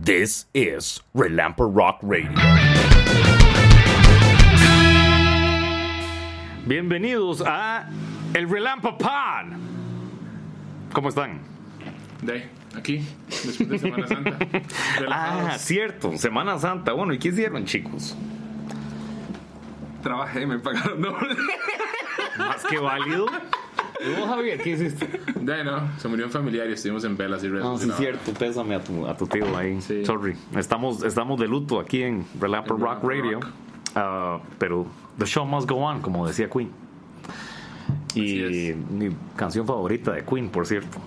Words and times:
This 0.00 0.46
is 0.54 1.00
Relamper 1.14 1.66
Rock 1.74 1.98
Radio. 2.02 2.30
Bienvenidos 6.66 7.42
a 7.44 7.88
El 8.34 8.48
Relampa 8.48 8.96
Pod. 8.96 9.56
¿Cómo 10.92 11.08
están? 11.08 11.40
De 12.22 12.48
aquí, 12.76 13.04
después 13.28 13.68
de 13.68 13.78
Semana 13.78 14.06
Santa. 14.06 14.38
Ah, 15.08 15.56
cierto, 15.58 16.16
Semana 16.16 16.58
Santa. 16.58 16.92
Bueno, 16.92 17.12
¿y 17.12 17.18
qué 17.18 17.28
hicieron, 17.28 17.64
chicos? 17.64 18.16
Trabajé, 20.02 20.46
me 20.46 20.58
pagaron 20.58 21.02
doble. 21.02 21.36
Más 22.38 22.64
que 22.64 22.78
válido. 22.78 23.26
¿Y 24.00 24.18
vos, 24.20 24.28
Javier, 24.28 24.60
qué 24.62 24.70
hiciste? 24.70 25.08
De 25.40 25.64
no, 25.64 25.98
se 25.98 26.08
murió 26.08 26.26
un 26.26 26.30
familiar 26.30 26.68
y 26.68 26.72
estuvimos 26.72 27.04
en 27.04 27.16
velas 27.16 27.42
y 27.42 27.48
No, 27.48 27.76
sí, 27.78 27.88
es 27.90 27.96
cierto, 27.96 28.32
pésame 28.32 28.74
a 28.76 28.82
tu, 28.82 29.06
a 29.06 29.16
tu 29.16 29.26
tío 29.26 29.56
ahí. 29.56 29.80
Sí. 29.80 30.04
Sorry. 30.04 30.36
Estamos, 30.56 31.02
estamos 31.02 31.40
de 31.40 31.48
luto 31.48 31.80
aquí 31.80 32.02
en 32.02 32.24
Relamper 32.40 32.72
En 32.72 32.80
Rock 32.80 33.02
Relamper 33.02 33.08
Radio. 33.24 33.40
Rock. 33.40 33.50
Ah, 33.94 34.38
pero 34.58 34.86
The 35.18 35.26
Show 35.26 35.44
Must 35.46 35.68
Go 35.68 35.76
On, 35.76 36.00
como 36.00 36.26
decía 36.26 36.48
Queen. 36.48 36.70
Y 38.14 38.44
Así 38.44 38.68
es. 38.68 38.76
mi 38.90 39.10
canción 39.36 39.66
favorita 39.66 40.12
de 40.12 40.24
Queen, 40.24 40.48
por 40.48 40.66
cierto. 40.66 40.98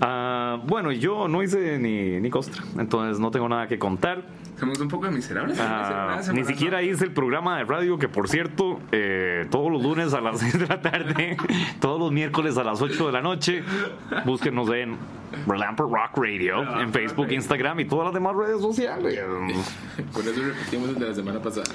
Ah, 0.00 0.60
bueno, 0.64 0.92
yo 0.92 1.28
no 1.28 1.42
hice 1.42 1.78
ni, 1.78 2.20
ni 2.20 2.30
costra, 2.30 2.62
entonces 2.78 3.18
no 3.18 3.30
tengo 3.30 3.48
nada 3.48 3.66
que 3.66 3.78
contar. 3.78 4.22
Somos 4.58 4.80
un 4.80 4.88
poco 4.88 5.10
miserables. 5.10 5.58
Ah, 5.60 6.18
ni 6.32 6.44
siquiera 6.44 6.82
hice 6.82 7.04
el 7.04 7.12
programa 7.12 7.58
de 7.58 7.64
radio, 7.64 7.98
que 7.98 8.08
por 8.08 8.26
cierto, 8.28 8.80
eh, 8.90 9.46
todos 9.50 9.70
los 9.70 9.82
lunes 9.82 10.14
a 10.14 10.20
las 10.22 10.40
6 10.40 10.60
de 10.60 10.66
la 10.66 10.80
tarde, 10.80 11.36
todos 11.80 12.00
los 12.00 12.10
miércoles 12.10 12.56
a 12.56 12.64
las 12.64 12.80
8 12.80 13.06
de 13.06 13.12
la 13.12 13.20
noche, 13.20 13.62
búsquenos 14.24 14.70
en 14.70 14.96
Relamper 15.46 15.84
Rock 15.86 16.16
Radio, 16.16 16.80
en 16.80 16.90
Facebook, 16.90 17.30
Instagram 17.30 17.80
y 17.80 17.84
todas 17.84 18.06
las 18.06 18.14
demás 18.14 18.34
redes 18.34 18.60
sociales. 18.62 19.20
Por 20.12 20.22
eso 20.26 20.40
repetimos 20.42 20.88
el 20.88 20.98
de 20.98 21.08
la 21.08 21.14
semana 21.14 21.40
pasada. 21.40 21.66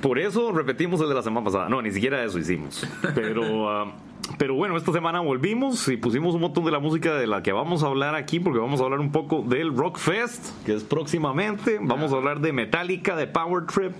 Por 0.00 0.18
eso 0.18 0.52
repetimos 0.52 1.00
el 1.02 1.08
de 1.08 1.14
la 1.14 1.22
semana 1.22 1.44
pasada. 1.44 1.68
No, 1.68 1.82
ni 1.82 1.90
siquiera 1.90 2.22
eso 2.24 2.38
hicimos. 2.38 2.86
Pero, 3.14 3.68
ah, 3.68 3.92
pero 4.38 4.54
bueno, 4.54 4.76
esta 4.76 4.92
semana 4.92 5.20
volvimos 5.20 5.88
y 5.88 5.96
pusimos 5.96 6.34
un 6.34 6.42
montón 6.42 6.64
de 6.64 6.70
la 6.70 6.78
música 6.78 7.14
de 7.14 7.26
la 7.26 7.42
que 7.42 7.52
vamos 7.52 7.82
a 7.82 7.86
hablar 7.86 8.14
aquí, 8.14 8.38
porque 8.38 8.58
vamos 8.58 8.80
a 8.80 8.84
hablar 8.84 9.00
un 9.00 9.10
poco 9.10 9.42
del 9.42 9.74
Rock 9.74 9.98
Fest, 9.98 10.50
que 10.66 10.74
es 10.74 10.84
próximamente. 10.84 11.78
Vamos 11.80 12.12
a 12.12 12.16
hablar 12.16 12.40
de 12.40 12.52
Metallica, 12.52 13.16
de 13.16 13.26
Power 13.28 13.66
Trip 13.66 13.92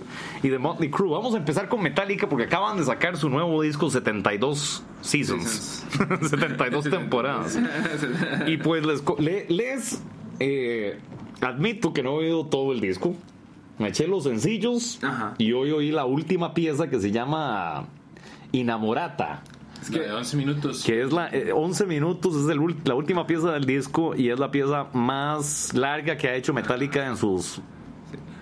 y 0.43 0.49
de 0.49 0.59
Motley 0.59 0.91
Crue. 0.91 1.09
Vamos 1.09 1.33
a 1.33 1.37
empezar 1.37 1.69
con 1.69 1.81
Metallica 1.81 2.29
porque 2.29 2.43
acaban 2.45 2.77
de 2.77 2.83
sacar 2.83 3.17
su 3.17 3.29
nuevo 3.29 3.61
disco 3.61 3.89
72 3.89 4.83
Seasons, 5.01 5.85
72 6.21 6.83
temporadas. 6.89 7.57
Y 8.45 8.57
pues 8.57 8.83
les, 9.49 10.03
eh, 10.39 10.99
admito 11.41 11.93
que 11.93 12.03
no 12.03 12.11
he 12.11 12.25
oído 12.25 12.45
todo 12.45 12.73
el 12.73 12.81
disco. 12.81 13.15
Me 13.79 13.89
eché 13.89 14.07
los 14.07 14.23
sencillos 14.23 14.99
Ajá. 15.03 15.35
y 15.37 15.53
hoy 15.53 15.71
oí 15.71 15.91
la 15.91 16.05
última 16.05 16.53
pieza 16.53 16.89
que 16.89 16.99
se 16.99 17.11
llama 17.11 17.85
Inamorata, 18.51 19.43
Es 19.81 19.89
que 19.89 19.99
de 19.99 20.11
11 20.11 20.37
minutos. 20.37 20.83
que 20.83 21.01
es 21.01 21.11
la 21.13 21.29
eh, 21.29 21.51
11 21.53 21.85
minutos, 21.85 22.35
es 22.35 22.49
el 22.49 22.59
la 22.83 22.95
última 22.95 23.25
pieza 23.27 23.51
del 23.51 23.65
disco 23.65 24.15
y 24.15 24.29
es 24.29 24.39
la 24.39 24.51
pieza 24.51 24.87
más 24.93 25.73
larga 25.73 26.17
que 26.17 26.27
ha 26.27 26.35
hecho 26.35 26.53
Metallica 26.53 27.05
en 27.07 27.15
sus 27.17 27.61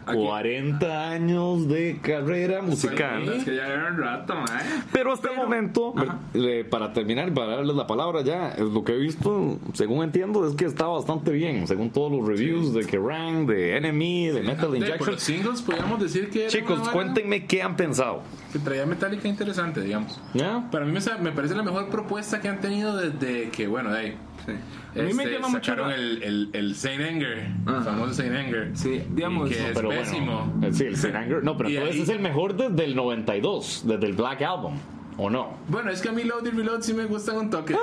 Aquí- 0.07 0.17
40 0.23 1.09
años 1.09 1.67
de 1.67 1.97
carrera 1.99 2.61
musical. 2.61 3.27
Es 3.27 3.43
que 3.43 3.55
ya 3.55 3.65
era 3.65 3.89
un 3.91 3.97
rato, 3.97 4.33
¿eh? 4.35 4.83
Pero 4.91 5.11
hasta 5.11 5.31
el 5.31 5.35
momento, 5.35 5.95
eh, 6.35 6.63
para 6.69 6.93
terminar, 6.93 7.33
para 7.33 7.55
darles 7.55 7.75
la 7.75 7.87
palabra 7.87 8.21
ya, 8.21 8.49
es 8.49 8.59
lo 8.65 8.83
que 8.83 8.93
he 8.93 8.97
visto, 8.97 9.57
según 9.73 10.03
entiendo, 10.03 10.47
es 10.47 10.53
que 10.55 10.65
está 10.65 10.85
bastante 10.85 11.31
bien, 11.31 11.67
según 11.67 11.89
todos 11.89 12.11
los 12.11 12.27
reviews 12.27 12.71
de 12.73 12.85
Kerrang, 12.85 13.47
de 13.47 13.77
Enemy, 13.77 14.27
de 14.27 14.43
Metal 14.43 14.67
por 14.67 14.77
Injection. 14.77 15.11
los 15.11 15.21
singles 15.23 15.61
podríamos 15.63 15.99
decir 15.99 16.29
que. 16.29 16.41
era 16.41 16.49
Chicos, 16.49 16.87
cuéntenme 16.89 17.47
qué 17.47 17.63
han 17.63 17.75
pensado. 17.75 18.21
Que 18.55 18.59
traía 18.61 18.85
Metallica 18.85 19.27
interesante, 19.27 19.81
digamos. 19.81 20.17
¿Ya? 20.33 20.65
Para 20.71 20.85
mí 20.85 20.93
me, 20.93 21.01
me 21.21 21.31
parece 21.33 21.55
la 21.55 21.63
mejor 21.63 21.89
propuesta 21.89 22.39
que 22.39 22.47
han 22.47 22.61
tenido 22.61 22.95
desde 22.95 23.49
que, 23.49 23.67
bueno, 23.67 23.91
de 23.91 23.99
ahí. 23.99 24.17
Sí. 24.45 24.53
A 24.97 25.03
mí 25.03 25.13
me 25.13 25.25
llama 25.25 25.49
mucho 25.49 25.71
sacaron 25.71 25.89
la- 25.89 25.95
el, 25.97 26.23
el, 26.23 26.49
el 26.53 26.73
Saint 26.75 27.01
Anger, 27.03 27.37
el 27.39 27.53
Ajá. 27.67 27.83
famoso 27.83 28.13
Saint 28.13 28.33
Anger. 28.33 28.71
Sí, 28.73 29.03
digamos, 29.09 29.49
que 29.49 29.55
es 29.57 29.71
Pero 29.75 29.89
pésimo. 29.89 30.45
bueno, 30.55 30.67
eh, 30.67 30.71
sí, 30.73 30.85
el 30.85 30.95
Saint 30.95 31.17
Anger. 31.17 31.43
No, 31.43 31.57
pero 31.57 31.67
ahí- 31.83 31.99
es 32.01 32.07
el 32.07 32.19
mejor 32.21 32.55
desde 32.55 32.85
el 32.85 32.95
92, 32.95 33.83
desde 33.85 34.05
el 34.05 34.13
Black 34.13 34.41
Album, 34.43 34.77
¿o 35.17 35.29
no? 35.29 35.57
Bueno, 35.67 35.91
es 35.91 36.01
que 36.01 36.07
a 36.07 36.11
mí 36.13 36.23
Load 36.23 36.45
y 36.45 36.51
Reload 36.51 36.79
sí 36.81 36.93
me 36.93 37.03
gustan 37.03 37.35
un 37.35 37.49
toque. 37.49 37.73
How 37.73 37.79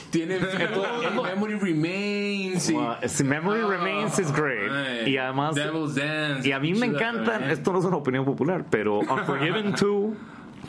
Tiene 0.10 0.38
Memory 1.34 1.54
Remains. 1.54 2.70
y- 2.70 2.74
it's- 3.02 3.22
Memory 3.22 3.60
Ah, 3.64 3.68
Remains 3.68 4.18
is 4.18 4.30
great. 4.32 4.70
ay, 4.70 5.10
Y 5.12 5.16
además, 5.16 5.54
Devil's 5.54 5.94
Dance. 5.94 6.48
y 6.48 6.52
a 6.52 6.58
mí 6.60 6.74
me 6.74 6.86
encantan, 6.86 7.50
esto 7.50 7.72
no 7.72 7.78
es 7.78 7.84
una 7.84 7.96
opinión 7.96 8.24
popular, 8.24 8.64
pero 8.70 8.98
Unforgiven 9.00 9.72
2 9.80 10.14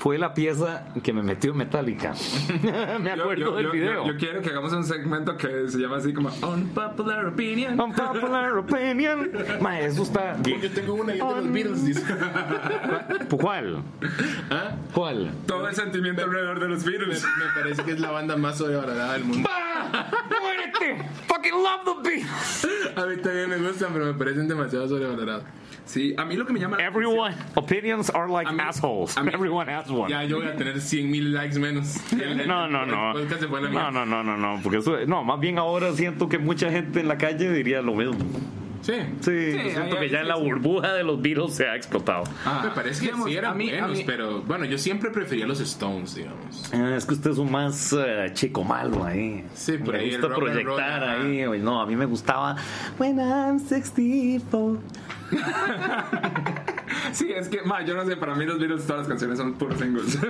fue 0.01 0.17
la 0.17 0.33
pieza 0.33 0.85
que 1.03 1.13
me 1.13 1.21
metió 1.21 1.53
Metallica. 1.53 2.13
me 2.99 3.15
Yo- 3.15 3.21
acuerdo 3.21 3.35
yo- 3.45 3.55
del 3.55 3.65
yo- 3.67 3.71
video. 3.71 4.05
Yo, 4.07 4.13
yo 4.13 4.17
quiero 4.17 4.41
que 4.41 4.49
hagamos 4.49 4.73
un 4.73 4.83
segmento 4.83 5.37
que 5.37 5.69
se 5.69 5.77
llama 5.77 5.97
así 5.97 6.11
como 6.11 6.29
Unpopular 6.41 7.27
Opinion. 7.27 7.79
Unpopular 7.79 8.51
opinion. 8.57 9.29
Ma, 9.61 9.79
eso 9.79 10.01
está 10.01 10.33
bien. 10.39 10.59
Yo 10.59 10.71
tengo 10.71 10.95
una 10.95 11.13
lista 11.13 11.27
de 11.35 11.41
los 11.43 11.51
Beatles. 11.53 11.85
dice. 11.85 12.03
¿Cuál? 13.39 13.83
¿Ah? 14.49 14.71
¿Cuál? 14.91 15.31
Todo 15.45 15.67
el 15.69 15.75
sentimiento 15.75 16.23
alrededor 16.23 16.59
de 16.59 16.67
los 16.69 16.83
Me, 16.83 16.91
virus. 16.91 17.23
me 17.23 17.61
parece 17.61 17.83
que 17.83 17.91
es 17.91 17.99
la 17.99 18.09
banda 18.09 18.35
más 18.37 18.57
sobrevalorada 18.57 19.13
del 19.13 19.23
mundo. 19.25 19.47
¡Muérete! 20.41 21.05
Fucking 21.27 21.53
love 21.53 21.83
the 22.03 22.09
Beatles. 22.09 22.97
A 22.97 23.05
mí 23.05 23.17
también 23.17 23.49
me 23.49 23.57
gustan, 23.57 23.89
pero 23.93 24.05
me 24.05 24.13
parecen 24.15 24.47
demasiado 24.47 24.87
sobrevalorados. 24.87 25.43
Sí, 25.91 26.13
a 26.17 26.23
mí 26.23 26.37
lo 26.37 26.45
que 26.45 26.53
me 26.53 26.59
llama 26.59 26.77
la 26.77 26.85
Everyone, 26.85 27.35
opinions 27.55 28.09
are 28.11 28.31
like 28.31 28.49
A 28.49 28.53
mí- 28.53 28.61
assholes. 28.65 29.17
a 29.17 29.23
mí- 29.23 29.31
Everyone 29.33 29.69
has 29.73 29.89
one. 29.89 30.09
Ya 30.09 30.23
yo 30.23 30.37
voy 30.37 30.47
a 30.47 30.55
tener 30.55 30.79
100 30.79 31.11
mil 31.11 31.33
likes 31.33 31.59
menos. 31.59 31.97
El- 32.13 32.47
No, 32.47 32.67
no, 32.69 32.83
el 32.83 32.89
no. 32.91 33.11
podcast 33.13 33.41
se 33.41 33.47
fue 33.49 33.59
a 33.59 33.63
la 33.63 33.69
No, 33.69 33.91
no, 33.91 34.05
no, 34.05 34.23
no, 34.23 34.37
no, 34.37 34.59
porque 34.63 34.77
eso, 34.77 34.95
no, 35.05 35.23
más 35.25 35.39
bien 35.41 35.57
ahora 35.59 35.91
siento 35.91 36.29
que 36.29 36.37
mucha 36.37 36.71
gente 36.71 37.01
en 37.01 37.09
la 37.09 37.17
calle 37.17 37.51
diría 37.51 37.81
lo 37.81 37.93
mismo. 37.93 38.15
Sí. 38.81 38.93
Sí, 39.19 39.51
siento 39.51 39.95
ahí- 39.97 40.07
que 40.07 40.09
ya 40.09 40.21
sí, 40.21 40.27
la 40.27 40.37
sí. 40.37 40.41
burbuja 40.43 40.93
de 40.93 41.03
los 41.03 41.21
Beatles 41.21 41.53
se 41.53 41.67
ha 41.67 41.75
explotado. 41.75 42.23
Ah, 42.45 42.61
Me 42.63 42.71
parece 42.71 43.01
que 43.01 43.05
digamos, 43.07 43.27
sí 43.29 43.35
eran 43.35 43.51
a 43.51 43.53
mí- 43.53 43.69
a 43.69 43.79
buenos, 43.81 43.97
mí- 43.99 44.03
pero 44.07 44.41
bueno, 44.41 44.65
yo 44.65 44.77
siempre 44.79 45.11
prefería 45.11 45.45
los 45.45 45.59
Stones, 45.59 46.15
digamos. 46.15 46.71
Ah, 46.73 46.95
Es 46.97 47.05
que 47.05 47.13
usted 47.13 47.29
es 47.31 47.37
un 47.37 47.51
más 47.51 47.93
eh, 47.93 48.31
chico 48.33 48.63
malo 48.63 49.03
ahí. 49.03 49.45
Sí, 49.53 49.73
por 49.73 49.93
Me 49.93 49.99
ahí 49.99 50.11
gusta 50.11 50.27
roll, 50.29 50.45
proyectar 50.51 51.03
ajá. 51.03 51.21
ahí. 51.21 51.45
No, 51.59 51.79
a 51.79 51.85
mí 51.85 51.95
me 51.95 52.05
gustaba 52.05 52.55
When 52.97 53.19
I'm 53.19 53.59
64. 53.59 54.79
Sí, 57.13 57.31
es 57.31 57.49
que, 57.49 57.61
ma, 57.61 57.83
yo 57.83 57.95
no 57.95 58.05
sé, 58.05 58.15
para 58.15 58.35
mí 58.35 58.45
los 58.45 58.59
Beatles 58.59 58.85
todas 58.85 59.01
las 59.01 59.07
canciones 59.07 59.37
son 59.37 59.53
puros 59.53 59.79
singles. 59.79 60.19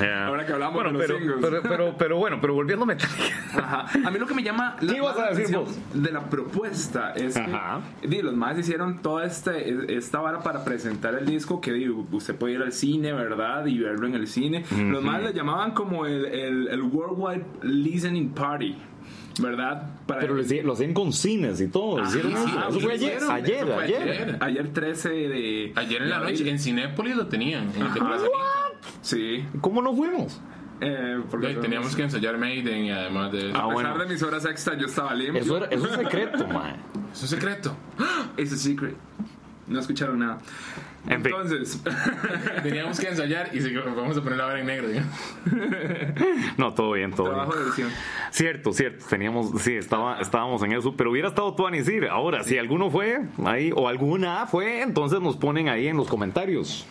Yeah. 0.00 0.26
Ahora 0.28 0.46
que 0.46 0.52
hablamos 0.52 0.74
bueno, 0.74 0.98
de 0.98 0.98
los 0.98 1.06
pero, 1.06 1.18
singles. 1.18 1.38
pero, 1.40 1.62
pero, 1.62 1.94
pero 1.98 2.16
bueno, 2.16 2.38
pero 2.40 2.54
volviendo 2.54 2.84
a 2.84 2.86
Metallica. 2.86 3.22
Ajá. 3.54 3.86
A 4.06 4.10
mí 4.10 4.18
lo 4.18 4.26
que 4.26 4.34
me 4.34 4.42
llama 4.42 4.76
la, 4.80 4.92
¿Qué 4.92 5.00
a 5.00 5.30
decir 5.34 5.56
vos? 5.56 5.78
de 5.92 6.12
la 6.12 6.28
propuesta 6.28 7.12
es 7.12 7.36
Ajá. 7.36 7.80
que 8.00 8.08
di, 8.08 8.22
los 8.22 8.34
más 8.34 8.58
hicieron 8.58 9.02
toda 9.02 9.24
este, 9.24 9.96
esta 9.96 10.20
vara 10.20 10.40
para 10.40 10.64
presentar 10.64 11.14
el 11.14 11.26
disco 11.26 11.60
que 11.60 11.72
di, 11.72 11.88
usted 11.88 12.34
puede 12.36 12.54
ir 12.54 12.62
al 12.62 12.72
cine, 12.72 13.12
¿verdad? 13.12 13.66
Y 13.66 13.78
verlo 13.78 14.06
en 14.06 14.14
el 14.14 14.26
cine. 14.26 14.64
Los 14.70 15.02
más 15.02 15.22
le 15.22 15.32
llamaban 15.32 15.72
como 15.72 16.06
el, 16.06 16.24
el, 16.26 16.68
el 16.68 16.82
Worldwide 16.82 17.44
Listening 17.62 18.30
Party, 18.30 18.76
¿verdad? 19.40 19.90
Para 20.06 20.20
Pero 20.20 20.34
lo 20.34 20.42
hacían- 20.42 20.66
lo 20.66 20.72
hacían 20.74 20.94
con 20.94 21.12
cines 21.12 21.60
y 21.60 21.68
todo. 21.68 21.98
Ah, 21.98 22.04
hicieron 22.06 22.32
sí, 22.32 22.38
eso. 22.38 22.46
sí, 22.48 22.54
Eso 22.58 22.72
sí, 22.72 22.80
fue 22.80 22.92
ayer. 22.94 23.08
hicieron. 23.16 23.30
Ayer, 23.30 23.56
Eso 23.56 23.66
fue 23.74 23.84
ayer. 23.84 24.02
ayer. 24.02 24.36
Ayer 24.40 24.72
13 24.72 25.08
de... 25.10 25.72
Ayer 25.76 26.02
en 26.02 26.10
la 26.10 26.18
noche 26.20 26.48
en 26.50 26.58
Cinépolis 26.58 27.16
lo 27.16 27.26
tenían, 27.26 27.70
en 27.74 27.82
el. 27.82 27.90
Sí. 29.02 29.44
¿Cómo 29.60 29.82
no 29.82 29.94
fuimos? 29.94 30.40
Eh, 30.82 31.20
porque 31.30 31.48
Ahí 31.48 31.56
Teníamos 31.56 31.94
que 31.94 32.02
ensayar 32.04 32.38
Maiden 32.38 32.84
y 32.86 32.90
además 32.90 33.32
de 33.32 33.38
A 33.38 33.48
eso. 33.50 33.56
Ah, 33.58 33.68
pesar 33.68 33.72
bueno. 33.72 33.98
de 33.98 34.06
mis 34.06 34.22
horas 34.22 34.44
extra, 34.46 34.78
yo 34.78 34.86
estaba 34.86 35.14
limpio. 35.14 35.42
Eso, 35.42 35.56
era, 35.58 35.66
eso 35.66 35.86
es 35.86 35.92
secreto, 35.92 36.46
man. 36.52 36.76
Es 37.12 37.22
un 37.22 37.28
secreto. 37.28 37.76
Es 38.38 38.52
a 38.52 38.56
secret. 38.56 38.96
No 39.70 39.80
escucharon 39.80 40.18
nada. 40.18 40.38
En 41.08 41.22
fin. 41.24 41.32
Entonces, 41.32 41.82
Teníamos 42.62 43.00
que 43.00 43.08
ensayar 43.08 43.48
y 43.54 43.60
se- 43.60 43.72
vamos 43.78 44.18
a 44.18 44.22
poner 44.22 44.36
la 44.38 44.44
vara 44.46 44.60
en 44.60 44.66
negro. 44.66 44.88
No, 46.58 46.74
todo 46.74 46.92
bien, 46.92 47.10
todo 47.12 47.24
bien. 47.26 47.36
trabajo 47.36 47.56
de 47.56 47.64
edición. 47.66 47.90
Cierto, 48.30 48.72
cierto. 48.72 49.06
Teníamos, 49.08 49.62
sí, 49.62 49.74
estaba, 49.74 50.20
estábamos 50.20 50.62
en 50.62 50.72
eso, 50.72 50.94
pero 50.96 51.10
hubiera 51.12 51.28
estado 51.28 51.54
tú 51.54 51.66
a 51.66 51.70
decir. 51.70 52.06
Ahora, 52.08 52.42
si 52.44 52.58
alguno 52.58 52.90
fue 52.90 53.22
ahí 53.46 53.70
o 53.74 53.88
alguna 53.88 54.46
fue, 54.46 54.82
entonces 54.82 55.20
nos 55.20 55.36
ponen 55.36 55.68
ahí 55.68 55.86
en 55.88 55.96
los 55.96 56.08
comentarios. 56.08 56.86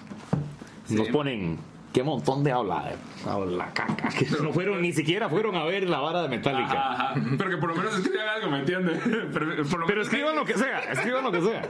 Nos 0.89 1.07
ponen 1.09 1.57
qué 1.93 2.03
montón 2.03 2.43
de 2.43 2.51
habla, 2.51 2.91
habla 3.27 3.67
caca. 3.73 4.09
Que 4.09 4.27
no 4.41 4.51
fueron 4.53 4.81
ni 4.81 4.93
siquiera 4.93 5.27
fueron 5.29 5.55
a 5.55 5.63
ver 5.65 5.89
la 5.89 5.99
vara 5.99 6.21
de 6.21 6.29
Metallica. 6.29 6.91
Ajá, 6.93 7.13
pero 7.37 7.49
que 7.49 7.57
por 7.57 7.69
lo 7.69 7.75
menos 7.75 7.97
escriban 7.97 8.27
algo, 8.29 8.51
¿me 8.51 8.59
entiendes? 8.59 8.99
Pero, 9.33 9.45
por 9.55 9.79
lo 9.79 9.85
Pero 9.85 9.87
menos- 9.87 10.07
escriban 10.07 10.35
lo 10.35 10.45
que 10.45 10.53
sea, 10.55 10.79
escriban 10.91 11.23
lo 11.23 11.31
que 11.31 11.41
sea. 11.41 11.61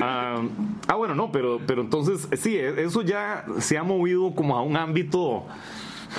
Ah, 0.00 0.42
ah, 0.88 0.94
bueno, 0.94 1.14
no, 1.14 1.30
pero, 1.32 1.60
pero 1.66 1.82
entonces, 1.82 2.28
sí, 2.40 2.56
eso 2.56 3.02
ya 3.02 3.44
se 3.58 3.78
ha 3.78 3.82
movido 3.82 4.34
como 4.34 4.56
a 4.56 4.62
un 4.62 4.76
ámbito 4.76 5.46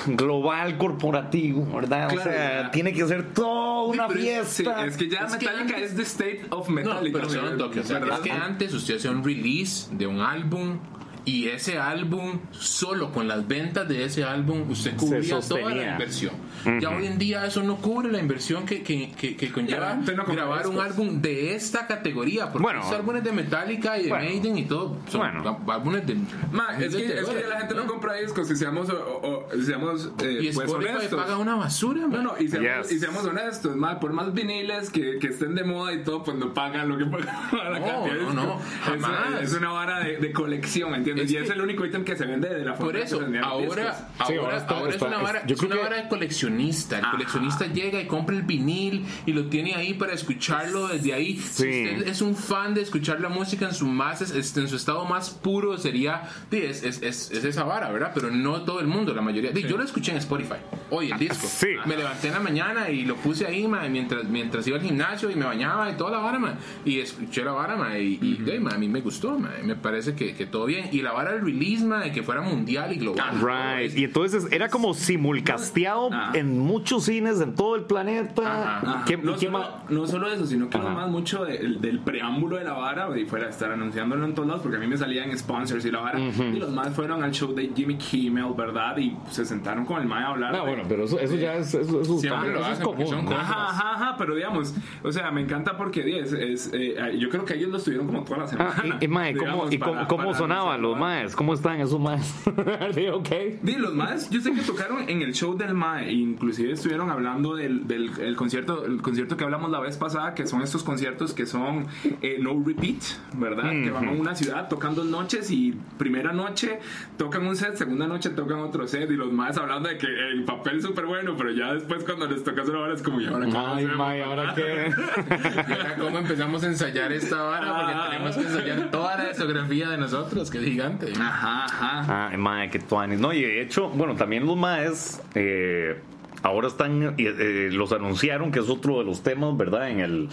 global 0.07 0.77
corporativo, 0.77 1.66
¿verdad? 1.75 2.07
o 2.07 2.16
Claro, 2.16 2.30
sea, 2.31 2.62
ya. 2.63 2.71
tiene 2.71 2.94
que 2.94 3.06
ser 3.07 3.33
toda 3.33 3.83
una 3.83 4.07
pero 4.07 4.19
es- 4.19 4.48
Sí, 4.48 4.63
fiesta. 4.63 4.86
es 4.86 4.98
que 4.98 5.10
ya 5.10 5.19
Es 5.21 5.36
que 5.36 5.45
Metallica 5.48 5.75
antes- 5.77 5.92
es 5.92 5.95
the 5.95 6.01
state 6.04 6.42
of 6.51 6.69
No, 6.69 6.75
Metallica. 6.75 7.18
pero 7.19 7.30
se 7.30 7.39
un 7.39 7.57
toque. 7.57 7.80
O 7.80 7.83
sea, 7.83 8.00
¿verdad? 8.00 8.18
es 8.18 8.21
que 8.24 8.31
antes 8.31 8.74
usted 8.74 8.98
hacía 8.98 9.12
un 9.12 9.24
release 9.24 9.88
de 9.95 10.06
un 10.07 10.19
álbum 10.21 10.77
y 11.25 11.48
ese 11.48 11.77
álbum, 11.77 12.39
solo 12.51 13.12
con 13.12 13.27
las 13.27 13.48
ventas 13.48 13.88
de 13.88 14.06
ese 14.06 14.24
álbum, 14.24 14.69
usted 14.69 14.95
cubría 14.95 15.39
toda 15.42 15.74
la 15.75 15.92
inversión. 15.92 16.33
Ya 16.81 16.89
hoy 16.89 17.06
en 17.06 17.18
día 17.18 17.45
eso 17.45 17.63
no 17.63 17.77
cubre 17.77 18.12
la 18.12 18.19
inversión 18.19 18.66
que, 18.66 18.83
que, 18.83 19.12
que, 19.12 19.36
que 19.38 19.51
conlleva 19.51 19.95
no 19.95 20.25
grabar 20.25 20.68
un 20.68 20.80
álbum 20.80 21.21
de 21.21 21.56
esta 21.56 21.88
categoría. 21.88 22.51
Porque 22.51 22.63
Bueno. 22.63 22.81
esos 22.81 22.94
álbumes 22.94 23.24
de 23.24 23.31
Metallica 23.31 23.98
y 23.98 24.04
de 24.04 24.10
Bueno. 24.10 24.25
Maiden 24.25 24.57
y 24.57 24.66
todo 24.66 24.98
son 25.07 25.21
Bueno. 25.21 25.60
álbumes 25.68 26.06
de. 26.06 26.16
Ma, 26.51 26.77
es, 26.77 26.94
que, 26.95 27.07
de 27.07 27.19
es 27.21 27.30
que 27.30 27.48
la 27.48 27.60
gente 27.60 27.75
no 27.75 27.86
compra 27.88 28.16
discos, 28.16 28.48
si 28.48 28.56
seamos, 28.56 28.89
o- 28.89 29.48
o- 29.54 29.62
seamos 29.63 30.12
eh, 30.24 30.39
Y 30.42 30.51
pues, 30.51 30.68
Spotify 30.68 30.95
honestos. 30.95 31.21
paga 31.21 31.38
una 31.38 31.56
basura, 31.56 32.01
No, 32.01 32.07
man. 32.10 32.24
no, 32.24 32.33
y 32.39 32.48
seamos, 32.50 32.88
Yes. 32.88 32.92
y 32.92 33.00
seamos 33.00 33.24
honestos, 33.25 33.75
ma, 33.75 34.00
por 34.00 34.12
más 34.13 34.33
viniles 34.33 34.89
que, 34.89 35.18
que 35.19 35.27
estén 35.27 35.56
de 35.56 35.63
moda 35.63 35.94
y 35.94 36.04
todo, 36.04 36.24
pues 36.24 36.36
no 36.38 36.54
pagan 36.54 36.89
lo 36.89 36.98
que 36.98 37.06
pagan 37.06 37.27
la 37.54 37.80
No, 37.80 37.86
cantidad 37.86 38.16
no, 38.18 38.33
no, 38.33 38.60
Es- 38.60 39.01
jamás. 39.01 39.42
Es, 39.44 39.54
una 39.54 39.71
vara 39.71 40.00
de, 40.00 40.18
de 40.18 40.31
colección, 40.33 40.94
¿entiendes? 40.94 41.08
Es 41.17 41.31
y 41.31 41.38
es 41.38 41.44
que- 41.47 41.53
el 41.53 41.61
único 41.61 41.85
ítem 41.85 42.03
que 42.03 42.15
se 42.15 42.25
vende 42.25 42.50
de 42.50 42.65
la 42.65 42.73
forma 42.73 42.85
Por 42.91 42.95
que 42.95 43.01
eso, 43.06 43.19
se 43.19 43.27
los 43.27 43.44
ahora, 43.44 43.83
discos. 43.83 43.97
Sí, 44.27 44.33
ahora, 44.33 44.41
ahora 44.44 44.57
está- 44.57 44.73
ahora 44.75 44.89
está- 44.91 45.06
es 45.06 45.11
una 45.13 45.21
vara, 45.21 45.45
yo 45.45 45.53
es 45.56 45.59
creo 45.59 45.71
una 45.71 45.77
que- 45.81 45.83
vara 45.89 46.01
de 46.03 46.07
coleccionista. 46.09 46.97
El 47.00 47.03
Ajá. 47.06 47.11
coleccionista 47.11 47.65
llega 47.67 48.01
y 48.01 48.06
compra 48.07 48.35
el 48.35 48.44
vinil 48.44 49.06
y 49.25 49.33
lo 49.33 49.45
tiene 49.45 49.75
ahí 49.75 49.94
para 49.94 50.13
escucharlo 50.13 50.88
desde 50.88 51.13
ahí. 51.13 51.38
Sí. 51.38 51.63
Si 51.63 51.83
usted 51.95 52.07
es 52.07 52.21
un 52.21 52.35
fan 52.35 52.73
de 52.73 52.81
escuchar 52.81 53.19
la 53.21 53.29
música 53.29 53.65
en 53.67 53.73
su 53.73 53.85
más 53.88 54.19
en 54.31 54.67
su 54.67 54.75
estado 54.75 55.06
más 55.06 55.29
puro 55.29 55.77
sería 55.77 56.23
sí, 56.51 56.57
es, 56.57 56.83
es, 56.83 57.01
es, 57.01 57.31
es 57.31 57.44
esa 57.45 57.63
vara, 57.63 57.91
¿verdad? 57.91 58.11
Pero 58.13 58.31
no 58.31 58.61
todo 58.63 58.79
el 58.79 58.88
mundo, 58.88 59.13
la 59.13 59.21
mayoría. 59.21 59.51
Sí, 59.53 59.63
Yo 59.63 59.77
lo 59.77 59.83
escuché 59.83 60.11
en 60.11 60.17
Spotify. 60.17 60.56
Hoy 60.89 61.11
el 61.11 61.19
disco. 61.19 61.47
Sí. 61.47 61.69
Me 61.85 61.95
levanté 61.95 62.27
en 62.27 62.33
la 62.33 62.39
mañana 62.39 62.89
y 62.89 63.03
lo 63.06 63.15
puse 63.15 63.45
ahí 63.45 63.67
ma, 63.67 63.88
mientras 63.88 64.25
mientras 64.25 64.65
iba 64.67 64.77
al 64.77 64.83
gimnasio 64.83 65.29
y 65.29 65.35
me 65.35 65.45
bañaba 65.45 65.89
y 65.91 65.94
toda 65.95 66.11
la 66.11 66.17
vara, 66.19 66.39
ma, 66.39 66.56
y 66.85 67.00
escuché 67.00 67.44
la 67.44 67.51
vara 67.51 67.75
ma, 67.75 67.97
y, 67.97 68.17
y, 68.21 68.33
de, 68.44 68.59
ma, 68.59 68.71
a 68.71 68.77
mí 68.77 68.88
me 68.88 69.01
gustó, 69.01 69.38
ma, 69.38 69.51
me 69.63 69.75
parece 69.75 70.15
que, 70.15 70.33
que 70.35 70.45
todo 70.45 70.65
bien. 70.65 70.89
Y 70.91 70.99
la 71.01 71.12
vara 71.12 71.31
del 71.34 71.42
release, 71.42 71.84
ma, 71.86 72.00
de 72.01 72.12
que 72.12 72.24
fuera 72.24 72.42
mundial 72.42 72.92
y 72.94 72.98
global. 72.98 73.40
Right. 73.42 73.98
Y 73.98 74.04
entonces 74.06 74.48
era 74.51 74.69
como 74.69 74.94
simulcasteado 74.94 76.10
Ah. 76.12 76.31
en 76.34 76.60
muchos 76.60 77.06
cines 77.06 77.40
en 77.42 77.56
todo 77.56 77.75
el 77.75 77.84
planeta. 77.84 78.42
Ajá. 78.42 78.78
Ajá. 78.80 79.04
¿Qué- 79.06 79.18
no, 79.18 79.34
qué 79.34 79.46
solo, 79.48 79.60
más? 79.60 79.69
no 79.90 80.07
solo 80.07 80.31
eso, 80.31 80.46
sino 80.46 80.69
que 80.69 80.78
Ajá. 80.78 80.90
más 80.90 81.10
mucho 81.10 81.46
del, 81.46 81.80
del 81.81 82.00
preámbulo 82.00 82.57
de 82.57 82.63
la 82.63 82.74
vara 82.74 83.10
y 83.18 83.25
fuera 83.25 83.48
a 83.48 83.50
estar 83.50 83.72
anunciándolo 83.72 84.25
en 84.25 84.34
todos 84.34 84.48
lados, 84.48 84.62
porque 84.63 84.78
a 84.78 84.80
mí 84.80 84.88
me 84.88 84.98
salían 84.98 85.36
sponsors 85.38 85.86
y 85.86 85.92
la 85.92 86.00
vara. 86.00 86.19
Y 86.19 86.60
los 86.60 86.69
más 86.72 86.90
fueron 86.94 87.24
al 87.24 87.31
show 87.31 87.54
de 87.54 87.72
Jimmy 87.75 87.95
Kimmel, 87.98 88.54
¿verdad? 88.57 88.98
Y 88.98 89.16
se 89.30 89.45
sentaron 89.45 89.86
con 89.86 90.02
el 90.02 90.07
mae 90.07 90.24
a 90.24 90.28
hablar. 90.30 90.52
No, 90.52 90.60
de- 90.66 90.68
bueno, 90.69 90.84
pero 90.88 91.04
eso, 91.06 91.19
eso 91.19 91.36
ya 91.36 91.56
es, 91.56 91.74
eso, 91.74 92.02
eso 92.02 92.18
Siempre 92.19 92.54
lo 92.54 92.66
hacen 92.66 92.84
común. 92.84 93.07
son 93.07 93.25
¿no? 93.25 93.31
cosas. 93.31 93.44
Ajá, 93.50 93.69
ajá, 93.69 93.94
ajá, 93.94 94.16
pero 94.18 94.36
digamos, 94.36 94.74
o 95.04 95.12
sea, 95.12 95.31
me 95.31 95.42
encanta 95.42 95.78
porque 95.78 96.04
di, 96.04 96.18
es, 96.18 96.34
es, 96.34 96.69
eh, 96.74 96.95
yo 97.18 97.30
creo 97.30 97.45
que 97.45 97.56
ellos 97.56 97.69
lo 97.69 97.78
estuvieron 97.78 98.07
como 98.07 98.24
toda 98.24 98.40
la 98.40 98.48
semana. 98.48 98.74
Ah, 98.78 98.84
y, 99.00 99.06
y, 99.06 99.07
mae, 99.07 99.34
¿cómo, 99.36 99.45
digamos, 99.45 99.74
y 99.74 99.78
cómo, 99.80 99.94
para- 99.94 100.07
cómo 100.07 100.24
para 100.25 100.38
sonaban 100.38 100.80
anunciarlo, 100.80 100.88
los 100.91 101.00
maes? 101.00 101.36
¿Cómo 101.36 101.53
están 101.53 101.80
esos 101.81 102.00
maes? 102.00 102.33
Okay? 103.19 103.59
Di, 103.62 103.75
los 103.75 103.94
más, 103.94 104.30
yo 104.30 104.41
sé 104.41 104.51
que 104.53 104.62
tocaron 104.62 105.09
en 105.09 105.21
el 105.21 105.33
show 105.33 105.57
del 105.57 105.74
MAE, 105.74 106.12
inclusive 106.12 106.71
estuvieron 106.71 107.09
hablando 107.09 107.56
del, 107.56 107.88
del 107.88 108.12
el 108.19 108.36
concierto, 108.36 108.86
el 108.86 109.01
concierto 109.01 109.36
que 109.38 109.44
hablamos 109.44 109.71
la 109.71 109.80
vez 109.80 109.97
pasada, 109.97 110.33
que 110.33 110.47
son 110.47 110.62
estos 110.62 110.83
conciertos 110.83 111.33
que 111.33 111.45
son 111.45 111.88
eh, 112.21 112.38
no 112.39 112.62
repeat, 112.65 113.01
¿verdad? 113.36 113.71
Que 113.71 113.91
van 113.91 114.07
a 114.07 114.12
una 114.12 114.36
ciudad, 114.36 114.68
tocan 114.69 114.95
dos 114.95 115.06
noches 115.06 115.50
y 115.51 115.74
primera 115.97 116.31
noche 116.33 116.80
tocan 117.18 117.45
un 117.45 117.56
set, 117.56 117.75
segunda 117.75 118.07
noche 118.07 118.30
tocan 118.31 118.59
otro 118.59 118.88
set 118.88 119.09
y 119.09 119.15
los 119.15 119.31
más 119.31 119.57
hablando 119.57 119.89
de 119.89 119.97
que 119.97 120.07
el 120.07 120.44
papel 120.45 120.81
súper 120.81 121.06
bueno, 121.06 121.35
pero 121.38 121.51
ya 121.51 121.74
después 121.74 122.03
cuando 122.03 122.25
les 122.27 122.44
tocas 122.44 122.68
una 122.69 122.80
hora 122.80 122.94
es 122.94 123.01
como, 123.03 123.19
ya 123.21 123.30
ahora 123.30 123.45
qué 123.47 123.57
Ay, 123.57 123.74
hacemos?" 123.85 123.97
mae, 123.97 124.24
¿ahora 124.24 124.53
qué? 124.56 124.92
Y 125.69 125.71
ahora 125.71 125.95
cómo 126.00 126.18
empezamos 126.19 126.63
a 126.63 126.68
ensayar 126.68 127.12
esta 127.12 127.42
vara 127.42 127.75
porque 127.75 127.94
Ah. 127.95 128.07
tenemos 128.09 128.35
que 128.38 128.42
ensayar 128.44 128.92
toda 128.92 129.18
la 129.18 129.30
discografía 129.30 129.89
de 129.89 129.97
nosotros, 129.97 130.50
que 130.50 130.57
es 130.59 130.63
gigante. 130.80 131.14
Ajá, 131.20 131.66
ajá. 131.66 132.30
Ah, 132.31 132.38
mae, 132.38 132.70
qué 132.70 132.80
tuanis. 132.80 133.20
No, 133.20 133.34
y 133.34 133.42
de 133.42 133.62
hecho, 133.62 133.90
bueno, 133.90 134.16
también 134.16 134.46
los 134.46 134.58
maes 134.58 135.22
eh, 135.36 136.00
ahora 136.44 136.68
están, 136.68 137.04
eh, 137.04 137.14
eh, 137.18 137.70
los 137.72 137.92
anunciaron, 137.92 138.52
que 138.52 138.60
es 138.60 138.70
otro 138.70 139.00
de 139.00 139.06
los 139.06 139.22
temas, 139.22 139.56
¿verdad? 139.58 139.90
En 139.90 140.00
el 140.00 140.30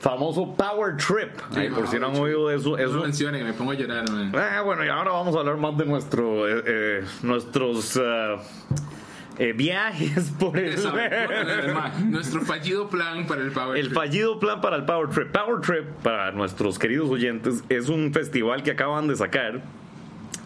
famoso 0.00 0.54
Power 0.54 0.96
Trip. 0.96 1.30
Ay, 1.54 1.70
por 1.70 1.88
si 1.88 1.98
no 1.98 2.08
han 2.08 2.16
oído 2.16 2.48
de 2.48 2.56
eso, 2.56 2.70
No 2.70 2.78
eso 2.78 3.00
mencionen, 3.00 3.44
me 3.44 3.52
pongo 3.52 3.72
a 3.72 3.74
llorar, 3.74 4.08
man. 4.10 4.32
Ah, 4.34 4.62
bueno, 4.62 4.84
y 4.84 4.88
ahora 4.88 5.10
vamos 5.10 5.34
a 5.36 5.40
hablar 5.40 5.56
más 5.56 5.76
de 5.76 5.86
nuestro, 5.86 6.48
eh, 6.48 6.62
eh, 6.66 7.04
nuestros 7.22 7.98
ah, 8.02 8.36
eh, 9.38 9.52
viajes 9.52 10.30
por 10.38 10.58
el, 10.58 10.76
Nuestro 12.10 12.42
fallido 12.42 12.88
plan 12.88 13.26
para 13.26 13.42
el 13.42 13.50
Power 13.50 13.78
el 13.78 13.86
Trip. 13.86 13.94
fallido 13.96 14.38
plan 14.38 14.60
para 14.60 14.76
el 14.76 14.84
Power 14.84 15.08
Trip. 15.08 15.32
Power 15.32 15.60
Trip, 15.60 15.84
para 16.02 16.32
nuestros 16.32 16.78
queridos 16.78 17.08
oyentes, 17.08 17.64
es 17.68 17.88
un 17.88 18.12
festival 18.12 18.62
que 18.62 18.72
acaban 18.72 19.08
de 19.08 19.16
sacar. 19.16 19.62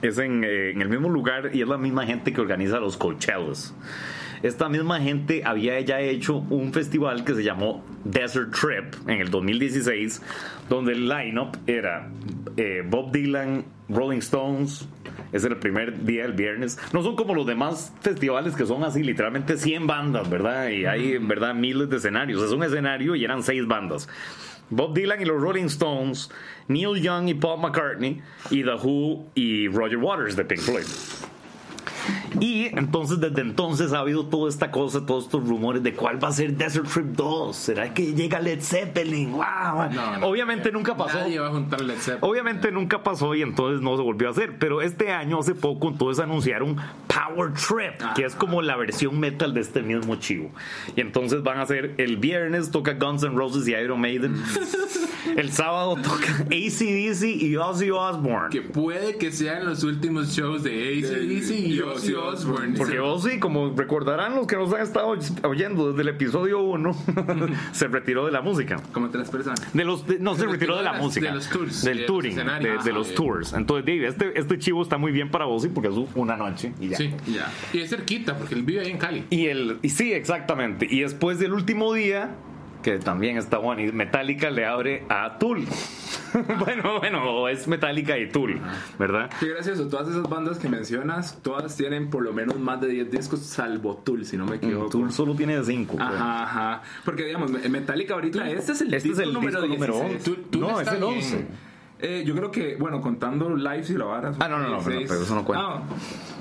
Es 0.03 0.19
en, 0.19 0.43
eh, 0.45 0.71
en 0.71 0.83
el 0.83 0.89
mismo 0.89 1.09
lugar 1.09 1.51
y 1.55 1.63
es 1.63 1.69
la 1.69 1.79
misma 1.79 2.05
gente 2.05 2.33
que 2.33 2.41
organiza 2.41 2.81
los 2.81 2.97
Coachellas. 2.97 3.75
Esta 4.43 4.69
misma 4.69 4.99
gente 5.01 5.43
había 5.45 5.79
ya 5.81 6.01
hecho 6.01 6.39
un 6.51 6.73
festival 6.73 7.25
que 7.25 7.35
se 7.35 7.45
llamó 7.45 7.85
Desert 8.03 8.53
Trip 8.53 9.09
en 9.09 9.21
el 9.21 9.31
2016, 9.31 10.21
donde 10.69 10.93
el 10.95 11.09
lineup 11.09 11.57
era 11.69 12.09
eh, 12.57 12.83
Bob 12.85 13.13
Dylan, 13.13 13.65
Rolling 13.89 14.19
Stones. 14.19 14.89
Era 15.33 15.49
el 15.49 15.57
primer 15.57 16.05
día, 16.05 16.25
el 16.25 16.33
viernes. 16.33 16.79
No 16.93 17.03
son 17.03 17.17
como 17.17 17.35
los 17.35 17.47
demás 17.47 17.93
festivales 18.01 18.55
que 18.55 18.67
son 18.67 18.85
así, 18.85 19.03
literalmente 19.03 19.57
100 19.57 19.87
bandas, 19.87 20.29
¿verdad? 20.29 20.69
Y 20.69 20.87
hay, 20.87 21.13
en 21.13 21.29
verdad, 21.29 21.55
miles 21.55 21.89
de 21.91 21.97
escenarios. 21.97 22.43
Es 22.43 22.53
un 22.53 22.63
escenario 22.63 23.15
y 23.15 23.25
eran 23.25 23.43
seis 23.43 23.67
bandas. 23.67 24.09
Bob 24.71 24.95
Dylan 24.95 25.21
y 25.21 25.25
los 25.27 25.41
Rolling 25.41 25.67
Stones, 25.67 26.31
Neil 26.69 27.01
Young 27.03 27.29
y 27.29 27.35
Paul 27.35 27.61
McCartney, 27.61 28.23
y 28.51 28.63
The 28.63 28.75
Who 28.75 29.27
y 29.35 29.69
Roger 29.69 29.99
Waters 29.99 30.35
de 30.35 30.45
Pink 30.45 30.61
Floyd. 30.61 31.32
Y 32.41 32.67
entonces, 32.77 33.21
desde 33.21 33.41
entonces 33.41 33.93
ha 33.93 33.99
habido 33.99 34.27
toda 34.27 34.49
esta 34.49 34.71
cosa, 34.71 35.05
todos 35.05 35.25
estos 35.25 35.47
rumores 35.47 35.83
de 35.83 35.95
cuál 35.95 36.23
va 36.23 36.29
a 36.29 36.33
ser 36.33 36.57
Desert 36.57 36.89
Trip 36.89 37.07
2. 37.07 37.55
¿Será 37.57 37.93
que 37.95 38.15
llega 38.15 38.41
Led 38.41 38.61
Zeppelin? 38.61 39.33
¡Wow! 39.33 39.45
No, 39.93 40.19
no. 40.19 40.27
Obviamente 40.27 40.71
nunca 40.73 40.97
pasó. 40.97 41.19
Nadie 41.19 41.39
va 41.39 41.49
a 41.49 41.51
juntar 41.51 41.81
Led 41.81 41.99
Zeppelin. 41.99 42.31
Obviamente 42.31 42.73
nunca 42.73 43.03
pasó 43.03 43.35
y 43.35 43.43
entonces 43.43 43.83
no 43.83 43.97
se 43.97 44.03
volvió 44.03 44.29
a 44.29 44.31
hacer. 44.31 44.59
Pero 44.59 44.83
este 44.83 45.13
año, 45.13 45.41
hace 45.41 45.55
poco, 45.55 45.89
entonces 45.89 46.23
anunciaron 46.23 46.77
Power 47.07 47.53
Trip, 47.53 48.15
que 48.15 48.25
es 48.25 48.35
como 48.35 48.63
la 48.63 48.77
versión 48.77 49.19
metal 49.19 49.55
de 49.55 49.61
este 49.61 49.83
mismo 49.83 50.17
chivo. 50.17 50.51
Y 50.97 51.01
entonces 51.01 51.43
van 51.43 51.59
a 51.59 51.63
hacer 51.63 51.95
el 51.99 52.17
viernes 52.17 52.71
toca 52.71 52.95
Guns 52.95 53.23
N' 53.23 53.37
Roses 53.37 53.67
y 53.69 53.73
Iron 53.73 54.01
Maiden. 54.01 54.43
el 55.37 55.53
sábado 55.53 55.97
toca 55.97 56.45
ACDC 56.47 57.25
y 57.25 57.57
Ozzy 57.57 57.91
Osbourne. 57.91 58.51
Que 58.51 58.63
puede 58.63 59.17
que 59.17 59.31
sean 59.33 59.65
los 59.65 59.85
últimos 59.85 60.35
shows 60.35 60.63
de 60.63 60.71
ACDC 60.71 61.51
y 61.69 61.81
Ozzy 61.81 62.15
Osbourne. 62.29 62.77
Porque 62.77 62.99
Ozzy, 63.01 63.39
como 63.39 63.75
recordarán 63.77 64.35
los 64.35 64.47
que 64.47 64.57
nos 64.57 64.73
han 64.73 64.81
estado 64.83 65.15
oyendo 65.45 65.91
desde 65.91 66.03
el 66.03 66.09
episodio 66.09 66.61
1, 66.61 66.97
se 67.73 67.89
retiró 67.89 68.27
de 68.27 68.33
la 68.33 68.41
música. 68.43 68.77
Como 68.93 69.11
tres 69.11 69.31
personas. 69.31 69.73
De 69.75 69.85
los, 69.85 70.07
de- 70.07 70.19
no, 70.19 70.35
se, 70.35 70.43
Se 70.43 70.47
retiró 70.47 70.77
de 70.77 70.83
la 70.85 70.93
las- 70.93 71.03
música. 71.03 71.29
de 71.29 71.35
los 71.35 71.49
tours, 71.49 71.83
Del 71.85 71.99
de 71.99 72.05
touring. 72.05 72.35
De, 72.37 72.43
de 72.45 72.51
Ah, 72.51 72.85
los 72.93 73.09
bien. 73.09 73.17
tours. 73.17 73.53
Entonces, 73.53 73.85
Dave, 73.87 74.07
este, 74.09 74.39
este 74.39 74.59
chivo 74.59 74.83
está 74.83 74.99
muy 74.99 75.13
bien 75.13 75.31
para 75.31 75.47
Ozzy 75.47 75.69
porque 75.69 75.89
es 75.89 75.95
una 76.15 76.37
noche 76.37 76.73
y 76.81 76.89
ya. 76.89 76.97
Sí. 76.97 77.11
Ya. 77.27 77.51
Y 77.73 77.81
es 77.81 77.91
cerquita, 77.91 78.37
porque 78.37 78.55
él 78.55 78.63
vive 78.63 78.81
ahí 78.81 78.91
en 78.91 78.99
Cali. 78.99 79.25
Y 79.31 79.47
el, 79.47 79.79
y 79.83 79.89
sí, 79.91 80.13
exactamente. 80.13 80.87
Y 80.91 81.01
después 81.01 81.39
del 81.39 81.53
último 81.53 81.93
día, 81.93 82.35
que 82.83 82.99
también 82.99 83.37
está 83.37 83.59
bueno, 83.59 83.83
y 83.83 83.93
Metallica 83.93 84.51
le 84.51 84.67
abre 84.67 85.05
a 85.09 85.39
Tool. 85.39 85.65
bueno, 86.59 86.99
bueno, 86.99 87.49
es 87.49 87.69
Metallica 87.69 88.19
y 88.19 88.29
Tool, 88.29 88.61
¿verdad? 88.99 89.31
Qué 89.39 89.49
gracioso, 89.51 89.89
todas 89.89 90.09
esas 90.09 90.29
bandas 90.29 90.59
que 90.59 90.69
mencionas, 90.69 91.39
todas 91.43 91.77
tienen 91.77 92.11
por 92.11 92.23
lo 92.23 92.33
menos 92.33 92.59
más 92.59 92.81
de 92.81 92.89
10 92.89 93.11
discos, 93.11 93.41
salvo 93.41 93.97
Tool, 94.05 94.25
si 94.25 94.37
no 94.37 94.47
me 94.47 94.57
equivoco. 94.57 94.91
Tool 94.91 95.13
solo 95.13 95.35
tiene 95.35 95.63
cinco. 95.65 95.97
creo. 95.97 96.09
Ajá, 96.09 96.43
ajá. 96.45 96.83
Porque 97.05 97.25
digamos, 97.25 97.51
Metallica 97.51 98.15
ahorita, 98.15 98.49
este 98.51 98.73
es 98.73 98.81
el 98.81 98.95
Este 98.95 99.09
es 99.11 99.17
disco 99.19 99.23
el 99.23 99.33
número 99.35 99.61
disco 99.63 99.75
número 99.75 99.93
16. 99.95 100.29
11. 100.29 100.31
Tú- 100.31 100.51
tú 100.51 100.59
no, 100.61 100.81
es 100.81 100.89
el 100.89 100.99
bien. 100.99 101.49
11. 102.03 102.21
Eh, 102.21 102.25
yo 102.25 102.35
creo 102.35 102.51
que, 102.51 102.77
bueno, 102.77 103.01
contando 103.01 103.55
lives 103.55 103.91
y 103.91 103.95
la 103.95 104.05
vara. 104.07 104.33
Ah, 104.41 104.49
no, 104.49 104.59
no, 104.59 104.69
no, 104.69 104.77
16. 104.81 105.09
pero 105.09 105.23
eso 105.23 105.35
no 105.35 105.45
cuenta. 105.45 105.65
Ah, 105.67 105.83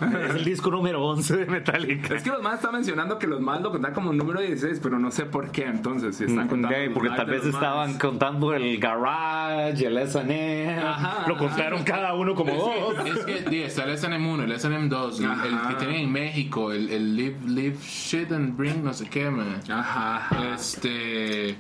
Es 0.30 0.36
el 0.36 0.44
disco 0.44 0.72
número 0.72 1.04
11 1.06 1.38
de 1.38 1.46
Metallica. 1.46 2.16
es 2.16 2.24
que 2.24 2.30
los 2.32 2.42
más 2.42 2.56
están 2.56 2.74
mencionando 2.74 3.20
que 3.20 3.28
los 3.28 3.40
más 3.40 3.62
lo 3.62 3.72
contan 3.72 3.94
como 3.94 4.12
número 4.14 4.40
16, 4.42 4.80
pero 4.82 4.98
no 4.98 5.12
sé 5.12 5.26
por 5.26 5.52
qué 5.52 5.66
entonces. 5.66 6.16
Si 6.16 6.24
están 6.26 6.48
contando 6.48 6.76
Ok, 6.76 6.84
los 6.86 6.94
porque 6.94 7.10
tal 7.10 7.26
vez 7.28 7.46
estaban 7.46 7.98
contando 8.00 8.54
el 8.54 8.80
garage, 8.80 9.86
el 9.86 9.98
S&M, 10.00 10.80
Ajá, 10.80 11.26
lo 11.28 11.36
ajá. 11.36 11.46
contaron 11.48 11.84
cada 11.84 12.14
uno 12.16 12.34
como 12.34 12.54
dos. 12.54 12.96
Es 13.06 13.26
que 13.26 13.50
sí, 13.50 13.62
está 13.62 13.84
el 13.84 13.98
SNM1, 13.98 14.44
el 14.44 14.52
SNM2, 14.54 15.18
el, 15.20 15.24
el 15.26 15.30
Ajá. 15.56 15.70
que 15.70 15.76
tienen 15.76 15.96
en 15.98 16.12
México, 16.12 16.72
el, 16.72 16.90
el 16.90 17.16
live, 17.16 17.38
live 17.46 17.78
Shit 17.82 18.32
and 18.32 18.58
Bring 18.58 18.84
no 18.84 18.94
sé 18.94 19.08
qué, 19.10 19.30
man. 19.30 19.62
Ajá, 19.70 20.16
ajá. 20.18 20.54
Este. 20.56 21.56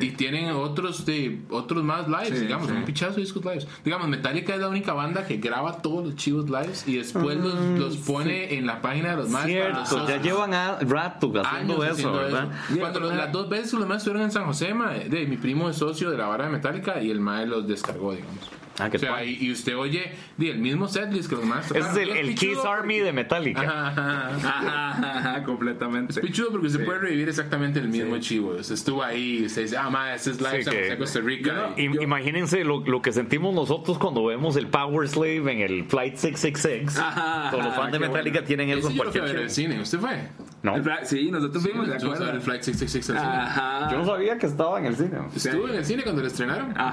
Y 0.00 0.10
tienen 0.10 0.50
otros 0.50 1.04
de 1.06 1.40
otros 1.50 1.84
más 1.84 2.08
lives, 2.08 2.30
Sí, 2.38 2.44
digamos, 2.46 2.68
sí. 2.68 2.72
un 2.74 2.84
pichazo 2.84 3.14
de 3.14 3.20
discos 3.22 3.44
lives. 3.44 3.66
Digamos, 3.84 4.08
Metallica 4.08 4.54
es 4.54 4.60
la 4.60 4.68
única 4.68 4.92
banda 4.92 5.26
que 5.26 5.36
graba 5.36 5.78
todos 5.82 6.04
los 6.06 6.16
chivos 6.16 6.46
lives 6.50 6.86
y 6.88 6.96
después 6.96 7.36
los, 7.36 7.54
los 7.78 7.96
pone 7.98 8.54
en 8.56 8.66
la 8.66 8.80
página 8.82 9.10
de 9.10 9.16
los 9.16 9.28
más 9.28 9.42
para 9.46 9.68
los 9.78 9.88
Cierto, 9.88 10.08
ya 10.08 10.20
llevan 10.20 10.54
a 10.54 10.78
rato 10.80 11.32
haciendo 11.42 11.82
años 11.82 11.98
eso, 11.98 12.12
¿verdad? 12.12 12.48
eso. 12.70 12.78
Cuando 12.80 13.00
los- 13.00 13.14
las 13.14 13.30
dos 13.32 13.48
veces 13.48 13.72
los 13.74 13.86
más 13.86 13.98
estuvieron 13.98 14.22
en 14.22 14.32
San 14.32 14.44
José, 14.44 14.74
de, 15.08 15.26
mi 15.26 15.36
primo 15.36 15.68
es 15.70 15.76
socio 15.76 16.10
de 16.10 16.18
la 16.18 16.26
vara 16.26 16.44
de 16.46 16.50
Metallica 16.50 17.00
y 17.00 17.10
el 17.10 17.20
mae 17.20 17.46
los 17.46 17.66
descargó, 17.66 18.12
digamos. 18.12 18.38
Ah, 18.78 18.90
o 18.94 18.98
sea, 18.98 19.24
y, 19.24 19.38
y 19.40 19.52
usted 19.52 19.76
oye 19.76 20.12
di, 20.36 20.48
el 20.50 20.58
mismo 20.58 20.86
setlist 20.88 21.28
que 21.30 21.36
los 21.36 21.44
más 21.44 21.70
Ese 21.70 21.78
es 21.78 21.96
el, 21.96 22.10
el 22.10 22.34
Kiss 22.34 22.58
Army 22.66 22.98
de 22.98 23.12
Metallica. 23.12 23.62
Ajá, 23.62 24.28
ajá, 24.36 25.18
ajá. 25.18 25.42
Completamente. 25.44 26.12
Es 26.12 26.18
pichudo 26.20 26.50
porque 26.50 26.66
usted 26.66 26.80
Sí. 26.80 26.84
puede 26.86 26.98
revivir 26.98 27.28
exactamente 27.28 27.78
el 27.78 27.88
mismo 27.88 28.16
Sí. 28.16 28.20
chivo. 28.20 28.56
Estuvo 28.58 29.02
ahí 29.02 29.38
y 29.42 29.46
usted 29.46 29.62
dice, 29.62 29.76
ah, 29.78 29.88
ma, 29.90 30.14
este 30.14 30.30
es 30.30 30.40
live 30.40 30.64
Sí, 30.64 30.70
que- 30.70 30.96
Costa 30.98 31.20
Rica. 31.20 31.70
I- 31.76 31.82
y- 31.82 32.02
Imagínense 32.02 32.64
lo, 32.64 32.80
lo 32.80 33.00
que 33.02 33.12
sentimos 33.12 33.54
nosotros 33.54 33.98
cuando 33.98 34.24
vemos 34.26 34.56
el 34.56 34.66
Power 34.68 35.08
Slave 35.08 35.52
en 35.52 35.60
el 35.60 35.84
Flight 35.84 36.16
666. 36.16 36.98
Ajá, 36.98 37.50
Todos 37.50 37.64
los 37.64 37.74
fans 37.74 37.92
de 37.92 37.98
Metallica 37.98 38.40
bueno. 38.40 38.46
tienen 38.46 38.68
eso 38.70 38.88
en 38.88 38.94
yo 38.94 39.02
cualquier 39.02 39.24
a 39.24 39.26
ver 39.26 39.36
en 39.36 39.42
el 39.42 39.48
show. 39.48 39.54
cine. 39.54 39.80
¿Usted 39.80 39.98
fue? 39.98 40.28
¿No? 40.66 40.74
Sí, 41.04 41.30
nosotros 41.30 41.62
fuimos, 41.62 41.86
¿de 41.86 41.94
Yo 41.94 41.98
fui 42.00 42.08
a 42.08 42.10
ver 42.10 42.16
acuerdo? 42.22 42.34
el 42.36 42.40
Flight 42.42 42.62
666 42.62 43.10
al 43.10 43.22
cine. 43.24 43.42
Ajá. 43.42 43.88
Yo 43.92 43.98
no 43.98 44.04
sabía 44.06 44.36
que 44.38 44.46
estaba 44.46 44.78
en 44.80 44.86
el 44.86 44.96
cine. 44.96 45.18
Estuve 45.34 45.70
en 45.70 45.76
el 45.76 45.84
cine 45.84 46.02
cuando 46.02 46.22
lo 46.22 46.26
estrenaron. 46.28 46.72
Ajá. 46.76 46.90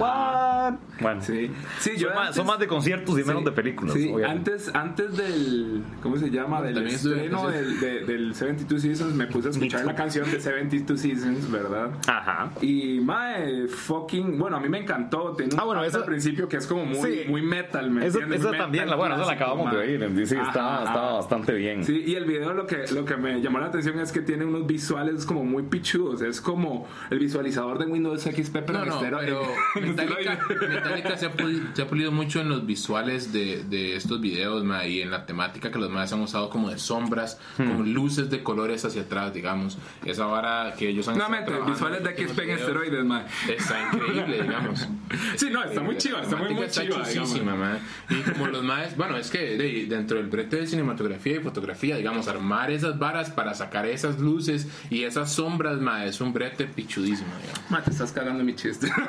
What? 0.70 0.74
Bueno, 1.01 1.22
Sí, 1.22 1.51
sí 1.80 1.92
yo 1.98 2.08
son, 2.10 2.15
más, 2.15 2.22
antes- 2.27 2.36
son 2.36 2.48
más 2.48 2.60
de 2.60 2.68
conciertos 2.68 3.20
y 3.20 3.24
menos 3.24 3.39
Sí, 3.39 3.46
de 3.46 3.51
películas. 3.51 3.94
Sí, 3.96 4.12
obviamente. 4.13 4.51
antes, 4.51 4.75
antes 4.75 5.18
del. 5.18 5.84
¿Cómo 6.01 6.18
se 6.18 6.30
llama? 6.30 6.62
Del 6.62 6.75
También 6.75 6.96
estreno 6.96 7.50
el 7.50 7.80
del, 7.80 7.80
de- 7.80 8.06
del 8.13 8.36
72 8.36 8.82
Seasons, 8.82 9.15
me 9.15 9.25
puse 9.27 9.48
a 9.48 9.51
escuchar 9.51 9.86
la 9.86 9.96
canción 9.96 10.30
de 10.30 10.39
72 10.39 11.00
Seasons, 11.00 11.50
¿verdad? 11.51 11.89
Ajá. 12.08 12.51
Y 12.62 13.00
mae, 13.00 13.68
fucking. 13.68 14.38
Bueno, 14.38 14.58
a 14.58 14.60
mí 14.60 14.70
me 14.70 14.80
encantó. 14.80 15.34
Tiene 15.36 15.53
un 15.56 15.60
Ah, 15.60 15.63
bueno, 15.63 15.84
esa- 15.84 15.98
al 15.98 16.06
principio 16.06 16.48
que 16.48 16.58
es 16.58 16.68
como 16.68 16.86
muy, 16.86 17.12
Sí. 17.12 17.22
muy 17.27 17.42
metal, 17.42 17.89
¿me 17.89 18.06
Esa, 18.06 18.20
entiendes? 18.20 18.39
esa 18.42 18.50
Muy 18.50 18.58
también, 18.60 18.89
la, 18.89 18.96
bueno, 18.96 19.15
esa 19.15 19.25
la 19.25 19.32
acabamos 19.34 19.72
de 19.72 19.77
oír. 19.77 20.03
estaba, 20.03 20.75
ajá. 20.75 20.84
estaba 20.86 21.13
bastante 21.13 21.53
bien. 21.53 21.84
Sí, 21.84 22.03
y 22.06 22.15
el 22.15 22.25
video 22.25 22.53
lo 22.53 22.68
que, 22.68 22.86
lo 22.94 23.03
que 23.06 23.18
me 23.18 23.42
llamó 23.42 23.60
la 23.63 23.70
atención 23.70 24.00
es 24.00 24.12
que 24.12 24.22
tiene 24.22 24.46
unos 24.46 24.67
visuales 24.67 25.25
como 25.25 25.43
muy 25.43 25.63
pichudos. 25.63 26.22
Es 26.22 26.39
como 26.41 26.88
el 27.10 27.20
visualizador 27.20 27.79
de 27.79 27.86
Windows 27.86 28.22
XP, 28.24 28.58
pero 28.65 28.74
No, 28.79 28.86
no, 28.86 29.00
pero 29.00 29.41
en 29.75 29.89
Metallica, 29.96 30.39
Metallica 30.70 31.17
se, 31.17 31.25
ha 31.27 31.34
puli- 31.36 31.63
se 31.74 31.82
ha 31.82 31.88
pulido 31.88 32.12
mucho 32.12 32.41
en 32.41 32.50
los 32.50 32.65
visuales 32.65 33.32
de, 33.34 33.63
de 33.63 33.96
estos 33.96 34.22
videos 34.22 34.63
ma, 34.63 34.86
y 34.86 35.01
en 35.01 35.12
la 35.12 35.25
temática 35.25 35.72
que 35.72 35.79
los 35.79 35.89
más 35.89 36.12
han 36.13 36.22
usado 36.22 36.50
como 36.50 36.70
de 36.70 36.77
sombras, 36.77 37.39
Hmm. 37.58 37.67
como 37.67 37.84
luces 37.84 38.29
de 38.29 38.41
colores 38.43 38.84
hacia 38.86 39.03
atrás, 39.03 39.34
digamos. 39.34 39.77
Esa 40.05 40.25
vara 40.25 40.74
que 40.77 40.89
ellos 40.89 41.08
han 41.08 41.15
Nuevamente, 41.15 41.51
trabajando 41.51 41.74
visuales 41.74 42.03
de 42.03 42.27
XP 42.27 42.39
en 42.43 42.50
esteroides, 42.51 43.05
mae. 43.05 43.25
Está 43.48 43.82
increíble, 43.93 44.41
digamos. 44.43 44.88
Sí, 45.36 45.50
no, 45.51 45.63
está 45.63 45.82
muy 45.82 45.96
chiva, 45.98 46.22
está 46.22 46.36
muy, 46.36 46.53
muy 46.55 46.63
Está 46.65 46.82
chiva, 46.84 47.55
man. 47.55 47.77
Y 48.10 48.15
como 48.32 48.48
los 48.48 48.63
más, 48.63 48.98
bueno, 48.98 49.15
es 49.17 49.29
que 49.29 49.58
de- 49.58 49.86
dentro 49.88 50.17
del 50.17 50.25
brete 50.27 50.55
de 50.58 50.65
cinematografía 50.67 51.36
y 51.38 51.39
fotografía, 51.39 51.98
digamos, 51.98 52.27
armar 52.27 52.72
esas 52.72 52.98
varas 52.98 53.29
para 53.29 53.52
sacar 53.55 53.86
esas 53.86 54.19
luces 54.19 54.67
y 54.89 55.03
esas 55.03 55.31
sombras, 55.31 55.79
ma, 55.79 56.05
es 56.05 56.19
un 56.22 56.33
brete 56.33 56.65
pichudísimo, 56.65 57.29
digamos. 57.41 57.72
Ma, 57.72 57.81
te 57.83 57.91
estás 57.91 58.12
cagando 58.12 58.43
mi 58.43 58.55
chiste. 58.55 58.88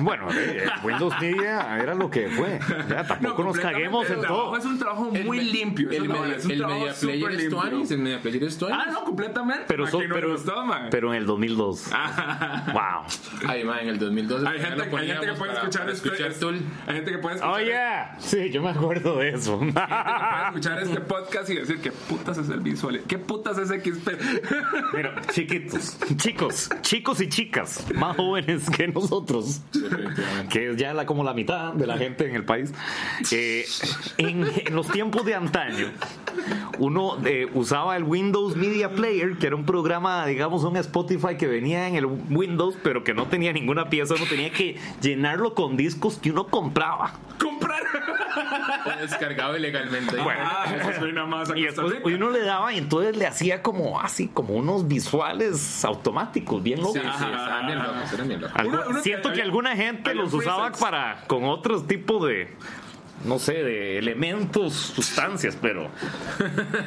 Bueno, 0.00 0.26
eh, 0.32 0.66
Windows 0.82 1.14
Media 1.20 1.78
era 1.80 1.94
lo 1.94 2.10
que 2.10 2.28
fue. 2.28 2.58
Ya, 2.88 3.06
tampoco 3.06 3.44
nos 3.44 3.56
caguemos 3.58 4.10
en 4.10 4.18
el 4.18 4.26
todo. 4.26 4.56
Es 4.56 4.64
un 4.64 4.76
trabajo 4.76 5.04
muy 5.04 5.38
me- 5.38 5.44
limpio. 5.44 5.88
El, 5.88 6.08
no, 6.08 6.20
media, 6.20 6.34
es 6.36 6.44
un 6.46 6.50
el 6.50 6.58
trabajo 6.58 6.80
media 6.80 6.94
player 7.00 7.30
es. 7.40 7.48
Tuanis, 7.48 7.90
el 7.92 7.98
media 8.00 8.20
player 8.20 8.42
es. 8.42 8.58
Ah, 8.64 8.86
no, 8.92 9.04
completamente. 9.04 9.64
Pero, 9.68 9.86
so- 9.86 10.00
que 10.00 10.08
no 10.08 10.14
pero, 10.16 10.32
gustó, 10.32 10.64
pero 10.90 11.14
en 11.14 11.20
el 11.20 11.26
2002. 11.26 11.90
Wow. 12.72 12.80
Ay, 13.48 13.62
ma, 13.62 13.80
en 13.82 13.88
el 13.90 13.98
2012 14.00 14.48
Hay 14.48 14.58
gente, 14.60 14.82
hay 14.96 15.06
gente 15.06 15.26
que 15.26 15.32
puede 15.34 15.52
escuchar, 15.52 15.88
este, 15.90 16.08
escuchar 16.08 16.32
Tool. 16.34 16.60
Hay 16.88 16.94
gente 16.94 17.10
que 17.12 17.18
puede 17.18 17.36
escuchar, 17.36 17.54
Oh, 17.60 17.64
yeah. 17.64 18.16
Sí, 18.18 18.50
yo 18.50 18.62
me 18.62 18.70
acuerdo 18.70 19.18
de 19.18 19.28
eso. 19.30 19.58
puede 19.58 19.68
escuchar 20.48 20.82
este 20.82 21.00
podcast 21.02 21.50
y 21.50 21.54
decir 21.54 21.80
qué 21.80 21.92
putas 21.92 22.36
es 22.38 22.48
el 22.48 22.60
visual. 22.60 23.00
¿Qué 23.06 23.18
putas 23.18 23.33
es 23.34 23.68
XP? 23.68 24.08
Mira, 24.94 25.20
chiquitos, 25.32 25.98
chicos, 26.16 26.70
chicos 26.82 27.20
y 27.20 27.28
chicas 27.28 27.84
más 27.94 28.16
jóvenes 28.16 28.68
que 28.70 28.88
nosotros, 28.88 29.60
que 30.50 30.70
es 30.70 30.76
ya 30.76 30.94
la, 30.94 31.06
como 31.06 31.24
la 31.24 31.34
mitad 31.34 31.72
de 31.72 31.86
la 31.86 31.96
gente 31.96 32.28
en 32.28 32.34
el 32.34 32.44
país, 32.44 32.72
eh, 33.32 33.64
en, 34.18 34.44
en 34.66 34.74
los 34.74 34.88
tiempos 34.88 35.24
de 35.24 35.34
antaño, 35.34 35.90
uno 36.78 37.18
eh, 37.24 37.48
usaba 37.54 37.96
el 37.96 38.04
Windows 38.04 38.56
Media 38.56 38.90
Player, 38.90 39.36
que 39.38 39.46
era 39.46 39.56
un 39.56 39.64
programa, 39.64 40.26
digamos, 40.26 40.64
un 40.64 40.76
Spotify 40.76 41.36
que 41.36 41.46
venía 41.46 41.88
en 41.88 41.96
el 41.96 42.06
Windows, 42.06 42.76
pero 42.82 43.04
que 43.04 43.14
no 43.14 43.26
tenía 43.26 43.52
ninguna 43.52 43.88
pieza, 43.90 44.14
uno 44.14 44.24
tenía 44.28 44.50
que 44.50 44.78
llenarlo 45.00 45.54
con 45.54 45.76
discos 45.76 46.18
que 46.18 46.30
uno 46.30 46.46
compraba. 46.46 47.14
Comprar. 47.38 47.82
descargado 49.00 49.56
ilegalmente. 49.56 50.16
Bueno. 50.20 50.40
Ah, 50.44 50.64
eso 50.90 51.06
más 51.26 51.48
Y 51.56 51.62
después 51.62 51.94
uno 52.14 52.30
le 52.30 52.42
daba 52.42 52.72
y 52.72 52.78
entonces 52.78 53.16
le 53.16 53.26
hacía 53.26 53.62
como 53.62 54.00
así, 54.00 54.28
como 54.28 54.54
unos 54.54 54.88
visuales 54.88 55.84
automáticos, 55.84 56.62
bien 56.62 56.80
locos. 56.80 56.94
Sí, 56.94 57.00
sí, 57.00 57.24
estaban 57.24 57.66
bien 57.66 57.78
locos, 57.78 58.12
eran 58.12 58.28
bien 58.28 58.40
locos. 58.40 58.56
Algu- 58.56 58.68
Uno- 58.68 58.82
uno 58.88 59.02
siento 59.02 59.32
que 59.32 59.42
alguna 59.42 59.76
gente 59.76 60.14
los 60.14 60.32
usaba 60.32 60.66
presets. 60.68 60.80
para 60.80 61.24
con 61.26 61.44
otros 61.44 61.86
tipos 61.86 62.26
de 62.26 62.54
no 63.24 63.38
sé 63.38 63.54
de 63.54 63.98
elementos 63.98 64.72
sustancias 64.74 65.56
pero 65.60 65.88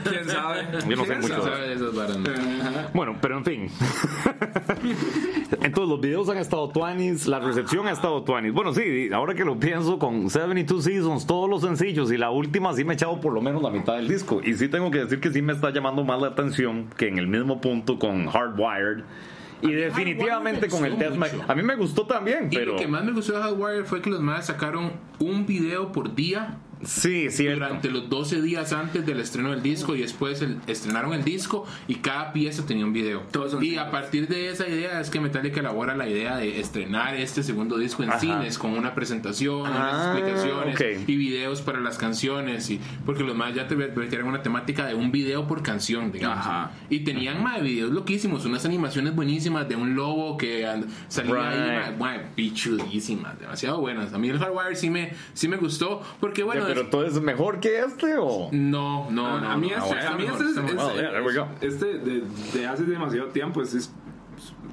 ¿Quién 0.10 0.25
sabe? 0.29 0.67
Yo 0.88 0.96
no 0.96 1.06
sé 1.06 1.08
¿Quién 1.08 1.22
mucho. 1.22 1.34
¿Quién 1.41 1.41
sabe? 1.53 1.67
de 1.67 1.74
esas 1.74 1.96
varas? 1.96 2.17
Ajá. 2.62 2.89
bueno 2.94 3.15
pero 3.22 3.38
en 3.38 3.46
fin 3.46 3.67
entonces 5.62 5.89
los 5.89 6.01
videos 6.01 6.29
han 6.29 6.38
estado 6.38 6.70
tuanis 6.70 7.27
la 7.27 7.39
recepción 7.39 7.88
ha 7.88 7.91
estado 7.91 8.24
tuanis 8.24 8.53
bueno 8.53 8.74
sí 8.74 9.10
ahora 9.13 9.34
que 9.34 9.44
lo 9.46 9.60
pienso 9.60 10.00
con 10.00 10.29
72 10.29 10.84
Seasons 10.84 11.25
todos 11.27 11.50
los 11.50 11.62
sencillos 11.62 12.12
y 12.12 12.17
la 12.17 12.29
última 12.32 12.74
sí 12.74 12.84
me 12.84 12.94
he 12.94 12.96
echado 12.96 13.20
por 13.20 13.34
lo 13.34 13.41
menos 13.41 13.62
la 13.62 13.70
mitad 13.70 13.96
del 13.96 14.08
disco 14.08 14.41
y 14.44 14.53
sí 14.53 14.67
tengo 14.67 14.91
que 14.91 15.00
decir 15.00 15.20
que 15.20 15.32
sí 15.32 15.41
me 15.41 15.53
está 15.53 15.72
llamando 15.72 16.03
más 16.03 16.22
la 16.22 16.27
atención 16.29 16.88
que 16.98 17.08
en 17.08 17.17
el 17.17 17.27
mismo 17.27 17.60
punto 17.62 17.98
con 18.00 18.27
Hardwired 18.27 19.03
y 19.62 19.72
definitivamente 19.72 20.68
con 20.68 20.86
el 20.86 20.98
mucho. 20.98 21.44
a 21.48 21.56
mí 21.56 21.64
me 21.64 21.76
gustó 21.76 22.06
también 22.06 22.48
Y 22.52 22.56
pero 22.56 22.74
lo 22.74 22.80
que 22.80 22.88
más 22.88 23.04
me 23.04 23.12
gustó 23.12 23.34
de 23.34 23.40
Hardwire 23.40 23.86
fue 23.86 24.02
que 24.02 24.10
los 24.10 24.22
más 24.22 24.48
sacaron 24.48 24.94
un 25.20 25.46
video 25.46 25.92
por 25.92 26.14
día 26.14 26.58
sí 26.84 27.29
cierto 27.29 27.63
durante 27.65 27.89
los 27.91 28.10
12 28.10 28.41
días 28.41 28.72
antes 28.74 29.05
del 29.05 29.19
estreno 29.19 29.51
del 29.51 29.62
disco 29.62 29.96
y 29.96 30.01
después 30.01 30.41
el- 30.41 30.57
estrenaron 30.67 31.13
el 31.13 31.24
disco 31.24 31.65
y 31.88 31.96
cada 31.96 32.31
pieza 32.34 32.65
tenía 32.65 32.86
un 32.86 32.93
video. 32.93 33.22
Todos 33.31 33.62
y 33.63 33.77
a 33.77 33.89
partir 33.91 34.27
de 34.27 34.50
esa 34.50 34.67
idea 34.67 35.00
es 35.01 35.10
que 35.10 35.19
Metallica 35.19 35.60
elabora 35.60 35.96
la 35.96 36.07
idea 36.07 36.38
de 36.38 36.60
estrenar 36.60 37.15
este 37.15 37.43
segundo 37.43 37.77
disco 37.77 38.03
en 38.03 38.10
Ajá. 38.10 38.19
cines 38.19 38.57
con 38.57 38.72
una 38.74 38.93
presentación, 38.93 39.65
Ah, 39.65 39.69
unas 39.69 40.17
explicaciones 40.17 40.75
ok. 40.75 41.10
y 41.10 41.15
videos 41.15 41.62
para 41.62 41.79
las 41.79 41.98
canciones 41.98 42.69
y 42.69 42.79
porque 43.05 43.24
los 43.24 43.36
más 43.36 43.53
ya 43.55 43.67
te 43.67 43.75
metieron 43.75 44.27
una 44.27 44.41
temática 44.43 44.86
de 44.86 44.93
un 44.96 45.12
video 45.12 45.48
por 45.48 45.63
canción, 45.63 46.12
digamos. 46.12 46.38
Ajá. 46.39 46.72
Y 46.89 47.00
tenían 47.00 47.41
más 47.43 47.62
videos 47.62 47.91
loquísimos, 47.91 48.46
unas 48.46 48.65
animaciones 48.65 49.15
buenísimas 49.15 49.67
de 49.67 49.75
un 49.75 49.96
lobo 49.96 50.38
que 50.38 50.65
salía 51.07 51.50
ahí, 51.50 51.89
Right. 51.89 51.98
ma- 52.00 52.17
ma, 52.17 52.22
pichudísimas, 52.36 53.39
demasiado 53.39 53.79
buenas. 53.79 54.13
A 54.13 54.17
mí 54.17 54.29
el 54.29 54.39
Hardwire 54.39 54.75
sí 54.75 54.89
me 54.89 55.13
sí 55.34 55.48
me 55.48 55.57
gustó 55.57 56.01
porque 56.19 56.43
bueno, 56.43 56.66
pero 56.67 56.79
es- 56.81 56.86
entonces 56.86 57.21
mejor 57.21 57.59
que 57.59 57.79
este 57.79 58.15
o 58.17 58.50
no, 58.51 59.09
no, 59.12 59.39
no. 59.41 59.50
a 59.50 59.57
mí 59.57 59.71
no, 59.75 59.86
este, 59.86 60.07
a 60.07 60.15
mí 60.17 60.25
este, 60.25 60.43
es, 60.43 60.55
mejor. 60.55 60.91
es- 60.93 61.25
Well, 61.25 61.33
yeah, 61.33 61.47
este 61.62 61.86
de, 62.00 62.24
de 62.53 62.67
hace 62.67 62.83
demasiado 62.83 63.27
tiempo 63.29 63.62
es, 63.62 63.74
es 63.74 63.93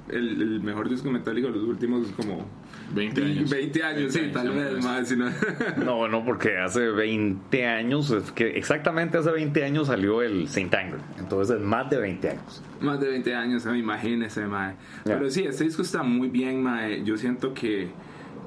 el, 0.08 0.42
el 0.42 0.60
mejor 0.60 0.88
disco 0.88 1.10
metálico 1.10 1.48
de 1.48 1.54
los 1.54 1.64
últimos 1.64 2.06
como 2.16 2.46
20 2.94 3.24
años. 3.24 3.50
20 3.50 3.82
años, 3.82 4.12
sí, 4.12 4.20
20 4.20 4.34
tal 4.38 4.48
años, 4.52 4.74
vez 4.74 4.84
más. 4.84 5.08
si 5.08 5.16
no- 5.16 5.30
No, 5.84 6.06
no, 6.06 6.22
porque 6.24 6.58
hace 6.58 6.88
20 6.90 7.66
años, 7.66 8.10
es 8.10 8.30
que 8.30 8.58
exactamente 8.58 9.16
hace 9.16 9.30
20 9.30 9.64
años 9.64 9.86
salió 9.86 10.20
el 10.22 10.48
Saint 10.48 10.72
Anger. 10.74 11.00
Entonces 11.18 11.56
es 11.56 11.62
más 11.62 11.88
de 11.88 11.96
20 11.98 12.30
años. 12.30 12.62
Más 12.82 13.00
de 13.00 13.08
20 13.08 13.34
años, 13.34 13.64
imagínese, 13.66 14.46
mae. 14.46 14.74
Ya. 15.06 15.14
Pero 15.16 15.30
sí, 15.30 15.44
este 15.44 15.64
disco 15.64 15.80
está 15.80 16.02
muy 16.02 16.28
bien, 16.28 16.62
mae. 16.62 17.02
Yo 17.02 17.16
siento 17.16 17.54
que, 17.54 17.88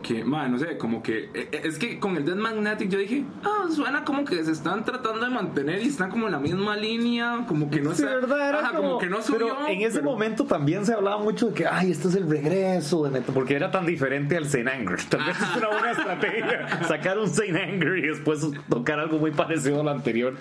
que, 0.08 0.24
mae, 0.24 0.48
no 0.50 0.58
sé, 0.58 0.78
como 0.78 1.04
que. 1.04 1.26
eh, 1.34 1.50
eh, 1.52 1.62
Es 1.66 1.78
que 1.78 2.00
con 2.00 2.16
el 2.16 2.24
Dead 2.26 2.36
Magnetic 2.36 2.90
yo 2.90 3.00
dije, 3.00 3.26
ah, 3.44 3.66
suena 3.70 4.04
como 4.06 4.24
que 4.26 4.44
se 4.44 4.52
están 4.52 4.86
tratando 4.86 5.26
de 5.26 5.30
mantener 5.32 5.82
y 5.84 5.88
están 5.90 6.10
como 6.10 6.28
en 6.28 6.32
la 6.32 6.40
misma 6.40 6.76
línea, 6.78 7.44
como 7.48 7.70
que 7.70 7.82
no 7.82 7.92
Sí, 7.92 7.98
sé. 7.98 8.06
verdad, 8.06 8.50
era 8.50 8.60
Ajá, 8.60 8.78
como, 8.78 8.98
que 8.98 9.08
no 9.08 9.22
subió. 9.22 9.40
Pero 9.56 9.68
en 9.68 9.82
ese 9.82 10.00
pero- 10.00 10.12
momento 10.12 10.46
también 10.46 10.86
se 10.86 10.94
hablaba 10.94 11.18
mucho 11.22 11.48
de 11.50 11.54
que, 11.54 11.68
ay, 11.68 11.92
este 11.92 12.08
es 12.08 12.16
el 12.16 12.30
regreso 12.30 13.04
de 13.04 13.12
Metal, 13.12 13.34
porque 13.34 13.56
era 13.56 13.70
tan 13.70 13.86
diferente 13.86 14.38
al 14.38 14.46
Saint 14.48 14.70
Anger. 14.70 14.98
Tal 15.10 15.26
vez 15.26 15.36
es 15.42 15.56
una 15.58 15.68
buena 15.68 15.92
estrategia 15.92 16.84
sacar 16.88 17.20
un 17.20 17.28
Saint 17.30 17.58
Anger 17.58 17.98
y 17.98 18.08
después 18.08 18.48
tocar 18.70 19.00
algo 19.00 19.18
muy 19.18 19.32
parecido 19.32 19.82
al 19.82 19.90
anterior 19.90 20.36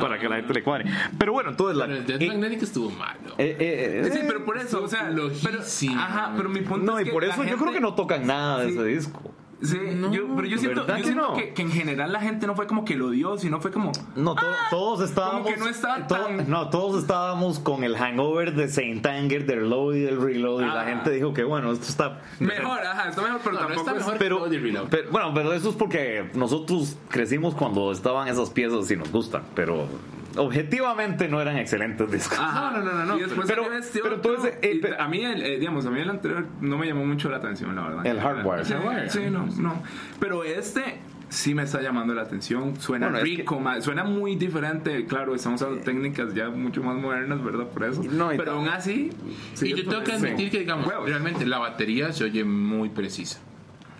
para 0.00 0.18
que 0.18 0.28
la 0.28 0.36
gente 0.36 0.54
le 0.54 0.62
cuadre. 0.62 0.84
Pero 1.18 1.32
bueno, 1.32 1.50
entonces 1.50 1.76
la. 1.76 1.86
Pero 1.86 1.98
el 1.98 2.06
Death 2.06 2.22
eh, 2.22 2.28
Magnetic 2.28 2.62
estuvo 2.62 2.90
malo. 2.90 3.18
eh, 3.38 3.56
eh, 3.58 4.02
eh, 4.06 4.10
Sí, 4.12 4.20
pero 4.26 4.44
por 4.44 4.58
eso, 4.58 4.82
o 4.84 4.88
sea, 4.88 5.10
pero, 5.42 5.60
ajá, 5.98 6.32
pero 6.36 6.48
mi 6.48 6.60
punto 6.60 6.84
No, 6.92 6.98
es 6.98 7.02
y 7.02 7.04
que 7.06 7.12
por 7.12 7.24
la 7.26 7.32
eso 7.34 7.44
yo 7.44 7.56
creo 7.56 7.72
que 7.72 7.80
no 7.80 7.94
tocan 7.94 8.26
nada 8.26 8.60
de 8.60 8.68
Sí. 8.68 8.74
ese 8.74 8.84
disco. 8.84 9.07
Sí, 9.60 9.76
yo, 10.12 10.36
pero 10.36 10.46
yo 10.46 10.56
siento, 10.56 10.82
¿verdad 10.82 10.98
yo 10.98 11.02
que 11.02 11.02
siento 11.02 11.28
no? 11.30 11.34
que, 11.34 11.52
que 11.52 11.62
en 11.62 11.72
general 11.72 12.12
la 12.12 12.20
gente 12.20 12.46
no 12.46 12.54
fue 12.54 12.68
como 12.68 12.84
que 12.84 12.94
lo 12.94 13.06
odió, 13.08 13.36
sino 13.38 13.60
fue 13.60 13.72
como. 13.72 13.90
No, 14.14 14.36
to- 14.36 14.46
todos 14.70 15.00
estábamos. 15.10 15.42
como 15.42 15.52
que 15.52 15.60
no 15.60 15.66
estaba 15.68 16.06
to- 16.06 16.14
tan- 16.14 16.48
no, 16.48 16.70
todos 16.70 17.02
estábamos 17.02 17.58
con 17.58 17.82
el 17.82 17.96
hangover 17.96 18.54
de 18.54 18.68
Saint 18.68 19.04
Anger, 19.04 19.46
del 19.46 19.68
load 19.68 19.94
y 19.94 20.00
del 20.02 20.20
reload. 20.22 20.60
Y 20.62 20.64
la 20.66 20.82
Ah. 20.82 20.84
gente 20.84 21.10
dijo 21.10 21.34
que 21.34 21.42
bueno, 21.42 21.72
esto 21.72 21.88
está. 21.88 22.20
Mejor, 22.38 22.78
ajá, 22.86 23.08
está 23.08 23.20
mejor, 23.20 23.40
pero 23.42 23.54
No, 23.54 23.60
no 23.62 23.66
tampoco 23.66 23.80
está 23.80 23.90
es- 23.94 23.98
mejor. 24.06 24.18
Pero, 24.18 24.36
Reload 24.36 24.52
y 24.52 24.58
reload. 24.58 24.88
pero- 24.90 25.10
bueno, 25.10 25.32
pero 25.34 25.52
eso 25.52 25.70
es 25.70 25.74
porque 25.74 26.30
nosotros 26.34 26.96
crecimos 27.08 27.56
cuando 27.56 27.90
estaban 27.90 28.28
esas 28.28 28.50
piezas 28.50 28.88
y 28.92 28.96
nos 28.96 29.10
gustan. 29.10 29.42
Pero 29.56 29.88
objetivamente 30.38 31.28
no 31.28 31.40
eran 31.40 31.56
excelentes 31.58 32.10
discos. 32.10 32.38
Ajá. 32.38 32.70
No, 32.78 32.82
no, 32.84 32.92
no, 32.92 33.04
no, 33.04 33.16
Y 33.18 33.22
después 33.22 33.46
pero- 33.48 33.72
este 33.72 34.00
pero 34.00 34.16
otro, 34.16 34.32
entonces, 34.34 34.58
eh, 34.62 34.72
y 34.76 34.78
pero- 34.80 35.00
a 35.00 35.08
mí, 35.08 35.24
el, 35.24 35.42
eh, 35.42 35.58
digamos, 35.58 35.84
a 35.86 35.90
mí 35.90 36.00
el 36.00 36.08
anterior 36.10 36.46
no 36.60 36.78
me 36.78 36.86
llamó 36.86 37.04
mucho 37.04 37.28
la 37.28 37.36
atención, 37.38 37.74
la 37.76 37.82
verdad. 37.82 38.06
El 38.06 38.20
Hardwire. 38.20 38.64
Sí, 38.64 38.72
Hardwire. 38.74 39.10
sí, 39.10 39.20
no, 39.30 39.46
no. 39.58 39.82
Pero 40.20 40.44
este 40.44 40.98
sí 41.28 41.54
me 41.54 41.62
está 41.64 41.82
llamando 41.82 42.14
la 42.14 42.22
atención. 42.22 42.80
Suena 42.80 43.06
Bueno, 43.08 43.18
es 43.18 43.24
rico, 43.24 43.60
ma- 43.60 43.80
suena 43.82 44.02
muy 44.04 44.36
diferente. 44.36 45.04
Claro, 45.04 45.34
estamos 45.34 45.60
usando 45.60 45.80
técnicas 45.82 46.32
ya 46.34 46.48
mucho 46.48 46.82
más 46.82 46.96
modernas, 46.96 47.44
¿verdad? 47.44 47.66
Por 47.66 47.84
eso. 47.84 48.02
No, 48.02 48.32
y 48.32 48.38
pero 48.38 48.52
aún 48.52 48.68
así. 48.68 49.10
y 49.54 49.56
sigue 49.56 49.82
yo 49.82 49.90
tengo 49.90 50.02
que 50.04 50.12
admitir 50.12 50.50
que, 50.50 50.60
digamos, 50.60 50.86
Huevos. 50.86 51.08
realmente 51.08 51.44
la 51.44 51.58
batería 51.58 52.12
se 52.12 52.24
oye 52.24 52.44
muy 52.44 52.88
precisa. 52.88 53.40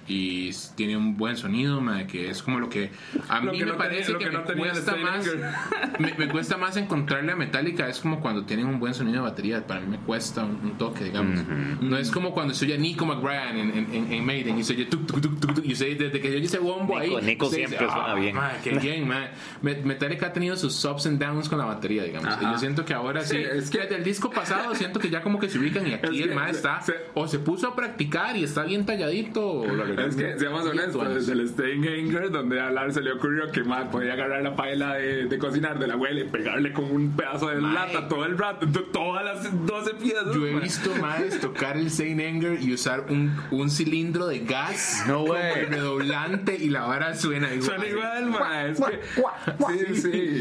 Y 0.09 0.51
tiene 0.75 0.97
un 0.97 1.17
buen 1.17 1.37
sonido, 1.37 1.81
mae, 1.81 2.07
que 2.07 2.31
es 2.31 2.43
como 2.43 2.59
lo 2.59 2.69
que 2.71 2.91
a 3.29 3.41
Lo 3.41 3.53
mí 3.53 3.59
que 3.59 3.67
me 3.67 3.73
no 3.73 3.79
parece 3.79 4.13
tenía- 4.15 4.19
que, 4.19 4.25
que 4.25 4.31
me 4.31 4.39
no 4.39 4.51
el 4.51 4.59
cuesta 4.59 4.97
más. 4.97 5.27
Me, 5.99 6.15
me 6.15 6.29
cuesta 6.29 6.57
más 6.57 6.77
encontrarle 6.77 7.33
a 7.33 7.37
Metallica. 7.37 7.89
Es 7.89 7.99
como 8.01 8.21
cuando 8.21 8.45
tienen 8.45 8.67
un 8.67 8.79
buen 8.79 8.95
sonido 8.95 9.17
de 9.17 9.23
batería. 9.31 9.67
Para 9.67 9.81
mí 9.81 9.87
me 9.89 9.99
cuesta 9.99 10.45
un, 10.45 10.53
un 10.63 10.79
toque, 10.79 11.05
digamos. 11.05 11.41
No 11.81 11.97
es 11.99 12.11
como 12.11 12.33
cuando 12.33 12.55
se 12.55 12.65
oye 12.67 12.79
Nico 12.79 13.05
McBride 13.05 13.51
en, 13.61 13.71
en, 13.71 13.95
en, 13.95 14.13
en 14.13 14.25
Maiden 14.25 14.59
y 14.59 14.65
se 14.65 14.75
oye 14.75 14.85
tuk, 14.87 15.07
tuk, 15.07 15.21
tuk, 15.21 15.41
tuk, 15.41 15.55
tuk, 15.55 15.65
y 15.65 15.75
se 15.75 15.95
desde 15.97 16.21
que 16.21 16.29
oye 16.29 16.45
ese 16.45 16.59
bombo 16.59 16.99
Nico- 17.01 17.19
ahí. 17.19 17.25
Nico 17.27 17.51
siempre 17.51 17.79
suena 17.79 18.15
bien. 18.15 18.37
mae, 18.37 18.57
qué 18.63 18.71
bien, 18.79 19.07
mae. 19.09 19.31
Me- 19.63 19.75
Metallica 19.83 20.27
ha 20.29 20.33
tenido 20.33 20.57
sus 20.57 20.83
ups 20.85 21.07
and 21.07 21.19
downs 21.21 21.49
con 21.49 21.59
la 21.59 21.65
batería, 21.65 22.05
digamos. 22.05 22.29
Ajá. 22.33 22.43
Y 22.43 22.53
yo 22.53 22.59
siento 22.59 22.85
que 22.85 22.95
ahora 22.95 23.23
sí. 23.23 23.37
Sí, 23.37 23.43
es 23.43 23.71
que- 23.71 23.79
desde 23.81 23.97
el 23.97 24.05
disco 24.05 24.31
pasado 24.31 24.75
siento 24.75 25.01
que 25.01 25.11
ya 25.11 25.21
como 25.23 25.39
que 25.41 25.49
se 25.49 25.59
ubican 25.59 25.87
y 25.87 25.95
aquí 25.95 26.07
Es 26.17 26.23
el 26.23 26.29
que 26.31 26.35
mae 26.35 26.51
está. 26.53 26.81
se- 26.83 26.95
o 27.15 27.27
se 27.27 27.39
puso 27.41 27.69
a 27.69 27.75
practicar 27.77 28.37
y 28.37 28.45
está 28.45 28.63
bien 28.65 28.87
talladito. 28.87 29.45
o 29.51 29.67
lo 29.67 29.85
Es 30.07 30.17
que, 30.17 30.39
seamos 30.39 30.65
honestos, 30.67 31.09
desde 31.15 31.33
el 31.33 31.49
Steinhanger, 31.49 32.31
donde 32.31 32.61
a 32.61 32.71
Lars 32.71 32.95
se 32.95 33.01
le 33.03 33.13
ocurrió 33.13 33.51
que 33.51 33.63
man, 33.65 33.91
podía 33.91 34.13
agarrar 34.15 34.43
la 34.43 34.55
paila 34.57 34.95
de, 34.95 35.27
de 35.27 35.39
cocinar 35.39 35.79
de 35.79 35.87
la 35.87 35.95
abuela 35.95 36.21
y 36.21 36.25
pegarle 36.25 36.73
con 36.73 36.85
un 36.85 37.11
pedazo 37.17 37.49
de 37.49 37.57
Mae. 37.57 37.75
lata 37.75 38.09
todo 38.09 38.25
el 38.25 38.37
rato, 38.39 38.67
to- 38.69 38.85
todas 38.85 39.25
las 39.25 39.67
12 39.67 39.95
piezas. 39.95 40.27
Yo 40.35 40.47
he 40.47 40.53
man. 40.53 40.63
visto 40.63 40.91
más 41.01 41.39
tocar 41.41 41.77
el 41.77 41.91
Saint 41.91 42.21
Anger 42.21 42.63
y 42.63 42.73
usar 42.75 43.07
un, 43.09 43.35
un 43.51 43.71
cilindro 43.71 44.27
de 44.27 44.41
gas 44.41 45.05
No 45.07 45.19
como 45.21 45.35
redoblante 45.35 46.57
y 46.57 46.69
la 46.71 46.83
vara 46.87 47.15
suena 47.15 47.53
igual. 47.53 47.63
Suena 47.63 47.87
igual, 47.87 48.27
ma, 48.31 48.65
es 48.67 48.81
que, 48.81 49.95
sí, 49.95 50.03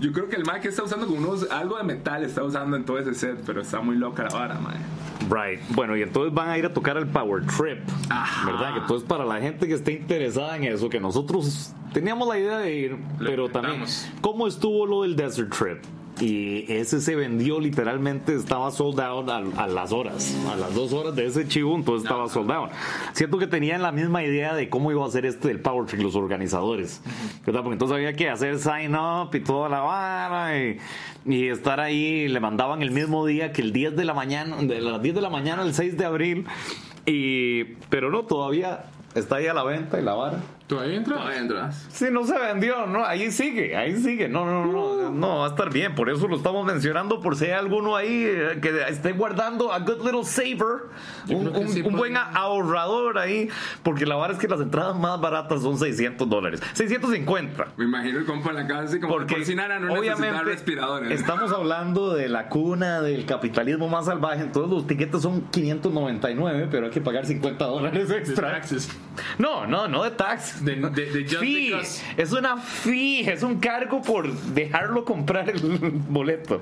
Yo 0.00 0.12
creo 0.12 0.28
que 0.28 0.36
el 0.36 0.44
Mac 0.44 0.64
está 0.64 0.82
usando 0.82 1.06
como 1.06 1.18
unos, 1.20 1.50
algo 1.50 1.76
de 1.78 1.84
metal, 1.84 2.24
está 2.24 2.42
usando 2.42 2.76
en 2.76 2.84
todo 2.84 2.98
ese 2.98 3.14
set, 3.14 3.38
pero 3.46 3.60
está 3.62 3.80
muy 3.80 3.96
loca 3.96 4.24
la 4.24 4.28
vara, 4.30 4.54
man. 4.58 4.74
Right. 5.30 5.60
Bueno, 5.70 5.96
y 5.96 6.02
entonces 6.02 6.32
van 6.32 6.48
a 6.48 6.58
ir 6.58 6.66
a 6.66 6.72
tocar 6.72 6.96
el 6.96 7.06
Power 7.06 7.44
Trip. 7.46 7.78
Ajá. 8.10 8.50
¿Verdad? 8.50 8.74
Que 8.74 8.80
entonces 8.80 9.08
para 9.08 9.24
la 9.24 9.40
gente 9.40 9.66
que 9.66 9.74
esté 9.74 9.92
interesada 9.92 10.56
en 10.56 10.64
eso, 10.64 10.88
que 10.88 11.00
nosotros 11.00 11.72
teníamos 11.92 12.28
la 12.28 12.38
idea 12.38 12.58
de 12.58 12.74
ir, 12.74 12.98
pero 13.18 13.48
también. 13.48 13.84
¿cómo 14.20 14.46
estuvo 14.46 14.86
lo 14.86 15.02
del 15.02 15.16
Desert 15.16 15.54
Trip? 15.54 15.78
Y 16.22 16.72
ese 16.72 17.00
se 17.00 17.16
vendió 17.16 17.58
literalmente, 17.58 18.36
estaba 18.36 18.70
sold 18.70 19.00
out 19.00 19.28
a, 19.28 19.38
a 19.38 19.66
las 19.66 19.90
horas, 19.90 20.36
a 20.52 20.54
las 20.54 20.72
dos 20.72 20.92
horas 20.92 21.16
de 21.16 21.26
ese 21.26 21.48
chivo, 21.48 21.74
entonces 21.74 22.04
estaba 22.04 22.28
sold 22.28 22.52
out. 22.52 22.70
Siento 23.12 23.38
que 23.38 23.48
tenían 23.48 23.82
la 23.82 23.90
misma 23.90 24.22
idea 24.22 24.54
de 24.54 24.68
cómo 24.68 24.92
iba 24.92 25.04
a 25.04 25.10
ser 25.10 25.26
este 25.26 25.48
del 25.48 25.58
Power 25.58 25.84
Trip 25.86 26.00
los 26.00 26.14
organizadores, 26.14 27.02
¿verdad? 27.44 27.62
Porque 27.62 27.72
entonces 27.72 27.96
había 27.96 28.12
que 28.12 28.30
hacer 28.30 28.60
sign 28.60 28.94
up 28.94 29.34
y 29.34 29.40
toda 29.40 29.68
la 29.68 29.80
vara 29.80 30.56
y, 30.62 30.78
y 31.26 31.48
estar 31.48 31.80
ahí, 31.80 32.28
le 32.28 32.38
mandaban 32.38 32.82
el 32.82 32.92
mismo 32.92 33.26
día 33.26 33.50
que 33.50 33.62
el 33.62 33.72
10 33.72 33.96
de 33.96 34.04
la 34.04 34.14
mañana, 34.14 34.58
de 34.62 34.80
las 34.80 35.02
10 35.02 35.16
de 35.16 35.20
la 35.22 35.30
mañana, 35.30 35.62
el 35.62 35.74
6 35.74 35.98
de 35.98 36.04
abril, 36.04 36.46
y, 37.04 37.64
pero 37.90 38.12
no, 38.12 38.22
todavía 38.26 38.84
está 39.16 39.36
ahí 39.36 39.48
a 39.48 39.54
la 39.54 39.64
venta 39.64 40.00
y 40.00 40.04
la 40.04 40.14
vara. 40.14 40.38
¿Todavía 40.66 40.96
entra? 40.96 41.16
Todavía 41.16 41.38
entras. 41.40 41.86
Sí, 41.90 42.06
no 42.10 42.24
se 42.24 42.38
vendió, 42.38 42.86
no, 42.86 43.04
ahí 43.04 43.30
sigue, 43.30 43.76
ahí 43.76 43.94
sigue, 44.00 44.26
no, 44.28 44.46
no, 44.46 44.64
no, 44.64 45.10
no, 45.10 45.38
va 45.40 45.46
a 45.46 45.48
estar 45.50 45.70
bien, 45.70 45.94
por 45.94 46.08
eso 46.08 46.26
lo 46.28 46.36
estamos 46.36 46.64
mencionando, 46.64 47.20
por 47.20 47.36
si 47.36 47.44
hay 47.46 47.50
alguno 47.52 47.94
ahí 47.94 48.24
eh, 48.26 48.58
que 48.62 48.70
esté 48.88 49.12
guardando 49.12 49.70
a 49.72 49.80
good 49.80 50.02
little 50.04 50.24
saver, 50.24 50.84
un, 51.28 51.40
creo 51.40 51.52
que 51.52 51.58
un- 51.58 51.68
sí 51.68 51.82
un 51.82 51.94
buen 51.96 52.16
ahorrador 52.16 53.18
ahí, 53.18 53.50
porque 53.82 54.06
la 54.06 54.16
verdad 54.16 54.32
es 54.32 54.38
que 54.38 54.48
las 54.48 54.60
entradas 54.60 54.96
más 54.96 55.20
baratas 55.20 55.60
son 55.62 55.76
600 55.76 56.26
dólares, 56.28 56.62
650. 56.72 57.66
Me 57.76 57.84
imagino 57.84 58.20
el 58.20 58.24
compa 58.24 58.50
en 58.50 58.56
la 58.56 58.66
casa 58.66 58.82
así 58.84 58.98
como 59.00 59.12
Porque 59.12 59.34
por 59.36 59.44
si 59.44 59.54
nada 59.54 59.78
no 59.78 59.92
obviamente 59.92 60.42
respiradores. 60.42 61.10
estamos 61.20 61.52
hablando 61.52 62.14
de 62.14 62.28
la 62.30 62.48
cuna 62.48 63.02
del 63.02 63.26
capitalismo 63.26 63.88
más 63.88 64.06
salvaje, 64.06 64.40
entonces 64.42 64.72
los 64.72 64.86
tiquetes 64.86 65.20
son 65.20 65.42
599, 65.50 66.68
pero 66.70 66.86
hay 66.86 66.92
que 66.92 67.00
pagar 67.02 67.26
50 67.26 67.62
dólares 67.66 68.08
De 68.08 68.16
extra. 68.16 68.52
taxes. 68.52 68.88
No, 69.38 69.66
no, 69.66 69.86
no 69.88 70.04
de 70.04 70.10
tax. 70.12 70.51
De- 70.60 70.76
de- 70.76 71.06
de 71.06 71.22
just 71.24 71.36
Fee. 71.40 71.70
because. 71.70 72.02
Es 72.16 72.32
una 72.32 72.56
fee, 72.56 73.20
es 73.28 73.42
un 73.42 73.58
cargo 73.58 74.02
por 74.02 74.30
dejarlo 74.32 75.04
comprar 75.04 75.50
el 75.50 75.60
boleto. 76.08 76.60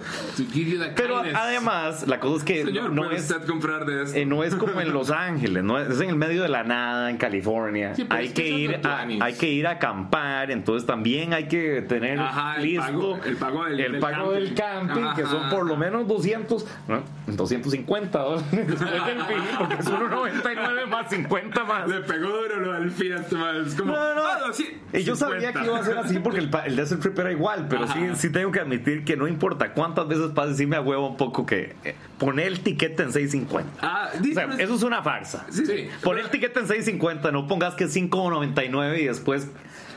Pero 0.96 1.22
además, 1.34 2.06
la 2.06 2.20
cosa 2.20 2.36
es 2.38 2.44
que 2.44 2.64
Señor, 2.64 2.92
no 2.92 3.02
¿puede 3.04 3.16
es, 3.16 3.32
comprar 3.46 3.84
de 3.86 4.02
esto? 4.04 4.16
eh, 4.18 4.24
no 4.24 4.42
es 4.44 4.54
como 4.54 4.80
en 4.80 4.92
Los 4.92 5.10
Ángeles, 5.10 5.62
no 5.64 5.78
es, 5.78 5.88
es 5.90 6.00
en 6.00 6.10
el 6.10 6.16
medio 6.16 6.42
de 6.42 6.48
la 6.48 6.62
nada, 6.64 7.10
en 7.10 7.16
California. 7.16 7.94
Sí, 7.94 8.06
hay, 8.08 8.28
que 8.30 8.48
son 8.48 8.58
ir 8.58 8.80
a, 8.84 9.00
hay 9.24 9.34
que 9.34 9.48
ir 9.50 9.66
a 9.66 9.72
acampar, 9.72 10.50
entonces 10.50 10.86
también 10.86 11.32
hay 11.34 11.48
que 11.48 11.82
tener 11.82 12.18
Ajá, 12.18 12.56
el 12.56 12.62
listo 12.62 12.82
pago- 12.86 13.20
el 13.24 13.36
pago 13.36 13.64
del- 13.64 13.80
el 13.80 13.92
del 13.92 14.00
pago 14.00 14.32
del 14.32 14.54
camping, 14.54 15.02
camping. 15.02 15.14
que 15.16 15.28
son 15.28 15.42
Ajá. 15.44 15.50
por 15.50 15.66
lo 15.66 15.76
menos 15.76 16.06
200, 16.06 16.66
¿no? 16.88 17.02
250 17.26 18.18
dólares 18.18 18.44
después 18.50 18.78
del 19.06 19.22
fee, 19.22 19.34
porque 19.58 19.74
es 19.74 19.86
1.99 19.88 20.86
más 20.88 21.08
50 21.10 21.64
más. 21.64 21.88
Le 21.88 22.00
pegó 22.00 22.28
duro 22.28 22.56
lo 22.60 22.72
del 22.74 22.90
Fiat, 22.90 23.30
man. 23.32 23.64
Como. 23.80 23.92
No, 23.92 24.14
no. 24.14 24.20
ah, 24.26 24.38
sí, 24.52 24.78
Y 24.92 25.02
yo 25.02 25.16
sabía 25.16 25.52
50. 25.52 25.60
que 25.60 25.66
iba 25.66 25.78
a 25.78 25.84
ser 25.84 25.98
así 25.98 26.18
porque 26.18 26.38
el, 26.38 26.50
el 26.66 26.76
Desert 26.76 27.00
Trip 27.02 27.18
era 27.18 27.32
igual, 27.32 27.66
pero 27.68 27.86
sí, 27.86 27.98
Ajá. 28.04 28.14
sí 28.14 28.30
tengo 28.30 28.50
que 28.52 28.60
admitir 28.60 29.04
que 29.04 29.16
no 29.16 29.26
importa 29.28 29.72
cuántas 29.72 30.08
veces 30.08 30.30
pase, 30.34 30.54
sí 30.54 30.66
me 30.66 30.78
huevo 30.78 31.08
un 31.08 31.16
poco 31.16 31.46
que 31.46 31.74
eh, 31.84 31.94
poner 32.18 32.46
el 32.46 32.60
tiquete 32.60 33.02
en 33.02 33.10
6.50. 33.12 33.64
Ah, 33.82 34.10
O 34.18 34.24
sea, 34.34 34.44
eso 34.58 34.74
es 34.74 34.82
una 34.82 35.02
farsa. 35.02 35.46
Sí, 35.50 35.64
sí. 35.66 35.88
Poner 36.02 36.24
el 36.24 36.30
tiquete 36.30 36.60
en 36.60 36.66
6.50, 36.68 37.32
no 37.32 37.46
pongas 37.46 37.74
que 37.74 37.84
es 37.84 37.96
5.99 37.96 39.00
y 39.00 39.04
después 39.06 39.48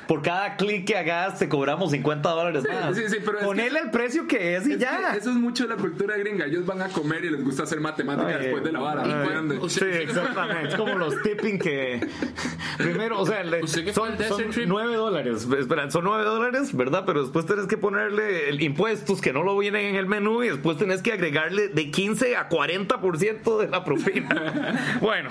por 0.08 0.22
cada 0.22 0.56
clic 0.58 0.86
que 0.86 0.98
hagas 0.98 1.39
te 1.39 1.48
cobramos 1.50 1.92
50 1.92 2.30
dólares 2.30 2.63
Sí, 2.63 2.70
más. 2.74 2.96
sí, 2.96 3.04
sí, 3.08 3.18
pero 3.26 3.39
es 3.39 3.46
Ponerle 3.46 3.80
el 3.80 3.92
precio 3.92 4.28
que 4.28 4.56
es 4.56 4.68
y 4.68 4.74
Es 4.74 4.80
ya. 4.80 5.16
eso 5.16 5.30
es 5.30 5.36
mucho 5.36 5.63
de 5.63 5.70
la 5.70 5.76
cultura 5.76 6.18
gringa. 6.18 6.46
Ellos 6.46 6.66
van 6.66 6.82
a 6.82 6.89
comer 6.89 7.24
y 7.26 7.30
les 7.32 7.44
gusta 7.44 7.63
hacer 7.63 7.80
matemática 7.80 8.28
Ay, 8.38 8.44
después 8.44 8.63
de 8.63 8.72
la 8.72 8.80
vara. 8.80 9.04
ay, 9.06 9.12
¿entiende? 9.12 9.58
o 9.62 9.70
Sí, 9.70 9.86
exactamente. 9.86 10.70
Es 10.70 10.76
como 10.76 10.96
los 10.98 11.22
tipping 11.24 11.60
que. 11.60 12.06
Primero, 12.78 13.20
o 13.22 13.26
sea, 13.26 13.42
el- 13.42 13.63
¿Usted 13.63 13.86
qué 13.86 13.94
fue 13.94 14.18
son, 14.18 14.28
son 14.28 14.50
Trip? 14.52 14.66
9 14.68 14.96
dólares. 14.96 15.48
Espera, 15.60 15.89
son 15.92 16.04
9 16.06 16.24
dólares, 16.24 16.76
¿verdad? 16.76 17.04
Pero 17.06 17.22
después 17.22 17.46
tenés 17.46 17.68
que 17.68 17.78
ponerle 17.78 18.50
el 18.50 18.62
impuestos 18.62 19.22
que 19.22 19.32
no 19.34 19.44
lo 19.44 19.58
vienen 19.58 19.86
en 19.86 19.96
el 19.96 20.06
menú 20.08 20.44
y 20.44 20.50
después 20.50 20.78
tenés 20.78 21.02
que 21.02 21.13
agregarle 21.13 21.68
de 21.68 21.92
15 21.92 22.36
a 22.36 22.50
40% 22.50 23.60
de 23.60 23.68
la 23.68 23.84
propina. 23.84 24.98
bueno, 25.02 25.30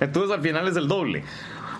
entonces 0.00 0.30
al 0.30 0.42
final 0.42 0.68
es 0.68 0.76
el 0.76 0.88
doble. 0.88 1.24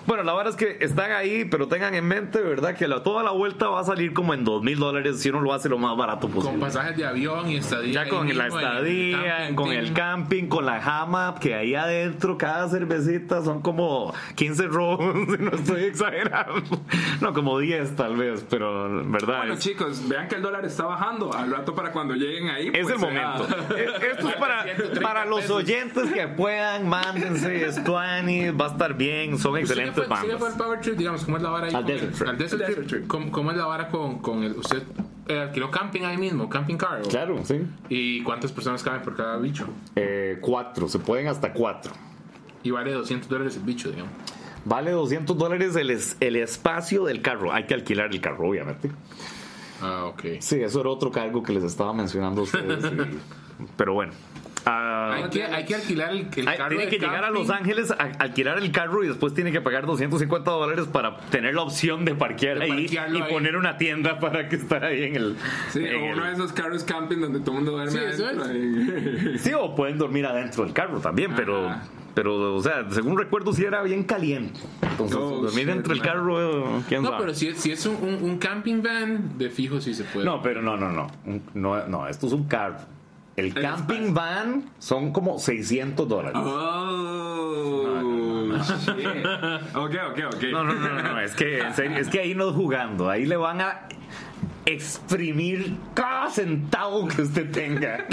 Bueno, 0.09 0.23
la 0.23 0.33
verdad 0.33 0.49
es 0.49 0.55
que 0.55 0.83
están 0.83 1.11
ahí, 1.11 1.45
pero 1.45 1.67
tengan 1.67 1.93
en 1.93 2.03
mente, 2.03 2.41
¿verdad? 2.41 2.75
Que 2.75 2.87
la- 2.87 3.03
toda 3.03 3.21
la 3.21 3.29
vuelta 3.29 3.69
va 3.69 3.81
a 3.81 3.83
salir 3.83 4.11
como 4.11 4.33
en 4.33 4.43
2 4.43 4.63
mil 4.63 4.79
dólares 4.79 5.19
si 5.21 5.29
uno 5.29 5.39
lo 5.39 5.53
hace 5.53 5.69
lo 5.69 5.77
más 5.77 5.95
barato 5.95 6.27
posible. 6.29 6.49
Con 6.49 6.59
pasajes 6.59 6.97
de 6.97 7.05
avión 7.05 7.47
y 7.47 7.57
estadía. 7.57 8.05
Ya 8.05 8.09
con 8.09 8.27
la 8.27 8.45
mismo, 8.45 8.59
en 8.59 8.65
el 8.65 8.73
estadía, 8.73 9.37
camping, 9.37 9.55
con 9.55 9.71
el 9.71 9.93
camping, 9.93 10.47
con 10.47 10.65
la 10.65 10.81
jama, 10.81 11.35
que 11.39 11.53
ahí 11.53 11.75
adentro 11.75 12.39
cada 12.39 12.67
cervecita 12.69 13.43
son 13.43 13.61
como 13.61 14.11
15 14.33 14.65
robos, 14.65 15.15
no 15.39 15.51
estoy 15.51 15.83
exagerando. 15.83 16.81
No, 17.21 17.31
como 17.31 17.59
10 17.59 17.95
tal 17.95 18.17
vez, 18.17 18.43
pero 18.49 19.05
verdad. 19.11 19.37
Bueno, 19.37 19.53
es, 19.53 19.59
chicos, 19.59 20.07
vean 20.09 20.27
que 20.27 20.37
el 20.37 20.41
dólar 20.41 20.65
está 20.65 20.85
bajando. 20.85 21.31
Al 21.31 21.51
rato 21.51 21.75
para 21.75 21.91
cuando 21.91 22.15
lleguen 22.15 22.49
ahí. 22.49 22.71
es 22.73 22.81
pues, 22.81 22.95
el 22.95 22.99
momento. 22.99 23.47
Eh, 23.77 23.85
Esto 24.11 24.29
es 24.29 24.35
para, 24.37 24.63
130 24.63 25.01
para 25.01 25.25
los 25.25 25.47
oyentes 25.51 26.11
que 26.11 26.27
puedan, 26.27 26.89
mándense, 26.89 27.71
Stuani, 27.71 28.49
va 28.49 28.65
a 28.65 28.69
estar 28.69 28.95
bien, 28.95 29.37
son 29.37 29.53
¿Usted 29.53 29.53
qué 29.53 29.59
excelentes 29.61 29.98
fue, 30.07 30.15
usted 30.15 30.27
qué 30.29 30.37
fue 30.37 30.49
bandas. 30.49 30.63
Power 30.65 30.81
Trip? 30.81 30.95
Digamos, 30.97 31.23
¿cómo 31.25 31.37
es 31.37 31.43
la 31.43 31.49
vara 31.49 31.67
ahí? 31.67 31.73
Al 31.75 31.85
Desert 31.85 32.11
el, 32.11 32.17
Trip. 32.17 32.27
Al 32.29 32.37
Desert 32.37 32.65
Trip. 32.65 32.87
Trip. 32.87 33.07
¿Cómo, 33.07 33.31
cómo 33.31 33.51
es 33.51 33.57
la 33.57 33.65
vara 33.65 33.87
con, 33.89 34.19
con 34.19 34.43
el. 34.43 34.53
Usted 34.53 34.83
eh, 35.27 35.39
alquiló 35.41 35.69
camping 35.71 36.01
ahí 36.01 36.17
mismo, 36.17 36.49
camping 36.49 36.75
car? 36.77 37.01
o- 37.05 37.07
Claro, 37.09 37.39
sí. 37.43 37.61
¿Y 37.89 38.21
cuántas 38.23 38.51
personas 38.51 38.81
caben 38.83 39.01
por 39.01 39.15
cada 39.15 39.37
bicho? 39.37 39.67
Eh, 39.95 40.37
cuatro, 40.41 40.87
se 40.87 40.99
pueden 40.99 41.27
hasta 41.27 41.53
cuatro. 41.53 41.91
Y 42.63 42.71
vale 42.71 42.91
200 42.93 43.29
dólares 43.29 43.55
el 43.57 43.63
bicho, 43.63 43.89
digamos. 43.89 44.11
Vale 44.65 44.91
200 44.91 45.37
dólares 45.37 45.75
el, 45.75 45.89
es- 45.91 46.17
el 46.19 46.35
espacio 46.35 47.05
del 47.05 47.21
carro. 47.21 47.53
Hay 47.53 47.65
que 47.65 47.73
alquilar 47.73 48.09
el 48.11 48.19
carro, 48.19 48.49
obviamente. 48.49 48.91
Ah, 49.81 50.05
ok. 50.07 50.21
Sí, 50.41 50.61
eso 50.61 50.81
era 50.81 50.89
otro 50.89 51.09
cargo 51.11 51.41
que 51.41 51.53
les 51.53 51.63
estaba 51.63 51.93
mencionando 51.93 52.41
a 52.41 52.43
ustedes. 52.43 52.83
y- 52.91 53.65
pero 53.77 53.93
bueno. 53.93 54.11
Ah, 54.65 55.13
Hay 55.15 55.29
que, 55.29 55.43
hay 55.43 55.65
que 55.65 55.75
alquilar 55.75 56.11
el, 56.11 56.27
el 56.35 56.47
Ay, 56.47 56.57
carro. 56.57 56.69
tiene 56.69 56.87
que 56.89 56.97
llegar 56.99 57.17
a 57.23 57.27
camping. 57.27 57.39
Los 57.41 57.49
Ángeles 57.49 57.91
a 57.91 57.95
alquilar 58.19 58.57
el 58.57 58.71
carro 58.71 59.03
y 59.03 59.07
después 59.07 59.33
tiene 59.33 59.51
que 59.51 59.61
pagar 59.61 59.85
250 59.85 60.51
dólares 60.51 60.85
para 60.91 61.17
tener 61.29 61.55
la 61.55 61.61
opción 61.61 62.05
de 62.05 62.15
parquear 62.15 62.59
De 62.59 62.65
ahí 62.65 62.85
y 62.91 62.97
ahí. 62.97 63.23
poner 63.29 63.55
una 63.55 63.77
tienda 63.77 64.19
para 64.19 64.47
que 64.49 64.57
estar 64.57 64.83
ahí 64.83 65.03
en 65.03 65.15
el. 65.15 65.37
Sí, 65.71 65.79
en 65.79 65.95
o 65.95 66.05
el- 66.05 66.13
uno 66.13 66.25
de 66.25 66.33
esos 66.33 66.51
carros 66.53 66.83
camping 66.83 67.17
donde 67.19 67.39
todo 67.39 67.51
el 67.51 67.55
mundo 67.63 67.71
duerme 67.71 67.91
Sí, 67.91 67.99
eso 68.05 68.25
adentro. 68.25 68.53
y- 68.55 69.37
Sí, 69.39 69.51
o 69.57 69.75
pueden 69.75 69.97
dormir 69.97 70.25
adentro 70.25 70.63
del 70.63 70.73
carro 70.73 70.99
también, 70.99 71.33
pero. 71.35 71.67
Ajá. 71.69 71.83
Pero, 72.15 72.55
o 72.55 72.61
sea, 72.61 72.85
según 72.89 73.17
recuerdo, 73.17 73.53
sí 73.53 73.63
era 73.63 73.81
bien 73.83 74.03
caliente. 74.03 74.59
Entonces, 74.81 75.15
Oh, 75.17 75.41
dormir 75.43 75.67
del 75.67 75.85
man. 75.85 75.99
carro, 75.99 76.81
quién 76.89 77.01
No, 77.03 77.09
sabe. 77.11 77.21
pero 77.21 77.33
si 77.33 77.47
es, 77.47 77.57
si 77.59 77.71
es 77.71 77.85
un, 77.85 77.95
un- 77.95 78.23
un 78.29 78.37
camping 78.39 78.81
van, 78.81 79.37
de 79.37 79.49
fijo 79.49 79.79
sí 79.79 79.93
se 79.93 80.03
puede. 80.03 80.25
No, 80.25 80.41
pero 80.41 80.61
no, 80.61 80.75
no, 80.75 80.91
no. 80.91 81.07
No, 81.53 81.87
no, 81.87 82.07
esto 82.09 82.27
es 82.27 82.33
un 82.33 82.45
carro. 82.45 82.77
El 83.39 83.53
camping 83.53 84.13
van 84.13 84.69
son 84.79 85.11
como 85.13 85.39
600 85.39 86.07
dólares. 86.07 86.41
Oh, 86.43 86.89
shit. 88.57 89.07
Ok, 89.75 89.95
ok, 90.11 90.19
ok. 90.33 90.43
No, 90.51 90.63
no, 90.63 90.73
no, 90.73 90.89
no, 90.89 91.01
no, 91.01 91.19
es 91.21 91.33
que 91.33 91.59
en 91.59 91.73
serio, 91.73 91.97
es 91.97 92.09
que 92.09 92.19
ahí 92.19 92.35
no 92.35 92.49
es 92.49 92.55
jugando, 92.55 93.09
ahí 93.09 93.25
le 93.25 93.37
van 93.37 93.61
a 93.61 93.87
exprimir 94.65 95.77
cada 95.93 96.29
centavo 96.29 97.07
que 97.07 97.21
usted 97.21 97.49
tenga. 97.51 98.05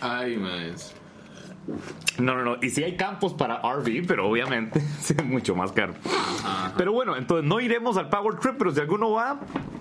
Ay, 0.00 0.36
más. 0.36 0.94
No, 2.18 2.34
no, 2.34 2.42
no, 2.42 2.56
y 2.60 2.70
sí 2.70 2.82
hay 2.82 2.96
campos 2.96 3.34
para 3.34 3.60
RV, 3.62 4.06
pero 4.06 4.28
obviamente 4.28 4.80
es 4.80 5.24
mucho 5.24 5.54
más 5.54 5.72
caro. 5.72 5.94
Pero 6.76 6.92
bueno, 6.92 7.16
entonces 7.16 7.46
no 7.46 7.60
iremos 7.60 7.96
al 7.96 8.08
Power 8.08 8.38
Trip, 8.38 8.56
pero 8.58 8.72
si 8.72 8.80
alguno 8.80 9.12
va, 9.12 9.40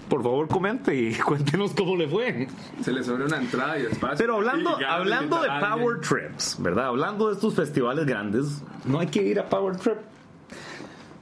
por 0.10 0.24
favor 0.24 0.48
comente 0.48 0.94
y 0.96 1.14
cuéntenos 1.26 1.72
cómo 1.74 1.96
le 1.96 2.08
fue. 2.08 2.48
Se 2.82 2.92
le 2.92 3.04
sobra 3.04 3.26
una 3.26 3.38
entrada 3.38 3.78
y 3.80 3.84
espacio. 3.86 4.18
Pero 4.18 4.36
hablando, 4.36 4.78
hablando 4.88 5.42
de. 5.42 5.48
Power 5.60 6.00
Trips, 6.02 6.58
¿verdad? 6.60 6.88
Hablando 6.88 7.28
de 7.28 7.36
estos 7.36 7.56
festivales 7.56 8.06
grandes, 8.06 8.62
no 8.86 9.00
hay 9.00 9.08
que 9.08 9.22
ir 9.24 9.40
a 9.40 9.48
Power 9.48 9.78
Trip. 9.78 9.98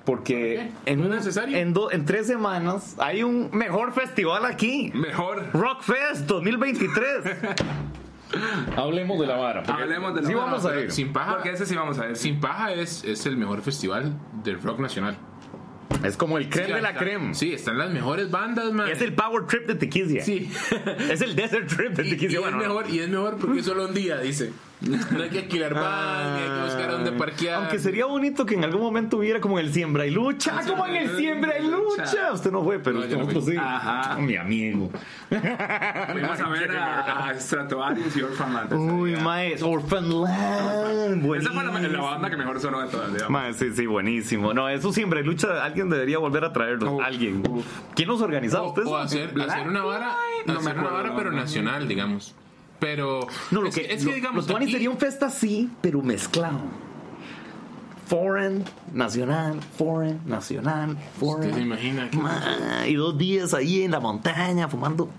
Porque 0.06 0.72
en, 0.86 1.02
¿No 1.02 1.10
necesario? 1.10 1.58
en, 1.58 1.74
do- 1.74 1.92
en 1.92 2.06
tres 2.06 2.28
semanas 2.28 2.96
hay 2.98 3.24
un 3.24 3.50
mejor 3.52 3.92
festival 3.92 4.46
aquí. 4.46 4.90
Mejor. 4.96 5.48
Rockfest 5.54 6.26
2023. 6.28 7.04
Hablemos 8.78 9.20
de 9.20 9.28
la 9.28 9.36
vara. 9.36 9.64
Hablemos 9.68 10.14
de 10.16 10.22
la 10.22 10.28
sí 10.28 10.34
vara, 10.34 10.46
vamos 10.52 10.66
a 10.66 10.80
ir. 10.80 10.92
sin 10.92 11.12
paja. 11.12 11.34
Porque 11.34 11.52
ese 11.52 11.66
sí 11.66 11.76
vamos 11.76 11.98
a 12.00 12.06
ver. 12.06 12.16
Sin 12.16 12.40
paja 12.40 12.72
es, 12.74 13.04
es 13.04 13.26
el 13.26 13.36
mejor 13.38 13.62
festival 13.62 14.14
del 14.44 14.62
rock 14.62 14.80
nacional. 14.80 15.18
Es 16.04 16.16
como 16.18 16.38
el 16.38 16.50
creme 16.50 16.68
Sí, 16.68 16.74
de 16.74 16.82
la 16.82 16.90
está- 16.90 17.00
creme. 17.00 17.34
Sí, 17.34 17.54
están 17.54 17.78
las 17.78 17.90
mejores 17.92 18.30
bandas, 18.30 18.72
man. 18.72 18.90
Es 18.90 19.02
el 19.02 19.14
Power 19.14 19.46
Trip 19.48 19.66
de 19.68 19.76
Tequila. 19.76 20.24
Sí. 20.24 20.50
Es 21.10 21.22
el 21.22 21.36
Desert 21.36 21.68
Trip 21.68 21.94
de 21.94 22.04
Y, 22.04 22.08
y 22.08 22.12
Tequila. 22.12 22.34
es 22.34 22.40
Bueno, 22.40 22.58
no. 22.58 22.64
mejor, 22.64 22.90
y 22.90 23.00
es 23.00 23.10
mejor 23.10 23.38
porque 23.38 23.60
es 23.60 23.66
solo 23.66 23.88
un 23.88 23.94
día, 23.94 24.20
dice. 24.20 24.52
No 24.80 25.24
hay 25.24 25.30
que 25.30 25.40
alquilar 25.40 25.74
van, 25.74 26.36
ni 26.36 26.42
hay 26.44 26.50
que 26.50 26.64
buscar 26.66 26.92
dónde 26.92 27.12
parquear. 27.14 27.56
Ah. 27.56 27.58
Aunque 27.62 27.80
sería 27.80 28.06
bonito 28.06 28.46
que 28.46 28.54
en 28.54 28.64
algún 28.64 28.82
momento 28.82 29.18
hubiera 29.18 29.42
como 29.42 29.58
el 29.58 29.74
Siembra 29.74 30.06
y 30.06 30.12
Lucha. 30.12 30.56
Ah, 30.56 30.62
como 30.68 30.86
en 30.86 30.96
el 30.98 31.18
Siembra 31.18 31.58
y 31.58 31.68
Lucha. 31.68 32.32
Usted 32.32 32.52
no 32.52 32.64
fue, 32.64 32.78
pero 32.80 33.00
No, 33.00 33.06
yo 33.08 33.18
no 33.18 33.28
fui. 33.28 33.42
sí. 33.42 33.58
Ajá. 33.60 34.18
Mi 34.20 34.36
amigo. 34.36 34.92
Fuimos 35.30 36.40
a 36.40 36.50
ver 36.50 36.78
a, 36.78 37.28
a 37.30 37.40
Stratovarius 37.40 38.16
y 38.16 38.22
Orphanland. 38.22 38.74
Uy, 38.74 39.16
mae, 39.16 39.56
Orphanland. 39.64 41.26
Esa 41.36 41.52
fue 41.52 41.64
la, 41.64 41.80
la 41.88 42.02
banda 42.02 42.30
que 42.30 42.38
mejor 42.38 42.60
sonó 42.60 42.82
de 42.82 42.88
todas, 42.90 43.08
digamos. 43.14 43.32
Mae, 43.32 43.54
sí, 43.54 43.72
sí, 43.74 43.86
buenísimo. 43.88 44.54
No, 44.54 44.70
eso 44.70 44.94
siempre 44.94 45.24
lucha. 45.24 45.64
Alguien 45.64 45.90
debería 45.90 46.20
volver 46.20 46.44
a 46.46 46.54
traerlos. 46.54 46.90
Uf, 46.94 47.02
alguien. 47.04 47.44
uf. 47.50 47.66
¿Quién 47.96 48.08
nos 48.10 48.22
organizaba? 48.22 48.64
o, 48.66 48.68
¿Ustedes? 48.70 48.88
o 48.88 48.98
hacer, 48.98 49.34
hacer 49.42 49.68
una 49.68 49.84
vara, 49.84 50.16
No 50.46 50.54
me 50.54 50.60
hacer 50.60 50.74
una 50.74 50.82
acuerdo, 50.82 50.98
vara, 50.98 51.10
no, 51.10 51.16
pero 51.18 51.32
no, 51.32 51.38
nacional, 51.38 51.88
digamos. 51.88 52.36
Pero 52.80 53.22
No, 53.52 53.62
lo 53.62 53.70
es 53.70 53.76
que, 53.76 53.92
es 53.94 54.00
que 54.04 54.10
lo- 54.10 54.14
digamos 54.16 54.36
los 54.38 54.48
Tuanis 54.48 54.68
aquí- 54.68 54.74
sería 54.74 54.90
un 54.90 54.98
festa 54.98 55.28
así, 55.28 55.70
pero 55.82 56.02
mezclado. 56.02 56.60
Foreign, 58.08 58.64
nacional, 58.94 59.60
foreign, 59.78 60.22
nacional, 60.26 60.98
foreign. 61.20 61.50
¿Usted 61.50 61.56
se 61.56 61.62
imagina? 61.62 62.10
que- 62.10 62.18
Ma, 62.18 62.88
Y 62.88 62.94
dos 62.96 63.18
días 63.18 63.54
ahí 63.54 63.82
en 63.84 63.92
la 63.92 64.00
montaña 64.00 64.70
fumando 64.70 65.10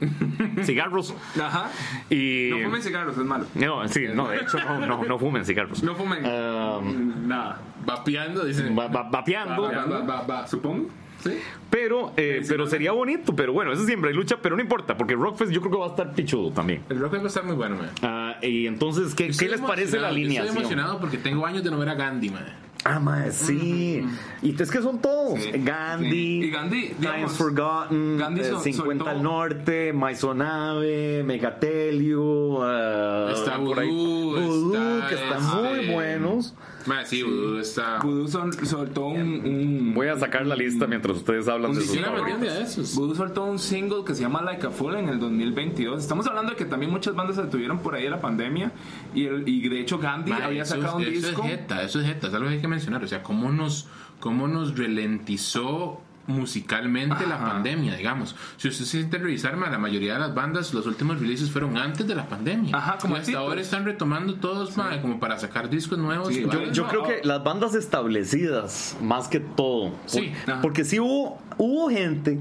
cigarros. 0.64 1.14
Ajá. 1.42 1.70
Y. 2.10 2.50
No 2.50 2.64
fumen 2.66 2.82
cigarros, 2.82 3.16
es 3.16 3.24
malo. 3.24 3.46
No, 3.54 3.88
sí, 3.88 4.04
no, 4.12 4.28
de 4.28 4.36
hecho, 4.40 4.58
no, 4.58 4.86
no, 4.86 5.04
no 5.04 5.18
fumen 5.18 5.46
cigarros. 5.46 5.82
No 5.82 5.94
fumen. 5.94 6.26
Um, 6.26 7.26
Nada. 7.26 7.58
Vapeando, 7.86 8.44
dicen. 8.44 8.76
va- 8.78 8.88
va- 8.88 9.08
vapeando. 9.08 9.62
Va, 9.62 9.86
va, 9.86 10.00
va, 10.00 10.22
va. 10.22 10.46
Supongo. 10.46 10.88
Sí. 11.26 11.38
Pero, 11.70 12.12
eh, 12.16 12.42
pero 12.48 12.66
sería 12.66 12.92
bonito, 12.92 13.34
pero 13.36 13.52
bueno, 13.52 13.72
eso 13.72 13.84
siempre 13.84 14.10
hay 14.10 14.16
lucha, 14.16 14.36
pero 14.40 14.56
no 14.56 14.62
importa, 14.62 14.96
porque 14.96 15.14
Rockfest 15.14 15.50
yo 15.52 15.60
creo 15.60 15.72
que 15.72 15.78
va 15.78 15.86
a 15.86 15.90
estar 15.90 16.12
pichudo 16.14 16.50
también. 16.52 16.82
El 16.88 16.98
rock 17.00 17.14
va 17.18 17.22
a 17.24 17.26
estar 17.26 17.44
muy 17.44 17.54
bueno, 17.56 17.76
man. 17.76 17.90
Ah, 18.02 18.36
y 18.42 18.66
entonces, 18.66 19.14
¿qué, 19.14 19.30
¿qué 19.36 19.48
les 19.48 19.60
parece 19.60 19.98
la 19.98 20.08
alineación? 20.08 20.46
Estoy 20.46 20.60
emocionado 20.62 20.98
porque 21.00 21.18
tengo 21.18 21.44
años 21.44 21.62
de 21.64 21.70
no 21.70 21.78
ver 21.78 21.88
a 21.90 21.94
Gandhi, 21.94 22.30
man. 22.30 22.44
Ah, 22.84 23.00
mae, 23.00 23.32
sí. 23.32 24.06
Y 24.42 24.62
es 24.62 24.70
que 24.70 24.80
son 24.80 25.00
todos. 25.00 25.40
Sí. 25.40 25.50
Gandhi, 25.54 26.08
Sí. 26.10 26.42
Y 26.44 26.50
Gandhi, 26.50 26.80
Times 26.82 27.00
digamos, 27.00 27.32
Forgotten, 27.32 28.16
Gandhi 28.18 28.40
eh, 28.42 28.44
sol- 28.44 28.60
50 28.62 29.04
soltó- 29.04 29.10
al 29.10 29.22
Norte, 29.24 29.92
Maisonave, 29.92 31.24
Megatelio, 31.24 32.62
ah, 32.62 33.32
Está 33.34 33.58
por 33.58 33.80
ahí. 33.80 33.88
Voodoo, 33.88 34.40
Voodoo, 34.40 34.74
está, 34.94 35.08
que 35.08 35.14
están 35.16 35.42
este, 35.42 35.56
muy 35.86 35.94
buenos. 35.94 36.54
Man, 36.86 37.04
sí, 37.06 37.24
está. 37.60 38.00
Sol- 38.28 38.54
soltó 38.66 39.06
un, 39.06 39.20
un- 39.44 39.92
Voy 39.94 40.08
a 40.08 40.16
sacar 40.18 40.46
la 40.46 40.54
lista 40.54 40.86
mientras 40.86 41.16
ustedes 41.18 41.48
hablan 41.48 41.70
Un 41.72 41.78
de 41.78 41.84
sus 41.84 41.98
favoritos. 41.98 42.94
Voodoo 42.94 43.14
soltó 43.14 43.44
un 43.44 43.58
single 43.58 44.04
que 44.06 44.14
se 44.14 44.22
llama 44.22 44.42
Like 44.42 44.66
a 44.66 44.70
Fool 44.70 44.96
en 44.96 45.08
el 45.08 45.18
2022. 45.18 46.00
Estamos 46.02 46.26
hablando 46.26 46.52
de 46.52 46.56
que 46.56 46.64
también 46.64 46.92
muchas 46.92 47.14
bandas 47.14 47.36
se 47.36 47.42
detuvieron 47.42 47.78
por 47.80 47.94
ahí 47.94 48.04
de 48.04 48.10
la 48.10 48.20
pandemia. 48.20 48.72
Y, 49.14 49.24
el- 49.26 49.48
y 49.48 49.68
de 49.68 49.80
hecho 49.80 49.98
Gandhi 49.98 50.30
Man, 50.30 50.42
había 50.42 50.62
eso, 50.62 50.76
sacado 50.76 50.96
un 50.98 51.02
es- 51.02 51.08
eso 51.18 51.26
disco. 51.28 51.42
es 51.44 51.50
jeta, 51.50 51.82
eso 51.82 52.00
es 52.00 52.06
jeta, 52.06 52.28
es 52.28 52.34
algo 52.34 52.48
que 52.48 52.54
hay 52.54 52.60
que 52.60 52.68
mencionar. 52.68 53.02
O 53.02 53.08
sea, 53.08 53.22
cómo 53.22 53.50
nos, 53.50 53.88
cómo 54.20 54.46
nos 54.48 54.78
ralentizó 54.78 56.00
musicalmente 56.26 57.26
la 57.26 57.38
pandemia, 57.38 57.96
digamos. 57.96 58.34
Si 58.56 58.68
usted 58.68 58.84
se 58.84 58.90
siente 58.90 59.16
a 59.16 59.20
revisar, 59.20 59.56
la 59.56 59.78
mayoría 59.78 60.14
de 60.14 60.20
las 60.20 60.34
bandas, 60.34 60.72
los 60.74 60.86
últimos 60.86 61.20
releases 61.20 61.50
fueron 61.50 61.76
antes 61.76 62.06
de 62.06 62.14
la 62.14 62.28
pandemia. 62.28 62.76
Ajá, 62.76 62.98
como 62.98 63.16
y 63.16 63.20
hasta 63.20 63.38
ahora 63.38 63.54
pues. 63.54 63.66
están 63.66 63.84
retomando 63.84 64.34
todos, 64.34 64.76
como 65.02 65.20
para 65.20 65.38
sacar 65.38 65.68
discos 65.70 65.98
nuevos. 65.98 66.28
Sí, 66.28 66.44
yo- 66.72 66.86
creo 66.88 67.02
que 67.04 67.20
las 67.24 67.42
bandas 67.42 67.74
establecidas, 67.74 68.96
más 69.00 69.28
que 69.28 69.40
todo. 69.40 69.92
Sí. 70.06 70.32
Por- 70.44 70.60
porque 70.62 70.84
sí 70.84 70.98
hubo, 71.00 71.38
hubo 71.58 71.88
gente 71.90 72.38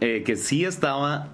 eh, 0.00 0.22
que 0.24 0.36
sí 0.36 0.64
estaba 0.64 1.28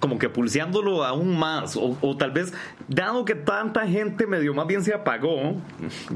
como 0.00 0.18
que 0.18 0.28
pulseándolo 0.28 1.04
aún 1.04 1.38
más. 1.38 1.76
O, 1.76 1.96
o 2.00 2.16
tal 2.16 2.30
vez, 2.30 2.52
dado 2.88 3.24
que 3.24 3.34
tanta 3.34 3.86
gente 3.86 4.26
medio 4.26 4.54
más 4.54 4.66
bien 4.66 4.82
se 4.82 4.94
apagó, 4.94 5.56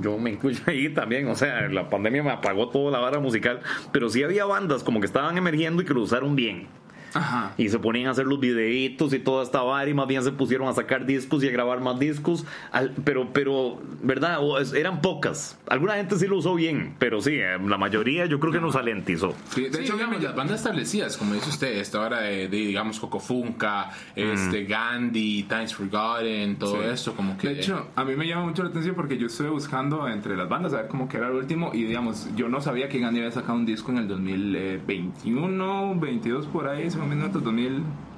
yo 0.01 0.19
me 0.19 0.31
incluyo 0.31 0.61
ahí 0.67 0.89
también, 0.93 1.29
o 1.29 1.35
sea, 1.35 1.69
la 1.69 1.89
pandemia 1.91 2.23
me 2.23 2.31
apagó 2.31 2.69
toda 2.69 2.91
la 2.91 2.99
vara 2.99 3.19
musical, 3.19 3.61
pero 3.93 4.09
sí 4.09 4.23
había 4.23 4.45
bandas 4.45 4.83
como 4.83 5.01
que 5.01 5.07
estaban 5.07 5.37
emergiendo 5.39 5.83
y 5.83 5.85
que 5.85 5.95
lo 5.95 6.03
usaron 6.03 6.37
bien. 6.37 6.69
Ajá. 7.17 7.53
Y 7.57 7.69
se 7.69 7.79
ponían 7.79 8.09
a 8.09 8.11
hacer 8.13 8.27
los 8.27 8.39
videitos 8.41 9.13
y 9.13 9.19
toda 9.19 9.43
esta 9.43 9.63
vara 9.63 9.89
y 9.89 9.95
más 9.95 10.07
bien 10.07 10.23
se 10.23 10.33
pusieron 10.33 10.69
a 10.69 10.73
sacar 10.73 11.07
discos 11.07 11.43
y 11.45 11.49
a 11.49 11.51
grabar 11.51 11.81
más 11.81 11.99
discos. 11.99 12.45
Al- 12.73 12.93
pero, 13.05 13.29
pero, 13.33 13.81
¿verdad? 14.03 14.39
O 14.41 14.59
es- 14.59 14.73
eran 14.73 15.01
pocas. 15.01 15.59
Alguna 15.69 15.95
gente 15.95 16.17
sí 16.17 16.27
lo 16.27 16.37
usó 16.39 16.55
bien, 16.55 16.95
pero 16.99 17.21
sí, 17.21 17.33
eh, 17.35 17.59
la 17.67 17.79
mayoría 17.79 18.27
yo 18.27 18.39
creo 18.41 18.53
que 18.53 18.61
nos 18.61 18.77
alentizó. 18.77 19.35
Sí, 19.51 19.63
de 19.65 19.73
Sí, 19.73 19.83
hecho, 19.83 19.95
digamos, 19.95 20.21
ya- 20.21 20.29
las 20.29 20.37
bandas 20.37 20.57
establecidas, 20.59 21.17
como 21.17 21.35
dice 21.35 21.49
usted, 21.51 21.77
esta 21.79 22.01
hora 22.01 22.21
de, 22.21 22.49
de, 22.49 22.57
digamos, 22.57 22.99
Cocofunca, 23.01 23.91
este, 24.15 24.65
Gandhi, 24.65 25.45
Times 25.45 25.75
Forgotten, 25.75 26.57
todo 26.57 26.83
Sí. 26.83 26.89
esto, 26.93 27.15
como 27.15 27.37
que... 27.39 27.49
De 27.49 27.55
hecho, 27.61 27.89
a 27.95 28.05
mí 28.05 28.15
me 28.17 28.27
llama 28.27 28.45
mucho 28.47 28.63
la 28.63 28.71
atención 28.71 28.95
porque 28.95 29.17
yo 29.19 29.27
estuve 29.27 29.49
buscando 29.51 30.09
entre 30.09 30.37
las 30.37 30.49
bandas 30.49 30.73
a 30.75 30.79
ver 30.83 30.89
cómo 30.89 31.09
que 31.09 31.17
era 31.17 31.29
el 31.29 31.35
último 31.35 31.71
y 31.75 31.85
digamos, 31.85 32.29
yo 32.37 32.49
no 32.49 32.61
sabía 32.61 32.89
que 32.89 32.99
Gandhi 32.99 33.21
había 33.21 33.33
sacado 33.33 33.55
un 33.59 33.67
disco 33.67 33.91
en 33.93 33.99
el 33.99 34.09
2021, 34.09 35.95
22 35.99 36.47
por 36.47 36.69
ahí, 36.69 36.91
más 37.07 37.13
o 37.13 37.17
menos 37.17 37.27
hasta 37.29 37.41
2000. 37.41 38.16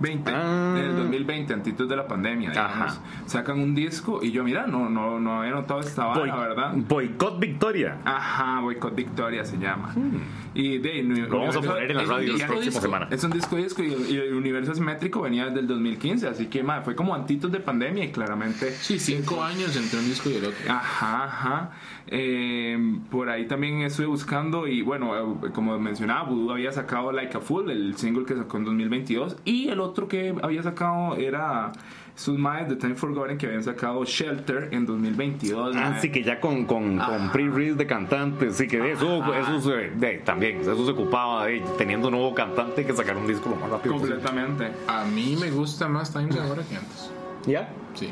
20, 0.00 0.30
ah. 0.34 0.74
en 0.78 0.84
el 0.84 0.96
2020, 0.96 1.52
antitos 1.52 1.88
de 1.88 1.96
la 1.96 2.08
pandemia, 2.08 2.50
digamos, 2.50 3.00
sacan 3.26 3.60
un 3.60 3.74
disco 3.74 4.20
y 4.22 4.32
yo, 4.32 4.42
mira, 4.42 4.66
no, 4.66 4.88
no, 4.88 5.20
no 5.20 5.40
había 5.40 5.52
notado 5.52 5.80
esta 5.80 6.06
Boy, 6.06 6.30
¿verdad? 6.30 6.72
Boicot 6.74 7.38
Victoria. 7.38 7.98
Ajá, 8.04 8.60
Boicot 8.60 8.94
Victoria 8.94 9.44
se 9.44 9.58
llama. 9.58 9.92
Hmm. 9.94 10.20
Y 10.54 10.78
de, 10.78 11.02
Lo 11.02 11.38
vamos 11.38 11.56
a 11.56 11.60
poner 11.60 11.90
en 11.90 11.96
la 11.98 12.04
radio 12.04 12.36
la 12.36 12.46
próxima 12.46 12.80
semana. 12.80 13.08
Es 13.10 13.22
un 13.22 13.30
disco 13.30 13.56
disco 13.56 13.82
y, 13.82 13.92
y, 14.10 14.16
el 14.16 14.34
universo 14.34 14.72
asimétrico 14.72 15.20
venía 15.20 15.46
desde 15.46 15.60
el 15.60 15.66
2015, 15.68 16.28
así 16.28 16.46
que 16.46 16.62
madre, 16.62 16.84
fue 16.84 16.96
como 16.96 17.14
antitos 17.14 17.52
de 17.52 17.60
pandemia 17.60 18.04
y 18.04 18.10
claramente. 18.10 18.70
Sí, 18.72 18.98
cinco 18.98 19.42
años 19.42 19.76
entre 19.76 19.98
un 19.98 20.06
disco 20.06 20.30
y 20.30 20.34
el 20.34 20.46
otro. 20.46 20.58
Ajá, 20.68 21.24
ajá. 21.24 21.70
Eh, 22.06 22.98
por 23.10 23.28
ahí 23.28 23.46
también 23.46 23.82
estuve 23.82 24.06
buscando 24.06 24.66
y 24.66 24.82
bueno, 24.82 25.14
eh, 25.44 25.50
como 25.52 25.78
mencionaba, 25.78 26.24
Voodoo 26.24 26.52
había 26.52 26.72
sacado 26.72 27.12
Like 27.12 27.36
a 27.36 27.40
Fool, 27.40 27.70
el 27.70 27.96
single 27.96 28.24
que 28.24 28.34
sacó 28.34 28.56
en 28.56 28.64
2022, 28.64 29.36
y 29.44 29.68
el 29.68 29.78
otro 29.78 29.89
que 30.08 30.34
había 30.42 30.62
sacado 30.62 31.16
era 31.16 31.72
sus 32.14 32.38
madres 32.38 32.68
de 32.68 32.76
Time 32.76 32.94
Forgotten 32.96 33.38
que 33.38 33.46
habían 33.46 33.62
sacado 33.64 34.04
Shelter 34.04 34.68
en 34.72 34.84
2022. 34.84 35.74
Ah, 35.76 35.90
mae. 35.90 36.00
sí, 36.00 36.10
que 36.10 36.22
ya 36.22 36.38
con, 36.40 36.66
con, 36.66 36.98
con 36.98 37.30
pre-read 37.32 37.76
de 37.76 37.86
cantantes, 37.86 38.56
sí, 38.56 38.66
que 38.66 38.78
de 38.78 38.92
eso, 38.92 39.22
eso 39.34 39.60
se- 39.62 39.90
de- 39.96 40.18
también, 40.18 40.60
eso 40.60 40.84
se 40.84 40.92
ocupaba 40.92 41.46
de 41.46 41.62
teniendo 41.78 42.08
un 42.08 42.14
nuevo 42.14 42.34
cantante 42.34 42.84
que 42.84 42.92
sacar 42.92 43.16
un 43.16 43.26
disco 43.26 43.48
lo 43.50 43.56
más 43.56 43.70
rápido 43.70 43.94
posible. 43.94 44.16
Completamente. 44.16 44.70
A 44.86 45.04
mí 45.04 45.36
me 45.40 45.50
gusta 45.50 45.88
más 45.88 46.12
Times 46.12 46.36
ahora 46.36 46.62
que 46.62 46.76
antes. 46.76 47.10
¿Ya? 47.46 47.68
Sí. 47.94 48.10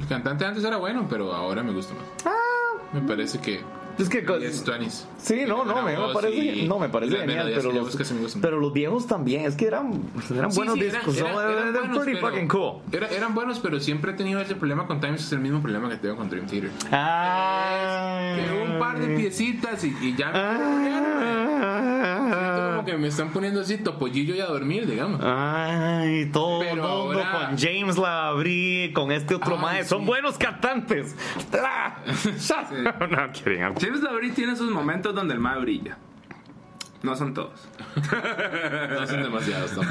El 0.00 0.06
cantante 0.08 0.44
antes 0.44 0.62
era 0.64 0.76
bueno, 0.76 1.06
pero 1.08 1.32
ahora 1.32 1.62
me 1.62 1.72
gusta 1.72 1.94
más. 1.94 2.32
Me 2.92 3.00
parece 3.08 3.38
que. 3.40 3.60
Es 3.98 4.08
que 4.08 4.18
es. 4.18 4.64
Sí, 5.18 5.42
no, 5.46 5.64
no, 5.64 5.82
me, 5.82 5.94
parece, 6.12 6.66
no, 6.66 6.78
me 6.78 6.88
parece 6.88 7.16
genial, 7.18 7.52
pero 7.54 7.72
los, 7.72 7.96
pero 8.40 8.70
viejos 8.72 9.06
también, 9.06 9.44
es 9.44 9.54
que 9.54 9.66
eran, 9.66 10.02
eran 10.34 10.50
Sí, 10.50 10.56
buenos 10.58 10.74
sí, 10.76 10.84
discos, 10.84 11.16
eran- 11.18 11.32
buenos, 11.34 11.98
pretty 11.98 12.14
pero- 12.20 12.28
fucking 12.28 12.48
cool. 12.48 12.72
era- 12.90 13.08
eran 13.08 13.34
buenos, 13.34 13.58
pero 13.60 13.78
siempre 13.80 14.12
he 14.12 14.14
tenido 14.14 14.40
ese 14.40 14.54
problema 14.56 14.86
con 14.86 15.00
Times, 15.00 15.22
es 15.24 15.32
el 15.32 15.38
mismo 15.40 15.60
problema 15.62 15.88
que 15.90 15.96
tengo 15.96 16.16
con 16.16 16.28
Dream 16.28 16.46
Theater. 16.46 16.70
Ah, 16.90 18.34
Que 18.36 18.72
un 18.72 18.78
par 18.78 18.98
de 18.98 19.14
piecitas 19.16 19.84
y, 19.84 19.94
y 20.00 20.16
ya 20.16 20.30
me 20.32 20.92
como 22.82 22.84
que 22.84 22.96
están 23.06 23.30
poniendo 23.32 23.60
así 23.60 23.78
topollillo 23.78 24.34
y 24.34 24.40
a 24.40 24.46
dormir, 24.46 24.86
digamos. 24.88 25.20
Ay, 25.22 26.26
todo 26.32 26.60
Pero 26.60 26.74
mundo 26.82 27.22
ahora- 27.22 27.46
con 27.48 27.58
James 27.58 27.96
Labrie, 27.96 28.92
con 28.92 29.12
este 29.12 29.36
otro 29.36 29.54
Ay, 29.56 29.62
mae, 29.62 29.84
son 29.84 30.04
buenos 30.04 30.36
cantantes. 30.38 31.14
No, 33.12 33.32
kidding, 33.32 33.60
I'm- 33.62 33.74
James 33.82 34.00
Labrie 34.02 34.30
tiene 34.30 34.54
sus 34.56 34.70
momentos 34.70 35.14
donde 35.14 35.34
el 35.34 35.40
mae 35.40 35.58
brilla. 35.60 35.98
No 37.02 37.16
son 37.16 37.34
todos. 37.34 37.68
No 38.92 39.06
son 39.06 39.22
demasiados. 39.24 39.76
¿no? 39.76 39.82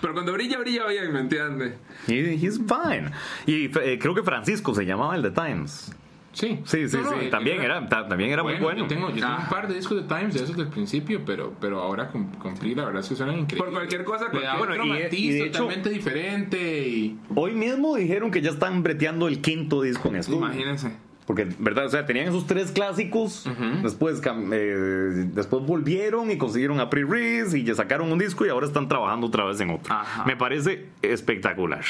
Pero 0.00 0.12
cuando 0.12 0.32
brilla, 0.32 0.58
brilla 0.58 0.86
bien, 0.86 1.12
¿me 1.12 1.20
entiendes? 1.20 1.74
he- 2.08 2.34
he's 2.34 2.58
fine. 2.58 3.10
Y 3.46 3.66
eh, 3.78 3.98
creo 4.00 4.14
que 4.14 4.22
Francisco 4.22 4.74
se 4.74 4.84
llamaba 4.84 5.16
el 5.16 5.22
de 5.22 5.30
Times. 5.30 5.92
Sí, 6.34 6.60
Sí, 6.64 6.88
sí, 6.88 6.96
No, 6.96 7.10
no, 7.10 7.20
sí, 7.20 7.28
también 7.30 7.60
era, 7.60 7.86
ta- 7.88 8.08
también 8.08 8.30
era 8.30 8.42
muy 8.42 8.54
bueno. 8.54 8.80
Yo 8.82 8.86
tengo, 8.86 9.08
yo 9.10 9.16
tengo 9.16 9.26
Ah. 9.28 9.40
un 9.42 9.48
par 9.50 9.68
de 9.68 9.74
discos 9.74 9.98
de 10.06 10.14
Times 10.14 10.34
de 10.34 10.44
esos 10.44 10.56
del 10.56 10.68
principio, 10.68 11.22
pero, 11.26 11.52
pero 11.60 11.80
ahora 11.80 12.08
con, 12.08 12.26
con 12.36 12.56
Free, 12.56 12.74
la 12.74 12.84
verdad 12.86 13.00
es 13.02 13.08
que 13.10 13.16
suenan 13.16 13.38
increíbles. 13.40 13.62
Por 13.64 13.72
cualquier 13.72 14.04
cosa, 14.04 14.26
cualquier- 14.30 14.50
otro 14.54 14.66
Bueno, 14.66 14.84
y- 14.84 15.02
matiz 15.02 15.18
y 15.20 15.30
de 15.30 15.38
hecho- 15.46 15.58
totalmente 15.64 15.90
diferente 15.90 16.88
y... 16.88 17.18
Hoy 17.34 17.52
mismo 17.54 17.96
dijeron 17.96 18.30
que 18.30 18.40
ya 18.40 18.50
están 18.50 18.82
breteando 18.82 19.28
el 19.28 19.40
quinto 19.42 19.82
disco 19.82 20.08
en 20.08 20.16
estudio. 20.16 20.38
Imagínense. 20.38 20.96
Porque, 21.34 21.48
¿verdad? 21.58 21.86
O 21.86 21.88
sea, 21.88 22.04
tenían 22.04 22.28
esos 22.28 22.46
tres 22.46 22.70
clásicos, 22.72 23.48
después, 23.82 24.20
eh, 24.52 25.28
después 25.32 25.64
volvieron 25.64 26.30
y 26.30 26.36
consiguieron 26.36 26.78
a 26.78 26.90
Pre-Riz 26.90 27.54
y 27.54 27.64
ya 27.64 27.74
sacaron 27.74 28.12
un 28.12 28.18
disco 28.18 28.44
y 28.44 28.50
ahora 28.50 28.66
están 28.66 28.86
trabajando 28.86 29.28
otra 29.28 29.46
vez 29.46 29.58
en 29.62 29.70
otro. 29.70 29.94
Ajá. 29.94 30.24
Me 30.26 30.36
parece 30.36 30.88
espectacular. 31.00 31.84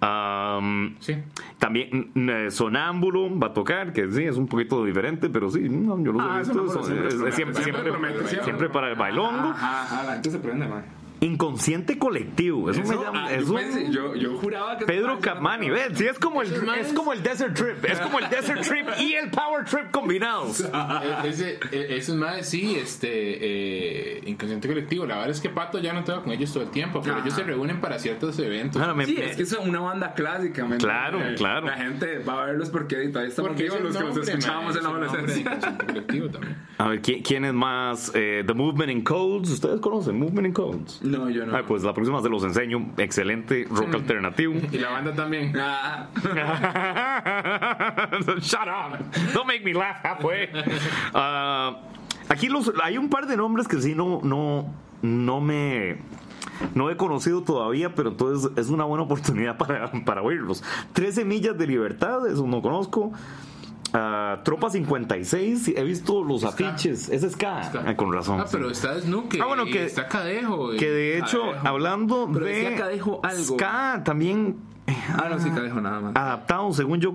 Am, 0.00 0.96
Sí. 1.00 1.16
También 1.58 2.10
mm, 2.14 2.30
eh, 2.30 2.50
Sonámbulo 2.50 3.38
va 3.38 3.48
a 3.48 3.52
tocar, 3.52 3.92
que 3.92 4.10
sí, 4.10 4.24
es 4.24 4.38
un 4.38 4.46
poquito 4.46 4.82
diferente, 4.86 5.28
pero 5.28 5.50
sí, 5.50 5.68
no, 5.68 6.02
yo 6.02 6.12
he 6.12 6.14
Ah, 6.18 6.38
visto, 6.38 6.82
siempre 8.42 8.70
para 8.70 8.88
el 8.88 8.94
bailongo. 8.96 9.50
Ajá, 9.50 9.82
ajá, 9.82 10.02
la 10.04 10.12
gente 10.14 10.30
se 10.30 10.38
prende, 10.38 10.66
mae. 10.66 10.82
Inconsciente 11.22 11.98
colectivo, 11.98 12.70
eso, 12.70 12.80
me 12.80 12.86
Eso, 12.86 13.02
llama. 13.04 13.26
ah, 13.26 13.36
yo, 13.38 13.54
pensé- 13.54 13.90
yo, 13.92 14.14
yo 14.14 14.38
juraba 14.38 14.78
que... 14.78 14.86
Pedro 14.86 15.18
Capmani, 15.20 15.68
ve, 15.68 15.82
sí, 15.94 16.06
es 16.06 16.18
como 16.18 16.40
el, 16.40 16.48
manes- 16.64 16.86
es 16.86 16.92
como 16.94 17.12
el 17.12 17.22
Desert 17.22 17.54
Trip, 17.54 17.84
es 17.84 17.98
como 18.00 18.18
el 18.20 18.30
Desert 18.30 18.62
Trip 18.62 18.86
y 18.98 19.12
el 19.14 19.30
Power 19.30 19.64
Trip 19.66 19.90
combinados. 19.90 20.60
E- 20.70 21.28
ese, 21.28 21.58
e- 21.72 21.96
esos 21.96 22.16
más 22.16 22.46
sí, 22.48 22.74
este, 22.76 23.08
eh, 23.08 24.20
inconsciente 24.26 24.66
colectivo. 24.68 25.04
La 25.06 25.16
verdad 25.16 25.30
es 25.30 25.40
que 25.40 25.50
Pato 25.50 25.78
ya 25.78 25.92
no 25.92 26.04
toca 26.04 26.22
con 26.22 26.32
ellos 26.32 26.52
todo 26.52 26.62
el 26.62 26.70
tiempo, 26.70 27.00
pero 27.02 27.16
Ajá. 27.16 27.22
ellos 27.24 27.34
se 27.34 27.42
reúnen 27.44 27.80
para 27.80 27.98
ciertos 27.98 28.38
eventos. 28.38 28.80
Ah, 28.80 28.94
me- 28.94 29.04
Sí, 29.04 29.14
me- 29.18 29.26
es 29.30 29.36
que 29.36 29.44
son 29.46 29.68
una 29.68 29.80
banda 29.80 30.14
clásica, 30.14 30.64
¿me 30.64 30.78
Claro, 30.78 31.18
claro. 31.36 31.66
La 31.66 31.76
gente 31.76 32.18
va 32.20 32.42
a 32.42 32.46
verlos 32.46 32.70
porque 32.70 32.96
todavía 33.08 33.28
estamos 33.28 33.50
Porque 33.50 33.64
vivos 33.64 33.80
los 33.82 33.96
que 33.96 34.02
los 34.04 34.28
escuchábamos 34.28 34.76
en 34.76 34.82
la 34.84 34.88
adolescencia. 34.88 35.40
inconsciente 35.40 35.86
colectivo 35.86 36.28
también. 36.30 36.56
A 36.78 36.88
ver, 36.88 37.02
¿quién, 37.02 37.22
quién 37.22 37.44
es 37.44 37.52
más? 37.52 38.10
Eh, 38.14 38.42
The 38.46 38.54
Movement 38.54 38.90
in 38.90 39.02
Codes. 39.02 39.50
¿Ustedes 39.50 39.80
conocen 39.80 40.18
Movement 40.18 40.46
in 40.46 40.52
Codes? 40.54 41.00
No, 41.10 41.28
yo 41.30 41.46
no. 41.46 41.56
Ay, 41.56 41.64
pues 41.66 41.82
la 41.82 41.92
próxima 41.92 42.20
se 42.22 42.28
los 42.28 42.44
enseño. 42.44 42.90
Excelente 42.96 43.66
rock 43.70 43.94
alternativo. 43.94 44.54
Y 44.70 44.78
la 44.78 44.90
banda 44.90 45.14
también. 45.14 45.52
Ah, 45.58 46.08
Shut 48.40 48.68
up. 48.68 48.98
Don't 49.34 49.46
make 49.46 49.64
me 49.64 49.74
laugh 49.74 50.04
halfway. 50.04 50.48
Ah, 51.14 51.80
aquí 52.28 52.48
los, 52.48 52.72
hay 52.82 52.98
un 52.98 53.08
par 53.08 53.26
de 53.26 53.36
nombres 53.36 53.68
que 53.68 53.80
sí 53.80 53.94
no, 53.94 54.20
no, 54.22 54.72
no 55.02 55.40
me. 55.40 55.98
No 56.74 56.90
he 56.90 56.96
conocido 56.96 57.42
todavía, 57.42 57.94
pero 57.94 58.10
entonces 58.10 58.50
es 58.56 58.68
una 58.68 58.84
buena 58.84 59.04
oportunidad 59.04 59.56
para, 59.56 59.90
para 60.04 60.22
oírlos. 60.22 60.62
13 60.92 61.24
millas 61.24 61.56
de 61.56 61.66
libertad, 61.66 62.26
eso 62.26 62.46
no 62.46 62.60
conozco. 62.60 63.12
Ah, 63.92 64.40
Tropa 64.44 64.70
56, 64.70 65.68
he 65.76 65.82
visto 65.84 66.22
los 66.22 66.44
afiches. 66.44 67.08
Es 67.08 67.22
ska. 67.32 67.64
Ska. 67.64 67.82
Ah, 67.86 67.96
con 67.96 68.12
razón. 68.12 68.40
Ah, 68.40 68.46
pero 68.50 68.66
sí. 68.66 68.72
está 68.72 69.00
Snuke. 69.00 69.40
Ah, 69.40 69.46
bueno, 69.46 69.66
y 69.66 69.72
que- 69.72 69.84
está 69.86 70.06
Cadejo. 70.06 70.74
y- 70.74 70.76
Que 70.76 70.90
de 70.90 71.18
hecho, 71.18 71.40
Cadejo. 71.42 71.68
hablando 71.68 72.30
Pero 72.32 72.46
de 72.46 72.74
Cadejo 72.76 73.20
algo. 73.24 73.54
ska, 73.56 74.02
también 74.04 74.56
ah, 75.16 75.28
no, 75.30 75.38
sí, 75.40 75.50
Cadejo 75.50 75.80
nada 75.80 76.00
más. 76.00 76.16
adaptado, 76.16 76.72
según 76.72 77.00
yo. 77.00 77.14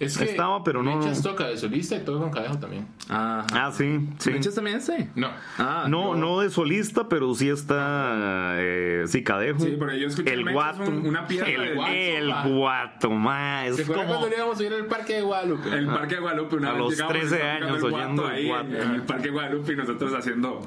Es 0.00 0.16
que 0.18 0.24
estaba, 0.24 0.62
pero 0.64 0.82
no- 0.82 0.96
Mechas 0.96 1.22
toca 1.22 1.46
de 1.48 1.56
solista 1.56 1.96
y 1.96 2.00
toca 2.00 2.20
con 2.20 2.30
Cadejo 2.30 2.58
también. 2.58 2.86
Ajá. 3.08 3.44
Ah, 3.52 3.70
sí, 3.72 4.08
sí. 4.18 4.30
¿Mechas 4.30 4.54
también 4.54 4.80
sí? 4.80 4.92
No. 5.14 5.28
Ah, 5.58 5.86
No, 5.88 6.14
no 6.14 6.40
de 6.40 6.50
solista, 6.50 7.08
pero 7.08 7.34
sí 7.34 7.48
está 7.48 8.54
eh, 8.58 9.04
sí, 9.06 9.22
Cadejo. 9.22 9.60
Sí, 9.60 9.76
porque 9.78 10.00
yo 10.00 10.08
escuché 10.08 10.32
el 10.32 10.50
guato. 10.52 10.82
un- 10.84 11.06
una 11.06 11.26
pieza 11.26 11.46
el, 11.46 11.60
del 11.60 11.74
guato, 11.74 11.92
el 11.92 12.32
guato, 12.54 13.10
ma, 13.10 13.66
es 13.66 13.76
¿Se 13.76 13.84
como 13.84 14.04
cuando 14.04 14.28
íbamos 14.28 14.58
a 14.58 14.62
ir 14.64 14.72
al 14.72 14.86
parque 14.86 15.14
de 15.14 15.22
Guadalupe? 15.22 15.68
El 15.70 15.86
Parque 15.86 16.14
de 16.16 16.20
Guadalupe, 16.20 16.56
una 16.56 16.68
A 16.70 16.72
vez 16.72 16.80
los 16.82 16.90
llegamos 16.92 17.14
y 17.14 17.18
13 17.20 17.34
estaba 17.36 17.52
años 17.54 17.78
el 17.78 17.84
oyendo 17.84 18.22
guato 18.22 18.28
el 18.30 18.34
ahí 18.36 18.46
guato. 18.48 18.64
En, 18.68 18.74
en 18.76 18.90
el 18.94 19.02
Parque 19.02 19.22
de 19.24 19.30
Guadalupe 19.30 19.72
y 19.72 19.76
nosotros 19.76 20.12
haciendo. 20.14 20.66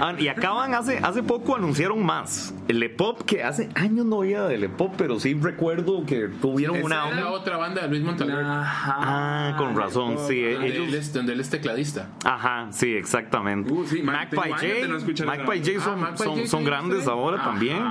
Ah, 0.00 0.14
y 0.18 0.28
acaban 0.28 0.74
hace 0.74 0.98
hace 0.98 1.22
poco 1.22 1.56
anunciaron 1.56 2.04
más. 2.04 2.54
El 2.68 2.82
Epop 2.82 3.22
que 3.22 3.42
hace 3.42 3.68
años 3.74 4.06
no 4.06 4.16
oía 4.16 4.44
del 4.44 4.64
Epop, 4.64 4.94
pero 4.96 5.18
sí 5.20 5.34
recuerdo 5.34 6.04
que 6.04 6.28
tuvieron 6.40 6.82
una 6.82 7.08
Es 7.08 7.16
la 7.16 7.22
otra 7.44 7.56
banda 7.58 7.82
de 7.82 7.88
Luis 7.88 8.02
Montaner. 8.02 8.42
Ajá. 8.44 8.96
Ah, 8.98 9.54
con 9.58 9.76
razón, 9.76 10.16
sí, 10.26 10.42
ellos 10.44 10.88
él 10.88 10.94
es, 10.94 11.12
donde 11.12 11.34
él 11.34 11.40
es 11.40 11.50
tecladista. 11.50 12.08
Ajá, 12.24 12.68
sí, 12.70 12.94
exactamente. 12.94 13.70
Uh, 13.70 13.86
sí, 13.86 14.02
Magpie 14.02 14.36
no 14.36 14.42
J, 14.42 14.66
esa 14.66 15.24
Magpie 15.26 15.58
J 15.60 15.80
son, 15.84 15.92
Ah, 15.94 15.96
Magpie 15.96 16.24
son, 16.24 16.34
J 16.36 16.46
son 16.48 16.64
grandes 16.64 17.04
sí. 17.04 17.10
ahora 17.10 17.36
Ajá. 17.36 17.44
también. 17.50 17.82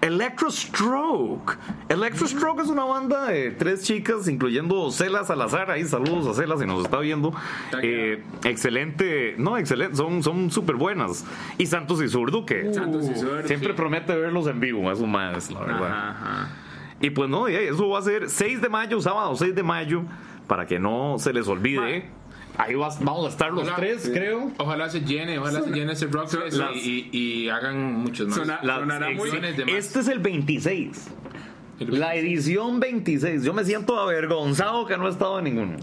Electrostroke. 0.00 1.58
Electrostroke 1.88 2.60
es 2.62 2.68
una 2.68 2.84
banda 2.84 3.26
de 3.26 3.50
tres 3.50 3.82
chicas, 3.84 4.28
incluyendo 4.28 4.90
Cela 4.90 5.24
Salazar. 5.24 5.70
Ahí 5.70 5.84
saludos 5.84 6.26
a 6.28 6.40
Cela 6.40 6.56
si 6.56 6.66
nos 6.66 6.84
está 6.84 6.98
viendo. 7.00 7.34
Eh, 7.82 8.22
excelente, 8.44 9.34
no, 9.38 9.58
excelente, 9.58 9.96
son 9.96 10.22
son 10.22 10.50
súper 10.50 10.76
buenas. 10.76 11.24
Y 11.58 11.66
Santos 11.66 12.00
y 12.02 12.08
Zurdo, 12.08 12.46
que 12.46 12.72
Santos 12.72 13.08
y 13.08 13.18
Zurdo, 13.18 13.46
siempre 13.46 13.70
sí. 13.70 13.74
promete 13.74 14.14
verlos 14.16 14.46
en 14.46 14.60
vivo, 14.60 14.90
eso 14.90 15.06
más, 15.06 15.50
la 15.50 15.60
verdad. 15.60 15.90
Ajá. 16.10 16.48
Y 17.00 17.10
pues 17.10 17.28
no, 17.30 17.46
eso 17.48 17.88
va 17.88 17.98
a 17.98 18.02
ser 18.02 18.28
6 18.28 18.60
de 18.60 18.68
mayo, 18.68 19.00
sábado 19.00 19.34
6 19.36 19.54
de 19.54 19.62
mayo, 19.62 20.02
para 20.46 20.66
que 20.66 20.78
no 20.78 21.16
se 21.18 21.32
les 21.32 21.48
olvide. 21.48 22.10
Ahí 22.58 22.74
vas- 22.74 23.02
vamos 23.02 23.24
a 23.26 23.28
estar 23.30 23.50
los 23.52 23.62
Hola. 23.64 23.76
tres, 23.76 24.02
Sí. 24.02 24.10
creo. 24.12 24.50
Ojalá 24.58 24.90
se 24.90 25.00
llene, 25.00 25.38
ojalá 25.38 25.62
se 25.62 25.70
llene 25.70 25.92
ese 25.94 26.08
Rockfest 26.08 26.58
Las- 26.58 26.76
y, 26.76 27.08
y, 27.10 27.18
y 27.44 27.48
hagan 27.48 27.94
muchos 27.94 28.28
más. 28.28 28.36
Sona- 28.36 28.60
Las 28.62 28.80
sonará 28.80 29.08
ex- 29.08 29.18
muy- 29.18 29.30
Millones 29.30 29.56
de 29.56 29.64
más. 29.64 29.74
este 29.74 30.00
es 30.00 30.08
el 30.08 30.18
26. 30.18 31.08
La 31.80 32.14
edición 32.14 32.78
26. 32.78 33.42
Yo 33.42 33.52
me 33.54 33.64
siento 33.64 33.98
avergonzado 33.98 34.86
que 34.86 34.96
no 34.96 35.06
he 35.06 35.10
estado 35.10 35.38
en 35.38 35.44
ninguno. 35.44 35.76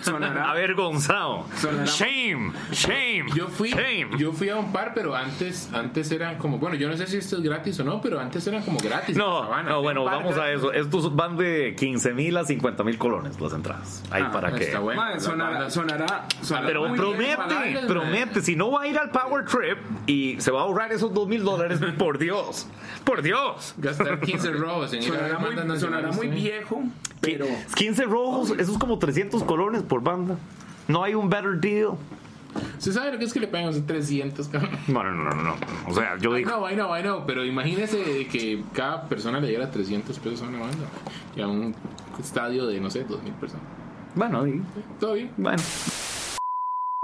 Sonará. 0.00 0.50
Avergonzado. 0.50 1.44
Sonará- 1.60 1.84
Shame, 1.84 2.52
shame. 2.72 3.26
Yo 3.34 3.48
fui, 3.48 3.70
shame. 3.70 4.08
yo 4.18 4.32
fui 4.32 4.48
a 4.48 4.56
un 4.56 4.72
par, 4.72 4.92
pero 4.94 5.14
antes, 5.14 5.68
antes 5.72 6.10
eran 6.10 6.38
como, 6.38 6.58
bueno, 6.58 6.76
yo 6.76 6.88
no 6.88 6.96
sé 6.96 7.06
si 7.06 7.18
esto 7.18 7.36
es 7.36 7.42
gratis 7.42 7.78
o 7.80 7.84
no, 7.84 8.00
pero 8.00 8.18
antes 8.18 8.46
eran 8.46 8.62
como 8.62 8.78
gratis. 8.78 9.16
No, 9.16 9.42
Sabana. 9.42 9.70
no, 9.70 9.82
bueno, 9.82 10.04
par 10.04 10.14
vamos 10.16 10.38
a 10.38 10.50
eso. 10.50 10.72
Estos 10.72 11.14
van 11.14 11.36
de 11.36 11.74
15 11.78 12.14
mil 12.14 12.36
a 12.36 12.44
50 12.44 12.82
mil 12.84 12.96
colones 12.98 13.40
las 13.40 13.52
entradas. 13.52 14.02
Ahí 14.10 14.22
Ah, 14.26 14.30
para 14.32 14.52
que. 14.54 14.64
Está 14.64 14.78
bueno. 14.78 15.00
Mae, 15.02 15.14
la 15.14 15.20
sonará, 15.20 15.70
sonará, 15.70 16.26
sonará 16.40 16.66
Pero 16.66 16.84
bien. 16.84 16.96
promete, 16.96 17.86
promete. 17.86 18.40
Si 18.40 18.56
no 18.56 18.70
va 18.70 18.82
a 18.82 18.86
ir 18.86 18.98
al 18.98 19.10
Power 19.10 19.44
Trip 19.44 19.78
y 20.06 20.40
se 20.40 20.50
va 20.50 20.60
a 20.60 20.62
ahorrar 20.64 20.92
esos 20.92 21.12
2 21.12 21.28
mil 21.28 21.44
dólares, 21.44 21.80
por 21.98 22.18
Dios, 22.18 22.66
por 23.04 23.20
Dios. 23.22 23.74
Gastar 23.78 24.20
15 24.20 24.50
rojos 24.52 24.92
en 24.94 25.02
ir 25.02 25.12
a 25.14 25.41
muy, 25.50 25.78
sonará 25.78 26.12
muy 26.12 26.28
viejo, 26.28 26.82
pero 27.20 27.46
15 27.74 28.04
rojos, 28.04 28.50
eso 28.58 28.72
es 28.72 28.78
como 28.78 28.98
300 28.98 29.42
colones 29.44 29.82
por 29.82 30.02
banda. 30.02 30.36
No 30.88 31.02
hay 31.04 31.14
un 31.14 31.28
better 31.28 31.60
deal. 31.60 31.92
¿Se 32.78 32.92
sabe 32.92 33.12
lo 33.12 33.18
que 33.18 33.24
es 33.24 33.32
que 33.32 33.40
le 33.40 33.46
pagan 33.48 33.70
esos 33.70 33.86
300, 33.86 34.46
cabrón? 34.48 34.70
No, 34.88 35.02
no, 35.02 35.12
no, 35.12 35.30
no. 35.30 35.42
no. 35.42 35.56
O 35.88 35.94
sea, 35.94 36.18
yo 36.18 36.34
digo. 36.34 36.50
know, 36.50 36.68
I 36.68 36.74
know, 36.74 36.96
I 36.96 37.00
know, 37.02 37.24
pero 37.26 37.44
imagínese 37.44 38.26
que 38.26 38.62
cada 38.74 39.08
persona 39.08 39.40
le 39.40 39.48
diera 39.48 39.70
300 39.70 40.18
pesos 40.18 40.42
a 40.42 40.48
una 40.48 40.60
banda 40.60 40.84
y 41.34 41.40
a 41.40 41.48
un 41.48 41.74
estadio 42.20 42.66
de, 42.66 42.78
no 42.80 42.90
sé, 42.90 43.06
2.000 43.06 43.32
personas. 43.40 43.64
Bueno, 44.14 44.46
y- 44.46 44.62
Todo 45.00 45.14
bien. 45.14 45.30
bueno. 45.38 45.62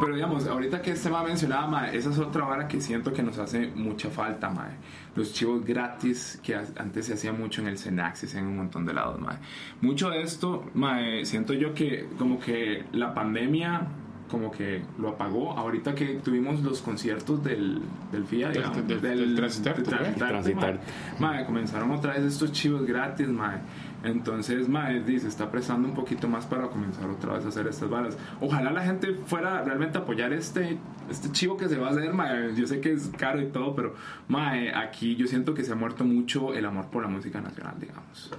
Pero 0.00 0.14
digamos, 0.14 0.46
ahorita 0.46 0.80
que 0.80 0.92
este 0.92 1.10
ma 1.10 1.24
mencionaba, 1.24 1.66
ma, 1.66 1.90
esa 1.90 2.10
es 2.10 2.18
otra 2.20 2.44
vara 2.44 2.68
que 2.68 2.80
siento 2.80 3.12
que 3.12 3.20
nos 3.20 3.36
hace 3.38 3.66
mucha 3.74 4.08
falta, 4.10 4.48
ma. 4.48 4.68
Los 5.16 5.32
chivos 5.32 5.64
gratis 5.64 6.38
que 6.40 6.54
antes 6.54 7.06
se 7.06 7.14
hacía 7.14 7.32
mucho 7.32 7.62
en 7.62 7.66
el 7.66 7.78
Cenaxis, 7.78 8.32
en 8.36 8.46
un 8.46 8.58
montón 8.58 8.86
de 8.86 8.94
lados, 8.94 9.18
ma. 9.20 9.40
Mucho 9.80 10.08
de 10.10 10.22
esto, 10.22 10.64
ma, 10.74 11.00
siento 11.24 11.52
yo 11.52 11.74
que 11.74 12.06
como 12.16 12.38
que 12.38 12.84
la 12.92 13.12
pandemia 13.12 13.88
como 14.30 14.52
que 14.52 14.82
lo 15.00 15.08
apagó. 15.08 15.58
Ahorita 15.58 15.94
que 15.96 16.20
tuvimos 16.22 16.62
los 16.62 16.80
conciertos 16.80 17.42
del, 17.42 17.80
del 18.12 18.24
FIA, 18.24 18.50
Del- 18.50 18.56
digamos, 18.58 18.86
del- 18.86 19.00
del 19.00 19.34
Transitarte, 19.34 19.80
del. 19.80 19.88
Transitarte, 19.90 20.28
Transitarte. 20.32 20.80
ma. 21.18 21.32
Ma, 21.38 21.44
comenzaron 21.44 21.90
otra 21.90 22.12
vez 22.12 22.22
estos 22.22 22.52
chivos 22.52 22.86
gratis, 22.86 23.26
ma. 23.26 23.62
Entonces, 24.04 24.68
ma, 24.68 24.90
dice, 24.90 25.26
está 25.26 25.50
prestando 25.50 25.88
un 25.88 25.94
poquito 25.94 26.28
más 26.28 26.46
para 26.46 26.68
comenzar 26.68 27.08
otra 27.10 27.34
vez 27.34 27.44
a 27.44 27.48
hacer 27.48 27.66
estas 27.66 27.90
varas. 27.90 28.16
Ojalá 28.40 28.70
la 28.70 28.84
gente 28.84 29.14
fuera 29.26 29.62
realmente 29.62 29.98
a 29.98 30.02
apoyar 30.02 30.32
este, 30.32 30.78
este 31.10 31.32
chivo 31.32 31.56
que 31.56 31.68
se 31.68 31.78
va 31.78 31.88
a 31.88 31.90
hacer, 31.90 32.12
ma. 32.12 32.48
Yo 32.54 32.66
sé 32.66 32.80
que 32.80 32.92
es 32.92 33.10
caro 33.16 33.40
y 33.40 33.46
todo, 33.46 33.74
pero, 33.74 33.94
ma, 34.28 34.58
eh, 34.58 34.72
aquí 34.74 35.16
yo 35.16 35.26
siento 35.26 35.54
que 35.54 35.64
se 35.64 35.72
ha 35.72 35.76
muerto 35.76 36.04
mucho 36.04 36.54
el 36.54 36.64
amor 36.64 36.86
por 36.86 37.02
la 37.02 37.08
música 37.08 37.40
nacional, 37.40 37.74
digamos. 37.80 38.30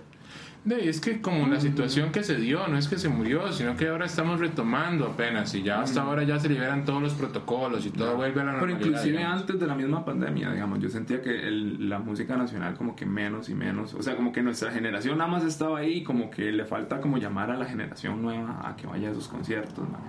De, 0.66 0.90
es 0.90 1.00
que 1.00 1.22
como 1.22 1.48
la 1.48 1.60
situación 1.60 2.12
que 2.12 2.22
se 2.22 2.36
dio, 2.36 2.68
no 2.68 2.78
es 2.78 2.88
que 2.90 2.98
se 2.98 3.08
murió, 3.08 3.52
sino 3.54 3.78
que 3.78 3.88
ahora 3.88 4.06
estamos 4.06 4.40
retomando 4.42 5.06
apenas 5.06 5.56
y 5.56 5.64
ya 5.64 5.82
hasta 5.82 6.02
ahora 6.02 6.24
ya 6.24 6.38
se 6.38 6.50
liberan 6.50 6.84
todos 6.84 7.02
los 7.02 7.14
protocolos 7.14 7.86
y 7.86 7.92
todo 7.92 8.18
vuelve 8.18 8.42
a 8.42 8.44
la 8.44 8.52
Pero 8.56 8.68
normalidad. 8.68 8.88
inclusive 8.88 9.18
digamos. 9.20 9.42
antes 9.42 9.60
de 9.60 9.68
la 9.68 9.76
misma 9.76 10.04
pandemia, 10.06 10.52
digamos, 10.52 10.80
yo 10.80 10.90
sentía 10.90 11.22
que 11.22 11.48
el- 11.48 11.88
la 11.90 12.00
música 12.00 12.36
nacional 12.36 12.76
como 12.76 12.94
que 12.96 13.06
menos 13.06 13.48
y 13.50 13.56
menos, 13.56 13.94
o 13.94 14.04
sea, 14.04 14.16
como 14.18 14.32
que 14.34 14.44
nuestra 14.44 14.70
generación 14.72 15.18
nada 15.18 15.30
más 15.30 15.44
estaba 15.46 15.80
ahí, 15.80 16.04
como 16.04 16.30
que 16.30 16.52
le 16.52 16.66
falta 16.66 17.00
como 17.00 17.18
llamar 17.18 17.52
a 17.52 17.58
la 17.58 17.66
generación 17.66 18.22
nueva 18.22 18.62
a 18.68 18.76
que 18.76 18.86
vaya 18.86 19.08
a 19.08 19.12
esos 19.12 19.30
conciertos, 19.30 19.90
man. 19.90 20.02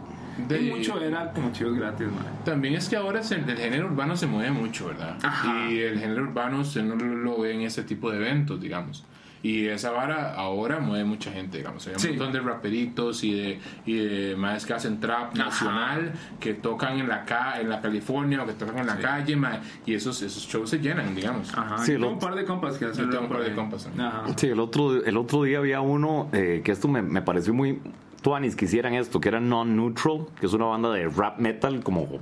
De- 0.49 0.63
Y 0.63 0.71
mucho 0.71 1.01
era 1.01 1.31
como 1.33 1.53
chivos 1.53 1.77
gratis, 1.77 2.07
man. 2.09 2.25
También 2.45 2.75
es 2.75 2.89
que 2.89 2.97
ahora 2.97 3.23
se- 3.23 3.37
el 3.37 3.45
género 3.57 3.87
urbano 3.87 4.17
se 4.17 4.27
mueve 4.27 4.51
mucho, 4.51 4.89
¿verdad? 4.89 5.17
Ajá. 5.23 5.71
Y 5.71 5.79
el 5.79 5.99
género 6.01 6.23
urbano 6.25 6.65
se 6.65 6.83
no 6.83 6.97
lo, 6.97 7.07
lo 7.15 7.41
ve 7.41 7.53
en 7.55 7.61
ese 7.63 7.83
tipo 7.85 8.11
de 8.11 8.17
eventos, 8.17 8.61
digamos. 8.61 9.05
Y 9.43 9.67
esa 9.69 9.91
vara 9.91 10.35
ahora 10.35 10.81
mueve 10.81 11.05
mucha 11.05 11.33
gente, 11.33 11.59
digamos. 11.59 11.87
Hay 11.87 11.95
un 11.95 11.99
Sí. 12.01 12.09
montón 12.09 12.33
de 12.33 12.41
raperitos 12.41 13.25
y 13.25 13.33
de, 13.33 13.59
y 13.87 13.95
de 13.97 14.37
más 14.37 14.67
que 14.67 14.75
hacen 14.75 15.01
trap 15.01 15.33
Ajá. 15.35 15.45
nacional 15.45 16.13
que 16.39 16.53
tocan 16.55 16.99
en 16.99 17.09
la, 17.09 17.25
ca 17.25 17.59
en 17.61 17.71
la 17.71 17.81
California 17.81 18.43
o 18.43 18.47
que 18.47 18.53
tocan 18.53 18.79
en 18.79 18.87
la 18.87 18.97
Sí. 18.97 19.03
calle, 19.03 19.37
ma, 19.37 19.61
y 19.87 19.95
esos, 19.95 20.21
esos 20.21 20.47
shows 20.47 20.69
se 20.69 20.79
llenan, 20.79 21.15
digamos. 21.15 21.53
Ajá. 21.57 21.79
Sí, 21.79 21.93
tengo 21.93 22.07
lo- 22.07 22.13
un 22.13 22.19
par 22.19 22.35
de 22.35 22.45
compas 22.45 22.77
que 22.77 22.85
hacen 22.85 23.05
Yo 23.07 23.11
tengo 23.11 23.25
un 23.25 23.31
par 23.31 23.43
de 23.43 23.55
compas. 23.55 23.89
Ajá. 23.99 24.25
Sí, 24.37 24.49
el 24.49 24.61
otro, 24.61 25.03
el 25.05 25.17
otro 25.17 25.43
día 25.45 25.59
había 25.59 25.81
uno 25.81 26.29
eh, 26.33 26.61
que 26.63 26.73
esto 26.73 26.89
me, 26.89 27.01
me 27.01 27.23
pareció 27.23 27.55
muy 27.55 27.81
tuanis 28.21 28.55
que 28.55 28.67
hicieran 28.67 28.93
esto, 28.93 29.19
que 29.23 29.31
era 29.31 29.41
Non-Neutral, 29.41 30.27
que 30.39 30.45
es 30.45 30.53
una 30.53 30.67
banda 30.67 30.91
de 30.93 31.09
rap 31.09 31.39
metal 31.39 31.83
como 31.83 32.21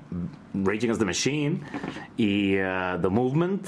Raging 0.54 0.90
Against 0.90 1.00
the 1.00 1.04
Machine 1.04 1.60
y 2.16 2.54
eh, 2.54 2.96
The 3.02 3.08
Movement, 3.08 3.66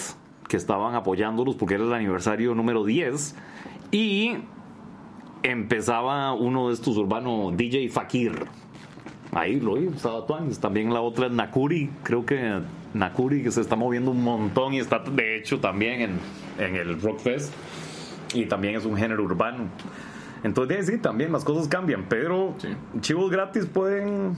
que 0.51 0.57
estaban 0.57 0.97
apoyándolos 0.97 1.55
porque 1.55 1.75
era 1.75 1.85
el 1.85 1.93
aniversario 1.93 2.57
número 2.57 2.85
10 2.85 3.37
y 3.93 4.33
empezaba 5.45 6.33
uno 6.35 6.69
de 6.69 6.75
estos 6.75 6.97
urbanos 6.97 7.57
DJ 7.57 7.89
Fakir. 7.89 8.33
Ahí 9.33 9.61
lo 9.61 9.77
estaba 9.77 10.27
Tuanis. 10.27 10.59
También 10.59 10.93
la 10.93 11.01
otra 11.03 11.27
es 11.27 11.33
Nakuri, 11.33 11.89
creo 12.03 12.27
que 12.27 12.61
Nakuri 12.95 13.45
que 13.45 13.53
se 13.53 13.61
está 13.61 13.77
moviendo 13.77 14.11
un 14.11 14.25
montón 14.25 14.75
y 14.75 14.81
está 14.81 14.99
de 14.99 15.37
hecho 15.37 15.61
también 15.61 16.01
en, 16.01 16.19
en 16.59 16.75
el 16.75 17.01
Rockfest 17.01 17.55
y 18.35 18.47
también 18.47 18.75
es 18.75 18.85
un 18.85 18.97
género 18.97 19.23
urbano. 19.23 19.67
Entonces, 20.43 20.87
sí, 20.87 20.99
también 20.99 21.31
las 21.31 21.45
cosas 21.45 21.69
cambian, 21.69 22.07
pero 22.09 22.55
Sí. 22.59 22.69
chivos 23.01 23.31
gratis 23.31 23.67
pueden. 23.67 24.35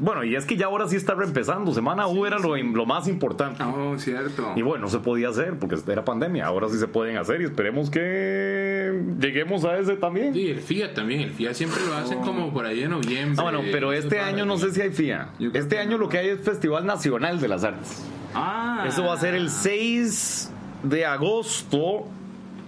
Bueno, 0.00 0.24
y 0.24 0.34
es 0.34 0.46
que 0.46 0.56
ya 0.56 0.64
ahora 0.64 0.88
sí 0.88 0.96
está 0.96 1.14
reempezando. 1.14 1.74
Semana 1.74 2.08
U 2.08 2.24
era 2.24 2.38
lo, 2.38 2.56
lo 2.56 2.86
más 2.86 3.06
importante. 3.06 3.62
Oh, 3.62 3.98
cierto. 3.98 4.52
Y 4.56 4.62
bueno, 4.62 4.86
no 4.86 4.88
se 4.88 4.98
podía 4.98 5.28
hacer 5.28 5.58
porque 5.58 5.76
era 5.86 6.06
pandemia. 6.06 6.46
Ahora 6.46 6.70
sí 6.70 6.78
se 6.78 6.88
pueden 6.88 7.18
hacer 7.18 7.42
y 7.42 7.44
esperemos 7.44 7.90
que 7.90 8.98
lleguemos 9.20 9.66
a 9.66 9.78
ese 9.78 9.96
también. 9.96 10.32
Sí, 10.32 10.48
el 10.48 10.60
FIA 10.60 10.94
también. 10.94 11.20
El 11.20 11.32
FIA 11.32 11.52
siempre 11.52 11.80
lo 11.86 11.94
hacen 11.94 12.20
como 12.20 12.50
por 12.50 12.64
ahí 12.64 12.80
de 12.80 12.88
noviembre. 12.88 13.36
Ah, 13.38 13.42
bueno, 13.42 13.60
pero 13.70 13.92
este 13.92 14.16
es 14.16 14.22
año 14.22 14.46
no 14.46 14.56
sé 14.56 14.72
si 14.72 14.80
hay 14.80 14.90
FIA. 14.90 15.32
Este 15.52 15.78
año 15.78 15.98
lo 15.98 16.08
que 16.08 16.16
hay 16.16 16.28
es 16.28 16.40
Festival 16.40 16.86
Nacional 16.86 17.38
de 17.38 17.48
las 17.48 17.62
Artes. 17.62 18.02
Ah. 18.34 18.84
Eso 18.88 19.04
va 19.04 19.12
a 19.12 19.18
ser 19.18 19.34
el 19.34 19.50
6 19.50 20.50
de 20.82 21.04
agosto, 21.04 22.06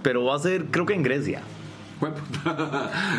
pero 0.03 0.27
va 0.27 0.37
a 0.37 0.39
ser 0.39 0.67
creo 0.67 0.85
que 0.85 0.93
en 0.93 1.03
Grecia. 1.03 1.41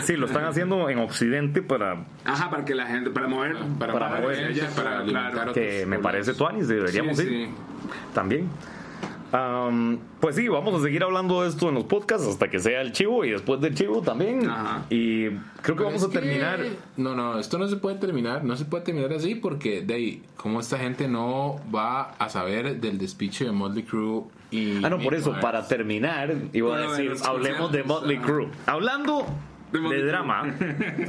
Sí, 0.04 0.16
lo 0.16 0.26
están 0.26 0.46
haciendo 0.46 0.90
en 0.90 1.00
Occidente 1.00 1.62
para 1.62 2.06
Ajá, 2.26 2.50
para 2.50 2.66
que 2.66 2.76
la 2.76 2.86
gente, 2.88 3.10
para 3.10 3.28
mover, 3.28 3.56
Para, 3.80 3.94
Para 3.94 4.20
mover 4.22 4.54
para 4.76 5.04
claro. 5.04 5.54
que 5.54 5.86
me 5.86 6.00
parece 6.00 6.34
Tuanis, 6.34 6.68
deberíamos 6.68 7.18
Sí, 7.18 7.24
ir 7.24 7.30
sí. 7.48 7.54
también. 8.14 8.50
Am, 9.36 9.98
pues 10.20 10.36
sí, 10.36 10.48
vamos 10.48 10.80
a 10.80 10.84
seguir 10.84 11.02
hablando 11.04 11.42
de 11.42 11.50
esto 11.50 11.68
en 11.70 11.74
los 11.76 11.86
podcasts 11.86 12.28
hasta 12.28 12.50
que 12.52 12.60
sea 12.60 12.82
el 12.82 12.92
chivo 12.92 13.26
y 13.26 13.32
después 13.32 13.60
del 13.62 13.74
chivo 13.74 14.02
también. 14.04 14.48
Ajá. 14.48 14.86
Y 14.92 15.30
creo 15.30 15.40
que 15.64 15.74
Pero 15.74 15.86
vamos 15.86 16.04
a 16.04 16.10
terminar. 16.10 16.62
que- 16.62 16.78
No, 16.98 17.16
no, 17.16 17.40
esto 17.40 17.58
no 17.58 17.68
se 17.68 17.78
puede 17.78 17.96
terminar, 17.98 18.44
no 18.44 18.56
se 18.56 18.66
puede 18.66 18.84
terminar 18.84 19.12
así 19.12 19.34
porque 19.34 19.82
de 19.82 19.94
ahí, 19.96 20.24
como 20.38 20.60
esta 20.60 20.78
gente 20.78 21.08
no 21.08 21.60
va 21.74 22.12
a 22.20 22.30
saber 22.30 22.80
del 22.80 23.00
despiche 23.00 23.46
de 23.46 23.52
Motley 23.52 23.84
Crue 23.86 24.26
y 24.52 24.86
Ah, 24.86 24.90
no, 24.92 25.00
por 25.00 25.16
eso, 25.16 25.32
Mars. 25.32 25.42
para 25.42 25.68
terminar, 25.68 26.32
iba 26.54 26.68
Bueno, 26.70 26.84
a 26.84 26.92
de 26.92 26.98
decir, 26.98 27.10
los 27.10 27.24
hablemos 27.24 27.72
de 27.72 27.84
Motley. 27.84 28.18
Crue. 28.20 28.50
Hablando 28.68 29.26
De 29.74 30.06
drama, 30.06 30.44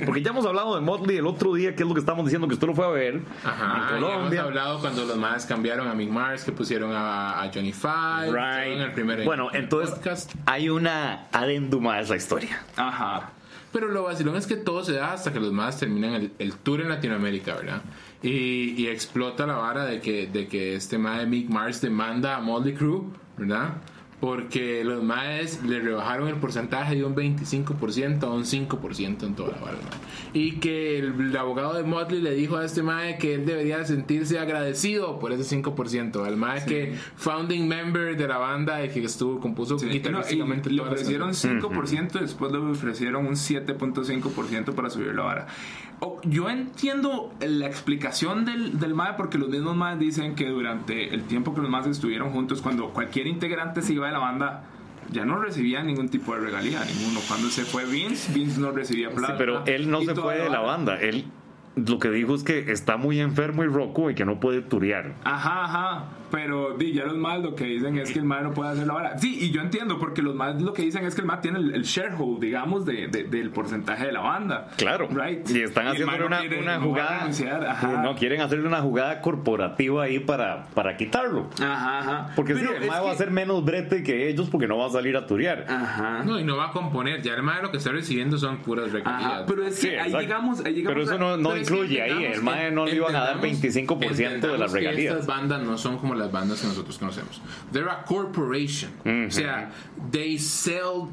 porque 0.07 0.23
ya 0.23 0.31
hemos 0.31 0.47
hablado 0.47 0.75
de 0.75 0.81
Motley 0.81 1.19
el 1.19 1.27
otro 1.27 1.53
día, 1.55 1.75
que 1.77 1.83
es 1.83 1.89
lo 1.89 1.95
que 1.95 2.01
estamos 2.01 2.25
diciendo 2.25 2.49
que 2.49 2.55
usted 2.55 2.67
lo 2.67 2.75
fue 2.75 2.87
a 2.87 2.89
ver 2.89 3.21
Ajá, 3.45 3.65
en 3.65 3.95
y 3.95 3.99
hemos 3.99 4.11
Colombia. 4.11 4.43
hablado 4.43 4.81
cuando 4.81 5.05
los 5.05 5.17
más 5.17 5.45
cambiaron 5.47 5.87
a 5.87 5.95
Mick 5.95 6.09
Mars, 6.11 6.45
que 6.45 6.53
pusieron 6.53 6.93
a, 6.93 7.43
a 7.43 7.51
Johnny 7.53 7.73
Five, 7.73 8.33
Right. 8.33 8.81
el 8.81 8.93
primer 8.93 9.25
Bueno, 9.25 9.49
entonces 9.53 9.95
podcast. 9.95 10.33
hay 10.47 10.69
una 10.71 11.27
adenduma 11.33 11.95
a 11.97 12.01
esa 12.01 12.17
historia. 12.17 12.63
Ajá. 12.77 13.31
Pero 13.73 13.89
lo 13.89 14.05
vacilón 14.05 14.37
es 14.37 14.47
que 14.47 14.57
todo 14.57 14.85
se 14.85 14.93
da 14.93 15.13
hasta 15.13 15.33
que 15.33 15.41
los 15.41 15.53
más 15.53 15.79
terminan 15.79 16.13
el, 16.15 16.33
el 16.39 16.55
tour 16.55 16.81
en 16.81 16.89
Latinoamérica, 16.89 17.57
¿verdad? 17.57 17.83
Y, 18.23 18.81
y 18.81 18.87
explota 18.87 19.47
la 19.47 19.57
vara 19.57 19.85
de 19.85 20.01
que, 20.01 20.27
de 20.29 20.47
que 20.47 20.77
este 20.77 20.97
mae 20.97 21.19
de 21.21 21.27
Mick 21.27 21.51
Mars 21.51 21.81
demanda 21.81 22.37
a 22.37 22.41
Motley 22.41 22.73
Crue, 22.75 23.03
¿verdad? 23.37 23.75
Porque 24.21 24.85
los 24.85 25.03
maes 25.03 25.63
le 25.65 25.81
rebajaron 25.81 26.29
el 26.29 26.37
porcentaje 26.37 26.95
de 26.95 27.05
un 27.05 27.15
25% 27.15 28.23
a 28.23 28.31
un 28.31 28.45
5% 28.45 29.23
en 29.25 29.35
toda 29.35 29.53
la 29.53 29.59
mae. 29.59 29.75
Y 30.33 30.53
que 30.53 30.99
el, 30.99 31.15
el 31.21 31.37
abogado 31.37 31.75
de 31.75 31.83
Motley 31.83 32.21
le 32.21 32.35
dijo 32.35 32.57
a 32.57 32.65
este 32.65 32.83
mae 32.83 33.19
que 33.19 33.35
él 33.35 33.47
debería 33.47 33.85
sentirse 33.85 34.39
agradecido 34.39 35.19
por 35.19 35.33
ese 35.33 35.57
5%. 35.57 36.25
Al 36.25 36.37
mae 36.37 36.65
que 36.65 36.95
founding 37.17 37.69
member 37.69 38.17
de 38.17 38.29
la 38.29 38.39
banda 38.39 38.85
y 38.85 38.89
que 38.89 39.05
estuvo, 39.05 39.41
compuso 39.41 39.79
Sí, 39.79 39.87
no, 40.11 40.21
y 40.31 40.75
le 40.75 40.83
ofrecieron 40.83 41.31
5%, 41.31 42.21
después 42.21 42.53
le 42.53 42.59
ofrecieron 42.59 43.27
un 43.27 43.35
7.5% 43.35 44.75
para 44.75 44.91
subir 44.91 45.15
la 45.15 45.23
vara. 45.23 45.47
O- 46.01 46.21
yo 46.25 46.49
entiendo 46.51 47.33
la 47.41 47.67
explicación 47.67 48.45
del, 48.45 48.79
del 48.79 48.95
MAE 48.95 49.15
porque 49.17 49.39
los 49.39 49.49
mismos 49.49 49.77
MAE 49.77 49.97
dicen 49.97 50.35
que 50.35 50.49
durante 50.49 51.15
el 51.15 51.25
tiempo 51.25 51.55
que 51.55 51.61
los 51.61 51.71
MAE 51.71 51.89
estuvieron 51.91 52.31
juntos, 52.31 52.61
cuando 52.63 52.91
cualquier 52.91 53.27
integrante 53.27 53.83
se 53.83 53.93
iba 53.95 54.07
de 54.07 54.13
la 54.13 54.19
banda, 54.19 54.65
ya 55.13 55.25
no 55.25 55.39
recibía 55.39 55.83
ningún 55.83 56.09
tipo 56.09 56.35
de 56.35 56.41
regalía, 56.41 56.81
ninguno. 56.85 57.21
Cuando 57.29 57.49
se 57.49 57.65
fue 57.65 57.85
Vince, 57.85 58.33
Vince 58.33 58.61
no 58.61 58.71
recibía 58.73 59.11
Sí, 59.11 59.17
plata. 59.17 59.37
pero 59.39 59.65
él 59.67 59.91
no 59.91 60.01
se 60.03 60.15
fue 60.15 60.39
de 60.39 60.49
la 60.51 60.61
banda. 60.61 60.99
Él 61.01 61.27
lo 61.77 61.99
que 61.99 62.09
dijo 62.11 62.35
es 62.37 62.45
que 62.45 62.71
está 62.73 62.97
muy 62.97 63.19
enfermo 63.21 63.65
y 63.65 63.67
roco 63.67 64.09
y 64.11 64.15
que 64.15 64.25
no 64.25 64.39
puede 64.41 64.63
turear. 64.63 65.15
Ajá, 65.25 65.65
ajá. 65.65 66.05
Pero 66.35 66.75
di, 66.77 66.93
ya 66.93 67.05
los 67.05 67.17
más 67.17 67.41
lo 67.41 67.55
que 67.55 67.65
dicen 67.65 67.97
es 67.97 68.11
que 68.11 68.19
el 68.19 68.25
MAE 68.25 68.43
no 68.43 68.53
puede 68.53 68.71
hacer 68.73 68.87
la 68.89 68.95
vara. 68.95 69.19
Sí, 69.19 69.39
y 69.41 69.51
yo 69.53 69.61
entiendo, 69.61 69.99
porque 70.01 70.21
los 70.21 70.35
más 70.35 70.61
lo 70.61 70.73
que 70.73 70.83
dicen 70.83 71.05
es 71.05 71.15
que 71.15 71.21
el 71.21 71.27
MAE 71.29 71.39
tiene 71.41 71.59
el, 71.61 71.75
el 71.75 71.83
sharehold, 71.85 72.41
digamos, 72.41 72.85
de, 72.85 73.07
de- 73.07 73.25
del 73.25 73.51
porcentaje 73.51 74.07
de 74.07 74.13
la 74.13 74.21
banda. 74.21 74.69
Claro. 74.77 75.09
Right. 75.11 75.49
Y 75.51 75.63
están 75.63 75.87
haciendo 75.87 76.17
no 76.19 76.27
una, 76.27 76.41
quiere- 76.41 76.59
una 76.61 76.79
no 76.79 76.87
jugada. 76.87 77.19
renunciar, 77.21 77.65
ajá. 77.67 78.03
No, 78.03 78.15
quieren 78.17 78.41
hacerle 78.41 78.67
una 78.67 78.81
jugada 78.81 79.21
corporativa 79.21 80.03
ahí 80.05 80.19
para, 80.19 80.67
para 80.75 80.97
quitarlo. 80.97 81.49
Ajá, 81.63 81.99
ajá. 82.01 82.31
Porque 82.35 82.55
sí, 82.57 82.61
el 82.65 82.87
mae 82.89 83.01
va 83.01 83.09
a 83.09 83.13
que- 83.13 83.19
ser 83.19 83.31
menos 83.31 83.65
brete 83.65 84.03
que 84.03 84.29
ellos 84.29 84.49
porque 84.51 84.67
no 84.67 84.77
va 84.79 84.87
a 84.87 84.91
salir 84.91 85.17
a 85.17 85.27
turear. 85.27 85.67
Ajá. 85.69 86.25
No, 86.25 86.41
y 86.41 86.45
no 86.45 86.57
va 86.57 86.67
a 86.69 86.71
componer. 86.73 87.23
Ya 87.23 87.35
el 87.35 87.43
mae 87.43 87.63
lo 87.63 87.71
que 87.71 87.77
está 87.77 87.91
recibiendo 87.93 88.39
son 88.39 88.59
puras 88.59 88.91
regalías. 88.91 89.25
Ajá, 89.33 89.45
pero 89.47 89.65
es 89.67 89.77
que 89.81 89.89
Sí, 89.91 89.95
ahí 89.95 90.13
llegamos, 90.13 90.65
ahí 90.65 90.75
llegamos 90.75 90.95
Pero 90.95 91.05
eso 91.05 91.15
a- 91.15 91.19
no, 91.19 91.37
no 91.37 91.51
Pero 91.51 91.61
es 91.63 91.69
que 91.69 91.75
incluye 91.75 92.03
ahí. 92.03 92.25
El 92.25 92.33
que- 92.33 92.41
mae 92.41 92.71
no 92.73 92.87
le 92.87 92.97
iban 92.97 93.15
a 93.15 93.21
dar 93.21 93.37
entendamos- 93.37 93.63
25% 93.63 94.53
de 94.53 94.59
las 94.59 94.73
que 94.73 94.79
regalías. 94.81 95.13
Estas 95.15 95.27
bandas 95.27 95.63
no 95.63 95.79
son 95.79 95.99
como 95.99 96.15
las 96.15 96.24
las 96.25 96.33
bandas 96.33 96.61
que 96.61 96.67
nosotros 96.67 96.99
conocemos. 96.99 97.41
They're 97.73 97.91
a 97.91 98.03
corporation. 98.05 98.91
O 99.27 99.31
sea, 99.31 99.71
they 100.11 100.39
sell 100.39 101.09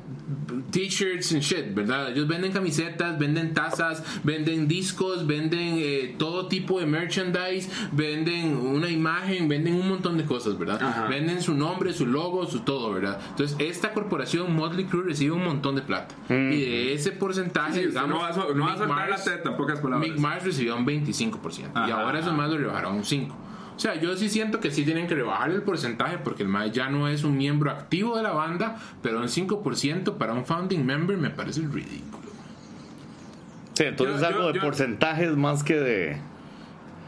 t-shirts 0.71 1.31
and 1.33 1.41
shit, 1.41 1.73
¿verdad? 1.73 2.11
Ellos 2.11 2.27
venden 2.27 2.51
camisetas, 2.51 3.17
venden 3.19 3.53
tazas, 3.53 4.03
venden 4.23 4.67
discos, 4.67 5.25
venden 5.27 5.75
eh, 5.77 6.15
todo 6.17 6.47
tipo 6.47 6.79
de 6.79 6.85
merchandise, 6.85 7.69
venden 7.91 8.55
una 8.57 8.89
imagen, 8.89 9.47
venden 9.47 9.75
un 9.75 9.87
montón 9.89 10.17
de 10.17 10.25
cosas, 10.25 10.57
¿verdad? 10.57 10.81
Ajá. 10.81 11.07
Venden 11.07 11.41
su 11.41 11.53
nombre, 11.53 11.93
su 11.93 12.05
logo, 12.05 12.45
su 12.47 12.61
todo, 12.61 12.91
¿verdad? 12.93 13.19
Entonces, 13.31 13.57
esta 13.59 13.91
corporación, 13.93 14.55
Motley 14.55 14.85
Crue, 14.85 15.03
recibe 15.03 15.31
un 15.33 15.43
montón 15.43 15.75
de 15.75 15.81
plata. 15.81 16.15
Y 16.29 16.61
de 16.61 16.93
ese 16.93 17.11
porcentaje, 17.11 17.81
Sí, 17.81 17.87
digamos, 17.87 18.09
no 18.09 18.19
va 18.19 18.27
a 18.29 18.53
no 18.53 18.65
va 18.65 18.73
a 18.73 18.77
soltar 18.77 18.97
la 19.09 19.15
Mars- 19.15 19.23
teta, 19.25 19.49
en 19.49 19.57
pocas 19.57 19.79
palabras. 19.79 20.09
Mick 20.09 20.19
Mars 20.19 20.43
recibió 20.43 20.75
un 20.75 20.85
25%. 20.85 21.87
y 21.87 21.91
ahora 21.91 22.19
ajá. 22.19 22.31
más 22.31 22.49
lo 22.49 22.57
rebajaron 22.57 22.93
a 22.93 22.95
un 22.95 23.03
5%. 23.03 23.31
O 23.81 23.83
sea, 23.83 23.95
yo 23.99 24.15
sí 24.15 24.29
siento 24.29 24.59
que 24.59 24.69
sí 24.69 24.85
tienen 24.85 25.07
que 25.07 25.15
rebajar 25.15 25.49
el 25.49 25.63
porcentaje 25.63 26.19
porque 26.19 26.43
el 26.43 26.49
MAE 26.49 26.69
ya 26.69 26.89
no 26.91 27.07
es 27.07 27.23
un 27.23 27.35
miembro 27.35 27.71
activo 27.71 28.15
de 28.15 28.21
la 28.21 28.29
banda, 28.31 28.75
pero 29.01 29.17
un 29.19 29.27
5% 29.27 30.17
para 30.19 30.33
un 30.33 30.45
founding 30.45 30.85
member 30.85 31.17
me 31.17 31.31
parece 31.31 31.61
ridículo. 31.61 32.29
Sí, 33.73 33.85
entonces 33.85 34.21
Yo- 34.21 34.27
algo 34.27 34.39
yo- 34.41 34.47
de 34.49 34.53
yo- 34.53 34.61
porcentajes 34.61 35.35
más 35.35 35.63
que 35.63 35.79
de. 35.79 36.17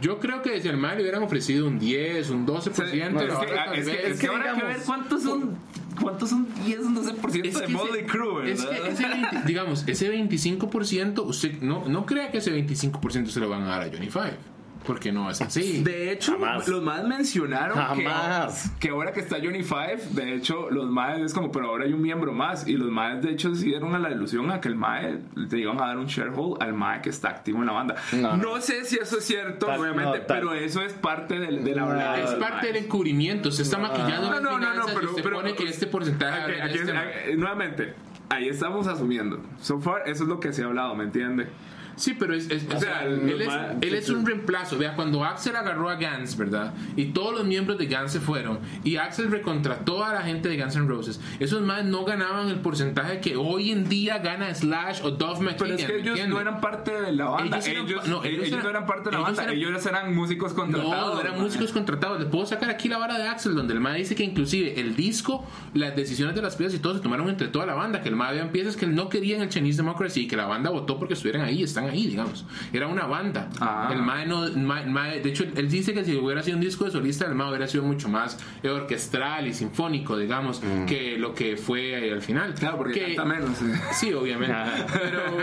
Yo 0.01 0.17
creo 0.19 0.41
que 0.41 0.59
si 0.63 0.67
al 0.67 0.77
MAE 0.77 0.95
le 0.95 1.01
hubieran 1.03 1.21
ofrecido 1.21 1.67
un 1.67 1.77
10, 1.77 2.31
un 2.31 2.47
12%, 2.47 3.11
No, 3.13 3.21
es 3.21 3.37
que- 3.37 3.79
es 3.79 3.85
que- 3.87 4.07
es 4.09 4.19
que 4.19 4.27
habrá 4.27 4.43
que 4.45 4.53
digamos- 4.55 4.63
ver 4.75 4.77
cuántos 4.83 5.21
son 5.21 5.57
cuántos 6.01 6.29
son 6.31 6.47
10, 6.65 6.79
12% 6.91 7.47
Es 7.49 7.59
de 7.59 7.65
que 7.67 7.71
Motley 7.71 8.03
Crue, 8.05 8.51
es 8.51 8.65
¿verdad? 8.65 8.81
que 8.83 8.91
ese 8.93 9.07
20 9.07 9.41
digamos, 9.45 9.87
ese 9.87 10.09
25%, 10.09 11.21
usted 11.21 11.61
no, 11.61 11.87
no 11.87 12.07
crea 12.07 12.31
que 12.31 12.39
ese 12.39 12.49
25% 12.51 13.29
se 13.29 13.39
lo 13.39 13.47
van 13.47 13.61
a 13.61 13.67
dar 13.67 13.83
a 13.83 13.89
Johnny 13.91 14.09
Five. 14.09 14.37
Porque 14.85 15.11
no 15.11 15.29
es 15.29 15.39
así. 15.41 15.81
De 15.83 16.11
hecho, 16.11 16.33
Jamás. 16.33 16.67
los 16.67 16.81
más 16.83 17.03
mencionaron 17.05 17.77
Jamás. 17.77 18.69
Que, 18.79 18.87
que 18.87 18.89
ahora 18.89 19.13
que 19.13 19.21
está 19.21 19.37
Johnny 19.41 19.63
Five, 19.63 19.99
de 20.11 20.35
hecho, 20.35 20.69
los 20.69 20.89
más 20.89 21.19
es 21.19 21.33
como, 21.33 21.51
pero 21.51 21.67
ahora 21.69 21.85
hay 21.85 21.93
un 21.93 22.01
miembro 22.01 22.33
más. 22.33 22.67
Y 22.67 22.73
los 22.73 22.89
más, 22.91 23.21
de 23.21 23.31
hecho, 23.31 23.53
se 23.55 23.65
dieron 23.65 23.95
a 23.95 23.99
la 23.99 24.11
ilusión 24.11 24.51
a 24.51 24.59
que 24.59 24.67
el 24.67 24.75
MAE 24.75 25.19
te 25.49 25.57
iban 25.59 25.81
a 25.81 25.87
dar 25.87 25.97
un 25.97 26.07
sharehold 26.07 26.61
al 26.61 26.73
MAE 26.73 27.01
que 27.01 27.09
está 27.09 27.29
activo 27.29 27.59
en 27.59 27.67
la 27.67 27.71
banda. 27.73 27.95
No, 28.11 28.59
sé 28.61 28.83
si 28.85 28.97
eso 28.97 29.17
es 29.19 29.23
cierto, 29.25 29.65
Tal- 29.67 29.79
obviamente, 29.79 30.19
no, 30.19 30.25
pero 30.27 30.53
eso 30.53 30.81
es 30.81 30.93
parte 30.93 31.39
de, 31.39 31.59
de 31.59 31.75
la 31.75 31.81
No, 31.85 32.15
es 32.15 32.29
del 32.31 32.39
parte 32.39 32.67
del 32.67 32.75
encubrimiento. 32.77 33.51
Se 33.51 33.61
está 33.63 33.77
maquillando 33.77 34.29
No, 34.31 34.39
no, 34.41 34.57
no, 34.59 34.73
no, 34.73 34.85
pero, 34.93 35.09
usted 35.11 35.23
pero 35.23 35.37
pone 35.37 35.55
que 35.55 35.63
este 35.63 35.87
porcentaje 35.87 36.41
Aquí- 36.41 36.51
de 36.51 36.61
aquí- 36.61 36.77
este 36.79 36.91
aquí- 36.97 37.37
nuevamente, 37.37 37.93
ahí 38.29 38.49
estamos 38.49 38.87
asumiendo. 38.87 39.39
So 39.61 39.79
far, 39.79 40.03
eso 40.09 40.23
es 40.23 40.29
lo 40.29 40.39
que 40.39 40.51
se 40.51 40.63
ha 40.63 40.65
hablado, 40.65 40.93
¿me 40.95 41.05
entiende? 41.05 41.47
Sí, 41.95 42.15
pero 42.17 42.33
es, 42.33 42.49
es- 42.49 42.63
o 42.63 42.75
O 42.75 42.79
sea, 42.79 42.99
sea, 43.01 43.05
él, 43.05 43.41
es, 43.41 43.49
él 43.81 43.93
es 43.95 44.09
un 44.09 44.25
reemplazo. 44.25 44.77
Vea, 44.77 44.95
cuando 44.95 45.23
Axel 45.23 45.55
agarró 45.55 45.89
a 45.89 45.95
Gans, 45.95 46.35
¿verdad? 46.37 46.73
Y 46.95 47.05
todos 47.07 47.33
los 47.35 47.45
miembros 47.45 47.77
de 47.77 47.85
Gans 47.85 48.11
se 48.11 48.19
fueron. 48.19 48.59
Y 48.83 48.95
Axel 48.97 49.29
recontrató 49.31 50.03
a 50.03 50.13
la 50.13 50.21
gente 50.21 50.49
de 50.49 50.57
Guns 50.61 50.75
N' 50.75 50.87
Roses. 50.87 51.19
Esos 51.39 51.61
más 51.61 51.85
no 51.85 52.03
ganaban 52.05 52.49
el 52.49 52.59
porcentaje 52.59 53.19
que 53.19 53.35
hoy 53.35 53.71
en 53.71 53.87
día 53.89 54.17
gana 54.19 54.53
Slash 54.53 55.01
o 55.03 55.11
Duff 55.11 55.39
McKagan. 55.39 55.55
Pero 55.57 55.73
es 55.75 55.85
que 55.85 55.93
¿me 55.93 55.99
ellos 55.99 56.07
entiende? 56.19 56.33
no 56.35 56.41
eran 56.41 56.61
parte 56.61 56.91
de 57.01 57.11
la 57.11 57.25
banda. 57.25 57.57
Ellos 57.57 57.67
Ellos, 57.67 57.91
eran- 57.91 58.09
no, 58.09 58.23
ellos, 58.23 58.47
ellos 58.47 58.51
no 58.51 58.57
eran- 58.57 58.69
eran 58.69 58.85
parte 58.85 59.09
de 59.09 59.15
la 59.15 59.21
banda. 59.21 59.43
eran- 59.43 59.55
ellos 59.55 59.85
eran 59.85 60.15
músicos 60.15 60.53
contratados. 60.53 61.13
No, 61.15 61.21
eran 61.21 61.39
músicos 61.41 61.71
contratados. 61.71 62.19
Les 62.19 62.29
puedo 62.29 62.45
sacar 62.45 62.69
aquí 62.69 62.89
la 62.89 62.97
vara 62.97 63.17
de 63.17 63.27
Axel, 63.27 63.55
donde 63.55 63.73
el 63.73 63.79
MAE 63.79 63.99
dice 63.99 64.15
que 64.15 64.23
inclusive 64.23 64.79
el 64.79 64.95
disco, 64.95 65.45
las 65.73 65.95
decisiones 65.95 66.35
de 66.35 66.41
las 66.41 66.55
piezas 66.55 66.75
y 66.77 66.81
todo 66.81 66.95
se 66.95 66.99
tomaron 67.01 67.29
entre 67.29 67.47
toda 67.49 67.65
la 67.65 67.75
banda. 67.75 68.01
Que 68.01 68.09
el 68.09 68.15
MAE 68.15 68.29
había 68.39 68.51
piezas 68.51 68.75
que 68.77 68.85
él 68.85 68.95
no 68.95 69.09
quería 69.09 69.35
en 69.35 69.43
el 69.43 69.49
Chinese 69.49 69.77
Democracy 69.77 70.21
y 70.21 70.27
que 70.27 70.35
la 70.37 70.45
banda 70.47 70.69
votó 70.69 70.97
porque 70.97 71.13
estuvieran 71.13 71.43
ahí, 71.43 71.63
están 71.63 71.82
ahí, 71.87 72.07
digamos. 72.07 72.45
Era 72.71 72.87
una 72.87 73.05
banda. 73.05 73.49
Ah. 73.59 73.89
El 73.91 74.01
MAE 74.01 74.25
no. 74.25 74.47
MAE- 74.47 74.85
MAE- 74.85 75.21
de 75.21 75.29
hecho, 75.29 75.43
él 75.55 75.69
dice 75.69 75.93
que 75.93 76.03
si 76.05 76.15
hubiera 76.15 76.41
sido 76.43 76.57
un 76.57 76.61
disco 76.63 76.85
de 76.85 76.91
solista, 76.91 77.25
el 77.25 77.35
MAE 77.35 77.49
hubiera 77.49 77.67
sido 77.67 77.83
mucho 77.83 78.09
más 78.09 78.37
eh, 78.63 78.69
orquestral 78.69 79.47
y 79.47 79.53
sinfónico, 79.53 80.17
digamos, 80.17 80.61
que 80.87 81.17
lo 81.17 81.33
que 81.33 81.57
fue 81.57 82.11
al 82.11 82.21
final. 82.21 82.51
Mm. 82.51 82.55
Claro, 82.57 82.77
porque 82.77 83.15
Que- 83.15 83.23
menos. 83.23 83.61
eh. 83.61 83.81
Sí, 83.93 84.13
obviamente. 84.13 84.55
Pero, 84.93 85.37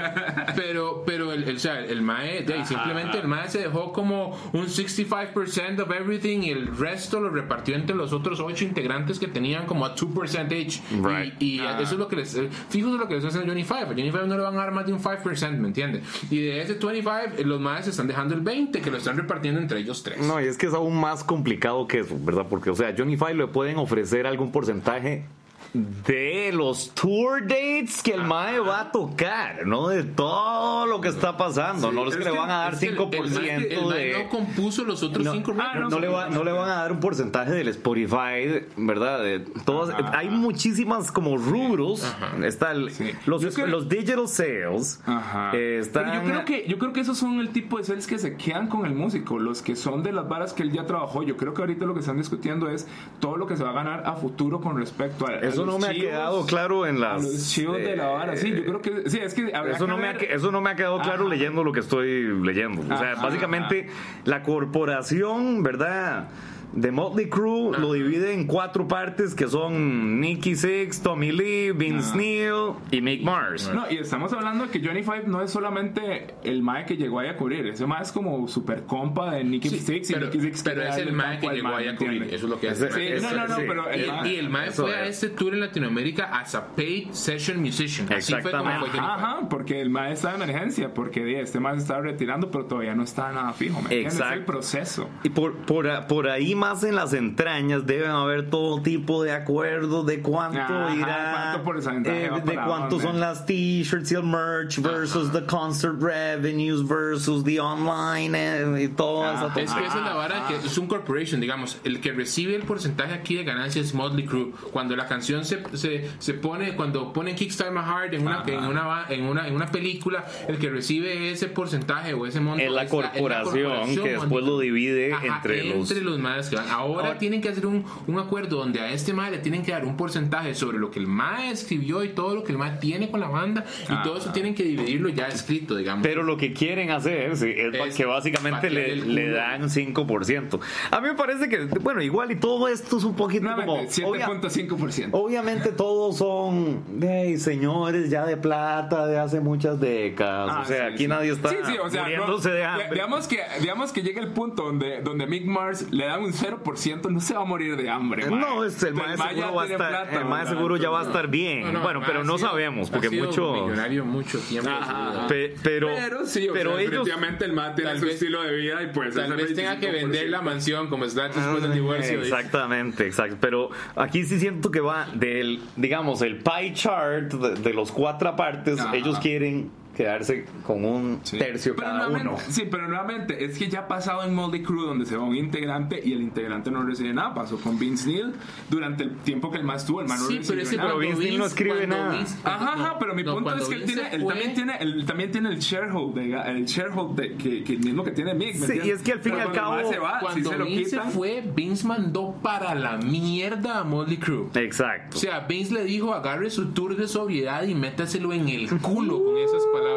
pero, 0.56 1.02
pero 1.06 1.32
el, 1.32 1.44
el, 1.44 1.56
o 1.56 1.58
sea, 1.58 1.80
el 1.80 2.02
MAE, 2.02 2.42
de 2.42 2.54
ahí, 2.54 2.64
simplemente 2.66 3.18
el 3.18 3.28
MAE 3.28 3.48
se 3.48 3.58
dejó 3.60 3.92
como 3.92 4.36
un 4.52 4.66
65% 4.66 5.80
of 5.82 5.90
everything 5.92 6.42
y 6.42 6.50
el 6.50 6.76
resto 6.76 7.20
lo 7.20 7.30
repartió 7.30 7.74
entre 7.74 7.94
los 7.96 8.12
otros 8.12 8.40
ocho 8.40 8.64
integrantes 8.64 9.18
que 9.18 9.28
tenían 9.28 9.66
como 9.66 9.84
a 9.86 9.94
2% 9.94 10.52
each. 10.52 10.80
Right. 11.02 11.34
Y, 11.40 11.56
y 11.56 11.60
eso 11.60 11.82
es 11.82 11.98
lo 11.98 12.08
que 12.08 12.16
les. 12.16 12.34
eh, 12.36 12.48
Fíjate 12.68 12.96
lo 12.98 13.08
que 13.08 13.14
les 13.14 13.24
hacen 13.24 13.42
a 13.42 13.46
Johnny 13.46 13.64
Five. 13.64 13.80
A 13.82 13.86
Johnny 13.88 14.10
Five 14.10 14.26
no 14.26 14.36
le 14.36 14.42
van 14.42 14.54
a 14.54 14.58
dar 14.58 14.72
más 14.72 14.86
de 14.86 14.92
un 14.92 15.00
5%, 15.00 15.50
¿me 15.58 15.68
entiendes? 15.68 16.02
Y 16.30 16.40
de 16.40 16.62
ese 16.62 16.74
25, 16.74 17.10
eh, 17.38 17.44
los 17.44 17.60
MAEs 17.60 17.88
están 17.88 18.06
dejando 18.06 18.34
el 18.34 18.40
20, 18.40 18.80
que 18.80 18.90
lo 18.90 18.98
están 18.98 19.16
repartiendo 19.16 19.60
entre 19.60 19.80
ellos 19.80 20.02
tres. 20.02 20.18
No, 20.18 20.40
y 20.40 20.46
es 20.46 20.56
que 20.56 20.66
es 20.66 20.74
aún 20.74 20.98
más 20.98 21.24
complicado 21.24 21.86
que 21.88 22.00
eso, 22.00 22.16
¿verdad? 22.20 22.46
Porque, 22.48 22.70
o 22.70 22.74
sea, 22.76 22.94
Johnny 22.96 23.16
Five 23.16 23.34
le 23.34 23.46
pueden 23.48 23.76
ofrecer 23.78 24.26
algún 24.26 24.52
porcentaje 24.52 25.24
de 25.72 26.50
los 26.52 26.90
tour 26.94 27.42
dates 27.42 28.02
que 28.02 28.12
el 28.14 28.24
MAE 28.24 28.58
va 28.60 28.80
a 28.80 28.92
tocar, 28.92 29.66
no 29.66 29.88
de 29.88 30.02
todo 30.02 30.86
lo 30.86 31.00
que 31.00 31.08
está 31.08 31.36
pasando. 31.36 31.92
no 31.92 32.08
es 32.08 32.16
que 32.16 32.24
le 32.24 32.30
van 32.30 32.50
a 32.50 32.56
dar 32.58 32.74
Es 32.74 32.80
que 32.80 32.86
el- 32.86 32.98
5% 32.98 33.38
el, 33.38 33.72
el 33.72 33.84
MAE 33.86 33.98
de. 33.98 34.12
no 34.24 34.28
compuso 34.28 34.84
los 34.84 35.02
otros 35.02 35.24
No, 35.24 35.32
5 35.32 35.54
Ah, 35.60 35.74
no, 35.88 36.00
le 36.00 36.08
va- 36.08 36.28
no 36.28 36.42
le 36.42 36.52
van 36.52 36.68
a 36.68 36.74
dar 36.76 36.92
un 36.92 36.98
porcentaje 37.00 37.52
del 37.52 37.68
Spotify, 37.68 38.64
¿verdad? 38.76 39.22
De 39.22 39.40
todas, 39.64 39.90
Ajá. 39.94 40.18
hay 40.18 40.28
muchísimas 40.28 41.12
como 41.12 41.36
rubros. 41.36 42.04
Está 42.42 42.72
el- 42.72 42.90
los, 43.26 43.44
creo- 43.54 43.66
los 43.66 43.88
digital 43.88 44.26
sales. 44.28 45.00
Ajá. 45.06 45.50
eh, 45.54 45.78
están, 45.80 46.04
Pero 46.06 46.16
yo 46.16 46.24
creo 46.28 46.44
que 46.44 46.68
yo 46.68 46.78
creo 46.78 46.92
que 46.92 47.00
esos 47.00 47.16
son 47.18 47.38
el 47.40 47.50
tipo 47.50 47.78
de 47.78 47.84
sales 47.84 48.06
que 48.06 48.18
se 48.18 48.36
quedan 48.36 48.66
con 48.68 48.86
el 48.86 48.94
músico, 48.94 49.38
los 49.38 49.62
que 49.62 49.76
son 49.76 50.02
de 50.02 50.12
las 50.12 50.28
varas 50.28 50.52
que 50.52 50.62
él 50.62 50.72
ya 50.72 50.84
trabajó. 50.86 51.22
Yo 51.22 51.36
creo 51.36 51.54
que 51.54 51.62
ahorita 51.62 51.84
lo 51.86 51.94
que 51.94 52.00
están 52.00 52.16
discutiendo 52.16 52.68
es 52.68 52.88
todo 53.20 53.36
lo 53.36 53.46
que 53.46 53.56
se 53.56 53.62
va 53.64 53.70
a 53.70 53.74
ganar 53.74 54.02
a 54.06 54.14
futuro 54.14 54.60
con 54.60 54.76
respecto 54.78 55.26
a 55.26 55.30
a 55.30 55.52
Eso 55.62 55.66
no 55.70 55.78
me 55.78 55.86
ha 55.88 55.92
quedado 55.92 56.46
claro 56.46 56.86
en 56.86 56.96
a 56.96 57.00
las. 57.00 57.22
los 57.24 57.48
chivos 57.50 57.78
de 57.78 57.96
la 57.96 58.06
vara. 58.08 58.36
Sí, 58.36 58.50
yo 58.50 58.64
creo 58.64 58.82
que 58.82 59.10
sí, 59.10 59.18
es 59.18 59.34
que 59.34 59.46
Eso 59.46 59.84
que 59.84 59.86
no, 59.90 59.96
me 59.98 60.08
ha, 60.08 60.12
eso 60.12 60.50
no 60.52 60.60
me 60.60 60.70
ha 60.70 60.76
quedado 60.76 61.00
claro 61.00 61.22
Ajá. 61.24 61.30
leyendo 61.34 61.64
lo 61.64 61.72
que 61.72 61.80
estoy 61.80 62.22
leyendo. 62.42 62.82
O 62.82 62.98
sea, 62.98 63.12
Ajá, 63.12 63.22
básicamente 63.22 63.88
la 64.24 64.42
corporación, 64.42 65.62
¿verdad? 65.62 66.28
De 66.72 66.92
Motley 66.92 67.28
Crue 67.28 67.76
lo 67.78 67.92
divide 67.92 68.32
en 68.32 68.46
cuatro 68.46 68.86
partes 68.86 69.34
que 69.34 69.48
son 69.48 70.20
Nicky 70.20 70.54
Six, 70.56 71.02
Tommy 71.02 71.32
Lee, 71.32 71.72
Vince 71.72 72.16
Neil 72.16 72.74
y 72.90 73.00
Mick 73.00 73.22
Mars. 73.22 73.70
No, 73.74 73.90
y 73.90 73.96
estamos 73.98 74.32
hablando 74.32 74.70
que 74.70 74.80
Johnny 74.84 75.02
Five 75.02 75.24
no 75.26 75.42
es 75.42 75.50
solamente 75.50 76.34
el 76.44 76.62
Mae 76.62 76.84
que 76.86 76.96
llegó 76.96 77.18
ahí 77.20 77.28
a 77.28 77.36
cubrir, 77.36 77.66
ese 77.66 77.86
Mae 77.86 78.02
es 78.02 78.12
como 78.12 78.46
super 78.48 78.84
compa 78.84 79.34
de 79.34 79.44
Nicky 79.44 79.68
Sí, 79.70 79.78
Six 79.80 80.10
y 80.10 80.14
pero, 80.14 80.26
Nicky 80.26 80.40
Six 80.40 80.62
pero 80.62 80.82
es 80.82 80.96
el 80.96 81.12
MAE 81.12 81.38
que 81.40 81.48
llegó 81.48 81.68
ahí 81.74 81.88
a 81.88 81.92
¿me 81.92 81.98
cubrir. 81.98 82.22
Eso 82.24 82.34
es 82.46 82.50
lo 82.50 82.60
que 82.60 82.68
hace. 82.68 82.90
Sí, 82.90 83.22
no, 83.22 83.32
no, 83.32 83.48
no, 83.48 83.56
sí. 83.56 83.62
pero 83.66 83.84
Y 83.94 84.00
el 84.00 84.26
y 84.32 84.36
el 84.36 84.48
mae 84.50 84.70
fue 84.70 84.94
a 84.94 85.06
es. 85.06 85.22
este 85.22 85.30
tour 85.36 85.52
en 85.54 85.60
Latinoamérica 85.60 86.26
as 86.38 86.54
a 86.54 86.66
paid 86.68 87.08
session 87.12 87.60
musician. 87.60 88.06
Así 88.12 88.32
fue 88.40 88.50
como 88.50 88.64
fue 88.64 88.70
Exactamente. 88.88 88.98
Johnny 88.98 88.98
Ajá, 89.00 89.14
ajá, 89.38 89.48
porque 89.48 89.80
el 89.80 89.90
mae 89.90 90.12
está 90.12 90.28
de 90.30 90.36
emergencia, 90.36 90.94
porque 90.94 91.40
este 91.40 91.58
mae 91.60 91.74
se 91.74 91.80
estaba 91.82 92.00
retirando, 92.02 92.50
pero 92.50 92.66
todavía 92.66 92.94
no 92.94 93.02
está 93.02 93.32
nada 93.32 93.52
fijo, 93.52 93.76
¿me 93.78 93.82
entiendes? 93.84 94.14
Es 94.14 94.20
el 94.20 94.26
Exacto. 94.26 94.46
proceso. 94.46 95.08
Y 95.24 95.30
por, 95.30 95.56
por, 95.56 95.88
a- 95.88 96.06
por 96.06 96.28
ahí 96.28 96.54
más 96.60 96.84
en 96.84 96.94
las 96.94 97.12
entrañas 97.12 97.86
deben 97.86 98.10
haber 98.10 98.50
todo 98.50 98.80
tipo 98.82 99.22
de 99.22 99.32
acuerdos 99.32 100.06
de 100.06 100.20
cuánto 100.20 100.60
Ajá, 100.60 100.94
irá, 100.94 101.32
cuánto 101.32 101.62
porcentaje 101.64 102.24
eh, 102.26 102.30
va 102.30 102.38
de 102.40 102.54
cuánto 102.54 102.88
dónde. 102.96 103.04
son 103.04 103.20
las 103.20 103.46
t-shirts 103.46 104.12
y 104.12 104.14
el 104.14 104.22
merch 104.22 104.78
versus 104.80 105.32
the 105.32 105.44
concert 105.46 106.00
revenues 106.00 106.86
versus 106.86 107.42
the 107.44 107.58
online 107.58 108.36
eh, 108.38 108.82
y 108.82 108.84
esa 108.84 109.46
Ajá. 109.46 109.60
Es 109.60 109.72
que 109.72 109.84
esa 109.86 109.98
es 109.98 110.04
la 110.04 110.14
vara 110.14 110.46
que 110.46 110.56
es 110.56 110.78
un 110.78 110.86
corporation, 110.86 111.40
digamos. 111.40 111.78
El 111.84 112.00
que 112.00 112.12
recibe 112.12 112.54
el 112.54 112.62
porcentaje 112.62 113.14
aquí 113.14 113.34
de 113.36 113.44
ganancias 113.44 113.86
es 113.86 113.94
Motley 113.94 114.26
Crue. 114.26 114.50
Cuando 114.72 114.94
la 114.96 115.06
canción 115.06 115.44
se, 115.44 115.62
se, 115.76 116.08
se 116.18 116.34
pone, 116.34 116.76
cuando 116.76 117.12
ponen 117.12 117.34
Kickstart 117.34 117.72
My 117.72 117.80
Heart 117.80 118.14
en 118.14 118.26
una, 118.26 118.42
en, 118.46 118.64
una, 118.64 119.04
en, 119.08 119.24
una, 119.24 119.48
en 119.48 119.54
una 119.54 119.66
película, 119.70 120.26
el 120.48 120.58
que 120.58 120.68
recibe 120.68 121.30
ese 121.32 121.48
porcentaje 121.48 122.12
o 122.14 122.26
ese 122.26 122.40
monto 122.40 122.62
Es 122.62 122.70
la 122.70 122.82
es 122.82 122.86
es 122.86 122.90
corporación 122.90 123.94
que 124.02 124.10
después 124.12 124.44
lo 124.44 124.58
divide 124.58 125.12
Ajá, 125.14 125.26
entre 125.26 125.64
los- 125.64 125.90
entre 125.90 126.04
los 126.04 126.18
madres 126.18 126.49
van. 126.56 126.68
Ahora 126.68 127.08
Ahora- 127.08 127.18
tienen 127.18 127.40
que 127.40 127.48
hacer 127.48 127.66
un, 127.66 127.84
un 128.06 128.18
acuerdo 128.18 128.56
donde 128.58 128.80
a 128.80 128.90
este 128.92 129.12
MAE 129.12 129.30
le 129.32 129.38
tienen 129.38 129.62
que 129.62 129.72
dar 129.72 129.84
un 129.84 129.96
porcentaje 129.96 130.54
sobre 130.54 130.78
lo 130.78 130.90
que 130.90 130.98
el 130.98 131.06
MAE 131.06 131.50
escribió 131.50 132.02
y 132.04 132.10
todo 132.10 132.34
lo 132.34 132.44
que 132.44 132.52
el 132.52 132.58
MAE 132.58 132.78
tiene 132.78 133.10
con 133.10 133.20
la 133.20 133.28
banda 133.28 133.64
y 133.88 134.02
todo 134.02 134.16
eso 134.18 134.30
tienen 134.32 134.54
que 134.54 134.62
dividirlo 134.64 135.08
ya 135.08 135.26
escrito, 135.28 135.76
digamos. 135.76 136.02
Pero 136.06 136.22
lo 136.22 136.36
que 136.36 136.52
quieren 136.52 136.90
hacer 136.90 137.36
sí, 137.36 137.52
es, 137.56 137.74
Es 137.74 137.94
que 137.96 138.04
básicamente 138.04 138.70
le, 138.70 138.96
le 138.96 139.30
dan 139.30 139.62
5%. 139.68 140.60
A 140.90 141.00
mí 141.00 141.08
me 141.08 141.14
parece 141.14 141.48
que, 141.48 141.64
bueno, 141.80 142.02
igual 142.02 142.30
y 142.32 142.36
todo 142.36 142.68
esto 142.68 142.98
es 142.98 143.04
un 143.04 143.14
poquito 143.14 143.46
como... 143.46 143.56
Nuevamente, 143.66 144.04
obvia- 144.04 144.26
7.5%. 144.26 145.08
Obviamente 145.12 145.70
todos 145.72 146.16
son 146.18 146.82
hey, 147.00 147.38
señores 147.38 148.10
ya 148.10 148.24
de 148.26 148.36
plata 148.36 149.06
de 149.06 149.18
hace 149.18 149.40
muchas 149.40 149.80
décadas. 149.80 150.50
Ah, 150.54 150.60
o 150.62 150.64
sea, 150.64 150.88
sí, 150.88 150.94
aquí 150.94 151.02
sí. 151.04 151.08
nadie 151.08 151.32
está 151.32 151.48
Sí, 151.50 151.56
sí, 151.66 151.76
o 151.82 151.88
sea, 151.90 152.02
muriéndose 152.02 152.48
no, 152.48 152.54
de 152.54 152.64
hambre. 152.64 152.88
Digamos 152.92 153.26
que, 153.28 153.38
digamos 153.60 153.92
que 153.92 154.02
llega 154.02 154.20
el 154.20 154.28
punto 154.28 154.64
donde, 154.64 155.00
donde 155.02 155.26
Mick 155.26 155.44
Mars 155.46 155.86
le 155.90 156.06
da 156.06 156.18
un 156.18 156.32
0% 156.40 157.10
no 157.10 157.20
se 157.20 157.34
va 157.34 157.42
a 157.42 157.44
morir 157.44 157.76
de 157.76 157.88
hambre. 157.90 158.28
mae. 158.30 158.40
No, 158.40 158.64
es 158.64 158.82
el 158.82 158.94
más 158.94 159.18
seguro 159.18 159.54
va 159.54 159.62
a 159.62 159.66
estar, 159.66 159.88
plata, 159.90 160.18
el 160.18 160.24
más 160.24 160.48
seguro 160.48 160.76
ya 160.76 160.90
va 160.90 161.00
a 161.00 161.04
estar 161.04 161.28
bien. 161.28 161.64
No, 161.64 161.72
no, 161.72 161.80
bueno, 161.82 162.00
pero 162.06 162.24
no 162.24 162.36
sido- 162.38 162.48
sabemos 162.50 162.90
porque 162.90 163.10
mucho. 163.10 163.52
millonario 163.52 164.04
mucho 164.04 164.38
tiempo. 164.40 164.70
Ajá. 164.70 165.26
Pe- 165.28 165.54
pero, 165.62 165.88
Pero 165.94 166.26
sí, 166.26 166.48
o 166.48 166.52
pero 166.52 166.76
sea, 166.76 166.80
ellos. 166.86 167.08
el 167.40 167.52
mae 167.52 167.74
tiene 167.74 167.98
su 167.98 168.04
vez- 168.06 168.14
estilo 168.14 168.42
de 168.42 168.54
vida 168.56 168.82
y 168.82 168.86
pues 168.88 169.14
Tal 169.14 169.32
vez 169.34 169.54
tenga 169.54 169.78
que 169.78 169.88
25%. 169.90 169.92
vender 169.92 170.28
la 170.30 170.42
mansión 170.42 170.88
como 170.88 171.08
Slash 171.08 171.34
después 171.34 171.62
del 171.62 171.72
divorcio. 171.74 172.20
dice. 172.20 172.34
Exactamente, 172.34 173.06
exacto. 173.06 173.36
Pero 173.40 173.70
aquí 173.96 174.24
sí 174.24 174.38
siento 174.38 174.70
que 174.70 174.80
va 174.80 175.06
del, 175.14 175.60
digamos, 175.76 176.22
el 176.22 176.36
pie 176.38 176.72
chart 176.74 177.32
de, 177.32 177.54
de 177.54 177.72
los 177.74 177.92
cuatro 177.92 178.34
partes. 178.36 178.78
Ajá. 178.80 178.96
Ellos 178.96 179.18
quieren 179.18 179.70
quedarse 180.00 180.44
con 180.66 180.84
un 180.84 181.20
Sí. 181.24 181.36
tercio 181.38 181.74
Pero 181.76 181.88
cada 181.88 182.08
uno. 182.08 182.36
Sí, 182.48 182.62
pero 182.70 182.88
nuevamente 182.88 183.44
es 183.44 183.58
que 183.58 183.68
ya 183.68 183.80
ha 183.80 183.88
pasado 183.88 184.24
en 184.24 184.34
Moldy 184.34 184.62
Crew 184.62 184.82
donde 184.86 185.04
se 185.04 185.16
va 185.16 185.24
un 185.24 185.36
integrante 185.36 186.00
y 186.02 186.12
el 186.14 186.22
integrante 186.22 186.70
no 186.70 186.82
recibe 186.82 187.12
nada. 187.12 187.34
Pasó 187.34 187.58
con 187.60 187.78
Vince 187.78 188.08
Neil 188.08 188.32
durante 188.70 189.04
el 189.04 189.16
tiempo 189.18 189.50
que 189.50 189.58
el 189.58 189.64
más 189.64 189.82
estuvo. 189.82 190.00
El 190.00 190.08
man 190.08 190.18
no 190.20 190.26
Sí, 190.26 190.38
recibió 190.38 190.48
pero 190.56 190.62
ese 190.68 190.76
nada. 190.78 190.88
pero 190.88 190.98
Vince 191.00 191.18
Neil 191.24 191.38
no 191.38 191.44
escribe 191.46 191.86
nada. 191.86 192.12
Vince- 192.16 192.38
Ajá, 192.44 192.72
ajá, 192.74 192.96
pero 192.98 193.14
mi 193.14 193.22
no, 193.22 193.34
punto 193.34 193.54
es 193.56 193.68
que 193.68 193.74
él, 193.74 193.84
tiene, 193.84 194.08
se 194.10 194.16
él 194.16 194.26
también 194.26 194.54
tiene, 194.54 194.72
él 194.80 195.04
también 195.06 195.30
tiene 195.32 195.48
el 195.50 195.58
shareholder, 195.58 196.46
el 196.46 196.64
shareholder 196.64 197.36
que, 197.36 197.62
que 197.62 197.76
mismo 197.76 198.02
que 198.02 198.12
tiene 198.12 198.32
Mick. 198.34 198.54
¿me 198.54 198.66
Sí, 198.66 198.72
entiendes? 198.72 198.86
y 198.86 198.90
es 198.92 199.02
que 199.02 199.12
al 199.12 199.20
fin 199.20 199.34
y 199.36 199.40
al 199.40 199.52
cabo, 199.52 199.90
se 199.90 199.98
va, 199.98 200.18
si 200.20 200.24
Cuando 200.24 200.50
se 200.50 200.58
lo 200.58 200.64
Vince 200.64 200.84
se 200.90 200.96
quitan. 200.96 201.10
fue, 201.12 201.44
Vince 201.54 201.86
mandó 201.86 202.34
para 202.42 202.74
la 202.74 202.96
mierda 202.96 203.80
a 203.80 203.84
Motley 203.84 204.16
Crue. 204.16 204.46
Exacto. 204.54 205.16
O 205.16 205.20
sea, 205.20 205.40
Vince 205.40 205.74
le 205.74 205.84
dijo, 205.84 206.14
agarre 206.14 206.48
su 206.50 206.72
tour 206.72 206.96
de 206.96 207.06
sobriedad 207.06 207.64
y 207.64 207.74
métaselo 207.74 208.32
en 208.32 208.48
el 208.48 208.68
culo 208.80 209.22
con 209.24 209.36
esas 209.36 209.62
palabras. 209.72 209.89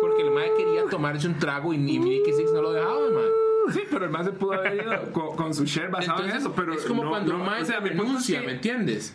Porque 0.00 0.22
el 0.22 0.30
mae 0.30 0.52
quería 0.56 0.84
tomarse 0.90 1.26
un 1.28 1.38
trago 1.38 1.72
y 1.72 1.78
ni 1.78 1.98
Nicky 1.98 2.32
Six 2.32 2.52
no 2.52 2.62
lo 2.62 2.72
dejaba, 2.72 3.08
mae. 3.10 3.72
Sí, 3.72 3.80
pero 3.90 4.04
el 4.06 4.10
más 4.10 4.26
se 4.26 4.32
pudo 4.32 4.54
haber 4.54 4.74
ido 4.84 5.12
con, 5.12 5.36
con 5.36 5.54
su 5.54 5.64
share 5.64 5.88
basado 5.90 6.18
en 6.20 6.24
Entonces, 6.30 6.42
eso. 6.50 6.52
Pero 6.56 6.74
es 6.74 6.84
como 6.84 7.04
no- 7.04 7.10
cuando 7.10 7.32
no, 7.32 7.38
un 7.38 7.46
mae 7.46 7.62
o 7.62 7.64
sea, 7.64 7.80
se 7.80 7.88
renuncia, 7.88 8.42
¿me 8.42 8.52
entiendes? 8.52 9.14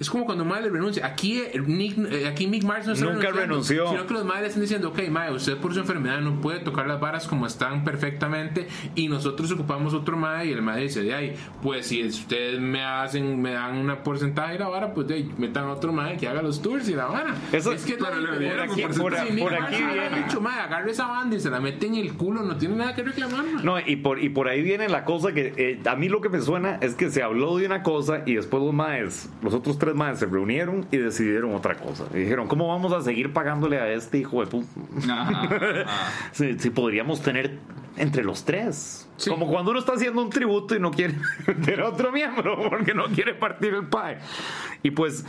Es 0.00 0.10
como 0.10 0.26
cuando 0.26 0.44
le 0.44 0.70
renuncia. 0.70 1.06
Aquí, 1.06 1.38
eh, 1.38 1.62
Nick, 1.64 1.96
eh, 2.10 2.26
aquí 2.26 2.48
Mick 2.48 2.64
Mars 2.64 2.86
no 2.86 2.94
está 2.94 3.06
Nunca 3.06 3.30
renunció. 3.30 3.88
Sino 3.88 4.06
que 4.06 4.14
los 4.14 4.24
madres 4.24 4.48
están 4.48 4.62
diciendo, 4.62 4.88
ok, 4.88 5.08
mae, 5.08 5.32
usted 5.32 5.56
por 5.58 5.72
su 5.72 5.80
enfermedad 5.80 6.20
no 6.20 6.40
puede 6.40 6.58
tocar 6.60 6.86
las 6.88 7.00
varas 7.00 7.28
como 7.28 7.46
están 7.46 7.84
perfectamente 7.84 8.66
y 8.96 9.08
nosotros 9.08 9.52
ocupamos 9.52 9.94
otro 9.94 10.16
mae 10.16 10.46
y 10.46 10.52
el 10.52 10.62
mae 10.62 10.82
dice, 10.82 11.02
de 11.02 11.14
ahí, 11.14 11.36
pues 11.62 11.86
si 11.86 12.04
ustedes 12.04 12.60
me 12.60 12.82
hacen, 12.82 13.40
me 13.40 13.52
dan 13.52 13.76
una 13.76 14.02
porcentaje 14.02 14.54
de 14.54 14.58
la 14.58 14.68
vara, 14.68 14.92
pues 14.94 15.06
de 15.06 15.14
ahí, 15.14 15.32
metan 15.38 15.68
otro 15.68 15.92
mae 15.92 16.16
que 16.16 16.26
haga 16.26 16.42
los 16.42 16.60
tours 16.60 16.88
y 16.88 16.94
la 16.94 17.06
vara. 17.06 17.34
Eso- 17.52 17.72
es 17.72 17.84
que 17.84 17.94
pero 17.94 18.20
le 18.20 18.50
por 18.50 18.60
aquí, 18.60 18.82
por. 18.98 19.12
Mick 19.30 19.38
por 19.44 19.54
aquí 19.54 19.76
viene. 19.82 20.24
dicho, 20.24 20.40
mae, 20.40 20.58
agarre 20.60 20.90
esa 20.90 21.06
banda 21.06 21.36
y 21.36 21.40
se 21.40 21.50
la 21.50 21.60
mete 21.60 21.86
en 21.86 21.94
el 21.94 22.14
culo, 22.14 22.42
no 22.42 22.56
tiene 22.56 22.74
nada 22.76 22.94
que 22.96 23.04
reclamar, 23.04 23.44
mae. 23.44 23.64
No, 23.64 23.78
y 23.78 23.96
por, 23.96 24.20
y 24.22 24.28
por 24.28 24.48
ahí 24.48 24.62
viene 24.62 24.88
la 24.88 25.04
cosa 25.04 25.32
que 25.32 25.52
eh, 25.56 25.80
a 25.88 25.94
mí 25.94 26.08
lo 26.08 26.20
que 26.20 26.28
me 26.28 26.40
suena 26.40 26.78
es 26.80 26.94
que 26.94 27.10
se 27.10 27.22
habló 27.22 27.56
de 27.58 27.66
una 27.66 27.82
cosa 27.84 28.22
y 28.26 28.34
después 28.34 28.62
los 28.62 28.72
maes, 28.74 29.30
los 29.42 29.54
otros 29.54 29.78
tres 29.84 29.94
maes 29.96 30.18
se 30.18 30.26
reunieron 30.26 30.86
y 30.90 30.96
decidieron 30.96 31.54
otra 31.54 31.76
cosa. 31.76 32.04
Y 32.14 32.18
dijeron, 32.18 32.48
¿cómo 32.48 32.68
vamos 32.68 32.92
a 32.92 33.02
seguir 33.02 33.32
pagándole 33.32 33.78
a 33.78 33.88
este 33.92 34.18
hijo 34.18 34.40
de 34.40 34.46
puta? 34.46 34.66
Si, 36.32 36.58
si 36.58 36.70
podríamos 36.70 37.20
tener 37.22 37.58
entre 37.96 38.24
los 38.24 38.44
tres. 38.44 39.08
Sí. 39.16 39.30
Como 39.30 39.46
cuando 39.46 39.70
uno 39.70 39.80
está 39.80 39.92
haciendo 39.92 40.20
un 40.22 40.30
tributo 40.30 40.74
y 40.74 40.80
no 40.80 40.90
quiere 40.90 41.14
meter 41.46 41.80
a 41.80 41.88
otro 41.88 42.10
miembro 42.10 42.58
porque 42.68 42.94
no 42.94 43.04
quiere 43.06 43.34
partir 43.34 43.74
el 43.74 43.86
pie. 43.86 44.18
Y 44.82 44.90
pues, 44.90 45.24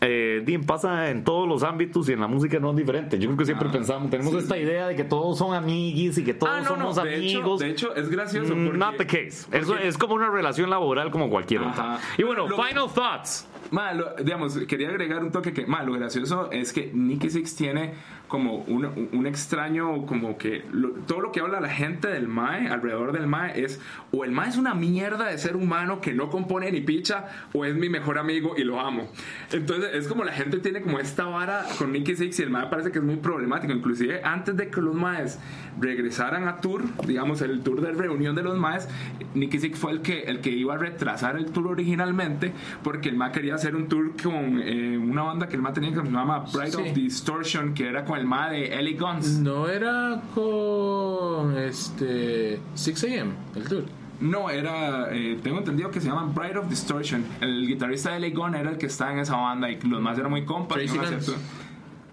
eh, 0.00 0.42
Dean, 0.44 0.62
pasa 0.62 1.10
en 1.10 1.24
todos 1.24 1.48
los 1.48 1.62
ámbitos 1.64 2.08
y 2.08 2.12
en 2.12 2.20
la 2.20 2.28
música 2.28 2.60
no 2.60 2.70
es 2.70 2.76
diferente. 2.76 3.18
Yo 3.18 3.26
creo 3.28 3.38
que 3.38 3.44
siempre 3.46 3.68
Ah, 3.68 3.72
pensamos, 3.72 4.10
tenemos 4.10 4.32
sí. 4.32 4.38
esta 4.38 4.56
idea 4.58 4.86
de 4.86 4.94
que 4.94 5.02
todos 5.04 5.38
son 5.38 5.54
amiguis 5.54 6.16
y 6.18 6.22
que 6.24 6.34
todos 6.34 6.52
Ah, 6.54 6.60
no, 6.60 6.76
no, 6.76 6.92
somos 6.92 6.96
de 7.02 7.16
hecho, 7.16 7.38
amigos. 7.38 7.60
de 7.60 7.70
hecho, 7.70 7.96
es 7.96 8.08
gracioso. 8.10 8.54
Mm, 8.54 8.64
Porque, 8.66 8.78
Not 8.78 8.96
the 8.98 9.06
case. 9.06 9.46
Eso 9.50 9.72
porque- 9.72 9.88
es 9.88 9.98
como 9.98 10.14
una 10.14 10.30
relación 10.30 10.70
laboral 10.70 11.10
como 11.10 11.28
cualquier 11.30 11.62
otra. 11.62 11.98
Y 12.18 12.22
bueno, 12.22 12.46
Lo- 12.46 12.56
final 12.62 12.88
thoughts. 12.94 13.48
Ma, 13.70 13.92
lo- 13.92 14.14
digamos, 14.16 14.56
quería 14.66 14.88
agregar 14.88 15.22
un 15.22 15.32
toque 15.32 15.52
que, 15.52 15.66
ma, 15.66 15.82
lo 15.82 15.92
gracioso 15.92 16.50
es 16.52 16.72
que 16.72 16.90
Nicky 16.92 17.30
Six 17.30 17.56
tiene 17.56 17.94
como 18.28 18.56
un, 18.56 19.08
un 19.12 19.26
extraño, 19.26 20.04
como 20.06 20.36
que 20.36 20.64
lo- 20.72 20.90
todo 21.06 21.20
lo 21.20 21.32
que 21.32 21.40
habla 21.40 21.60
la 21.60 21.68
gente 21.68 22.08
del 22.08 22.26
Mae, 22.28 22.68
alrededor 22.68 23.12
del 23.12 23.26
Mae, 23.26 23.62
es 23.64 23.80
o 24.12 24.24
el 24.24 24.32
Mae 24.32 24.48
es 24.48 24.56
una 24.56 24.74
mierda 24.74 25.26
de 25.26 25.38
ser 25.38 25.54
humano 25.56 26.00
que 26.00 26.12
no 26.12 26.28
compone 26.28 26.70
ni 26.72 26.80
picha, 26.80 27.26
o 27.52 27.64
es 27.64 27.74
mi 27.76 27.88
mejor 27.88 28.18
amigo 28.18 28.54
y 28.56 28.64
lo 28.64 28.80
amo. 28.80 29.08
Entonces 29.52 29.90
es 29.94 30.08
como 30.08 30.24
la 30.24 30.32
gente 30.32 30.58
tiene 30.58 30.80
como 30.82 30.98
esta 30.98 31.24
vara 31.24 31.64
con 31.78 31.92
Nicky 31.92 32.16
Six 32.16 32.40
y 32.40 32.42
el 32.42 32.50
Mae 32.50 32.66
parece 32.66 32.90
que 32.90 32.98
es 32.98 33.04
muy 33.04 33.16
problemático. 33.16 33.72
Inclusive 33.72 34.20
antes 34.24 34.56
de 34.56 34.70
que 34.70 34.80
los 34.80 34.94
Maes 34.94 35.38
regresaran 35.80 36.48
a 36.48 36.56
tour, 36.60 36.82
digamos 37.06 37.42
el 37.42 37.60
tour 37.60 37.80
de 37.80 37.92
reunión 37.92 38.34
de 38.34 38.42
los 38.42 38.58
Maes, 38.58 38.88
Nicky 39.34 39.58
Six 39.58 39.78
fue 39.78 39.92
el 39.92 40.00
que, 40.02 40.22
el 40.22 40.40
que 40.40 40.50
iba 40.50 40.74
a 40.74 40.78
retrasar 40.78 41.36
el 41.36 41.46
tour 41.52 41.68
originalmente 41.68 42.52
porque 42.82 43.08
el 43.08 43.16
Mae 43.16 43.30
quería 43.32 43.54
hacer 43.54 43.76
un 43.76 43.88
tour 43.88 44.12
con 44.20 44.60
eh, 44.62 44.96
una 44.98 45.22
banda 45.22 45.48
que 45.48 45.56
el 45.56 45.62
Mae 45.62 45.72
tenía 45.72 45.90
que 45.90 46.00
se 46.00 46.10
llama 46.10 46.44
Pride 46.46 46.66
Sí. 46.72 46.80
of 46.82 46.94
Distortion, 46.94 47.74
que 47.74 47.86
era 47.88 48.04
con 48.04 48.15
el 48.16 48.26
Mae 48.26 48.50
de 48.52 48.78
Ellie 48.78 48.96
Guns. 48.96 49.38
No 49.38 49.68
era 49.68 50.20
con 50.34 51.56
este 51.58 52.60
6 52.74 53.04
AM, 53.04 53.32
el 53.54 53.64
tour. 53.68 53.84
No, 54.18 54.48
era, 54.48 55.14
eh, 55.14 55.38
tengo 55.42 55.58
entendido 55.58 55.90
que 55.90 56.00
se 56.00 56.08
llama 56.08 56.32
Bride 56.34 56.58
of 56.58 56.68
Distortion. 56.70 57.24
El 57.40 57.66
guitarrista 57.66 58.10
de 58.12 58.16
Ellie 58.16 58.30
Gunn 58.30 58.54
era 58.54 58.70
el 58.70 58.78
que 58.78 58.86
estaba 58.86 59.12
en 59.12 59.18
esa 59.18 59.36
banda 59.36 59.70
y 59.70 59.78
los 59.82 60.00
más 60.00 60.18
eran 60.18 60.30
muy 60.30 60.44
compas. 60.46 60.78
Tracy 60.78 60.96
no 60.96 61.04
Guns. 61.04 61.36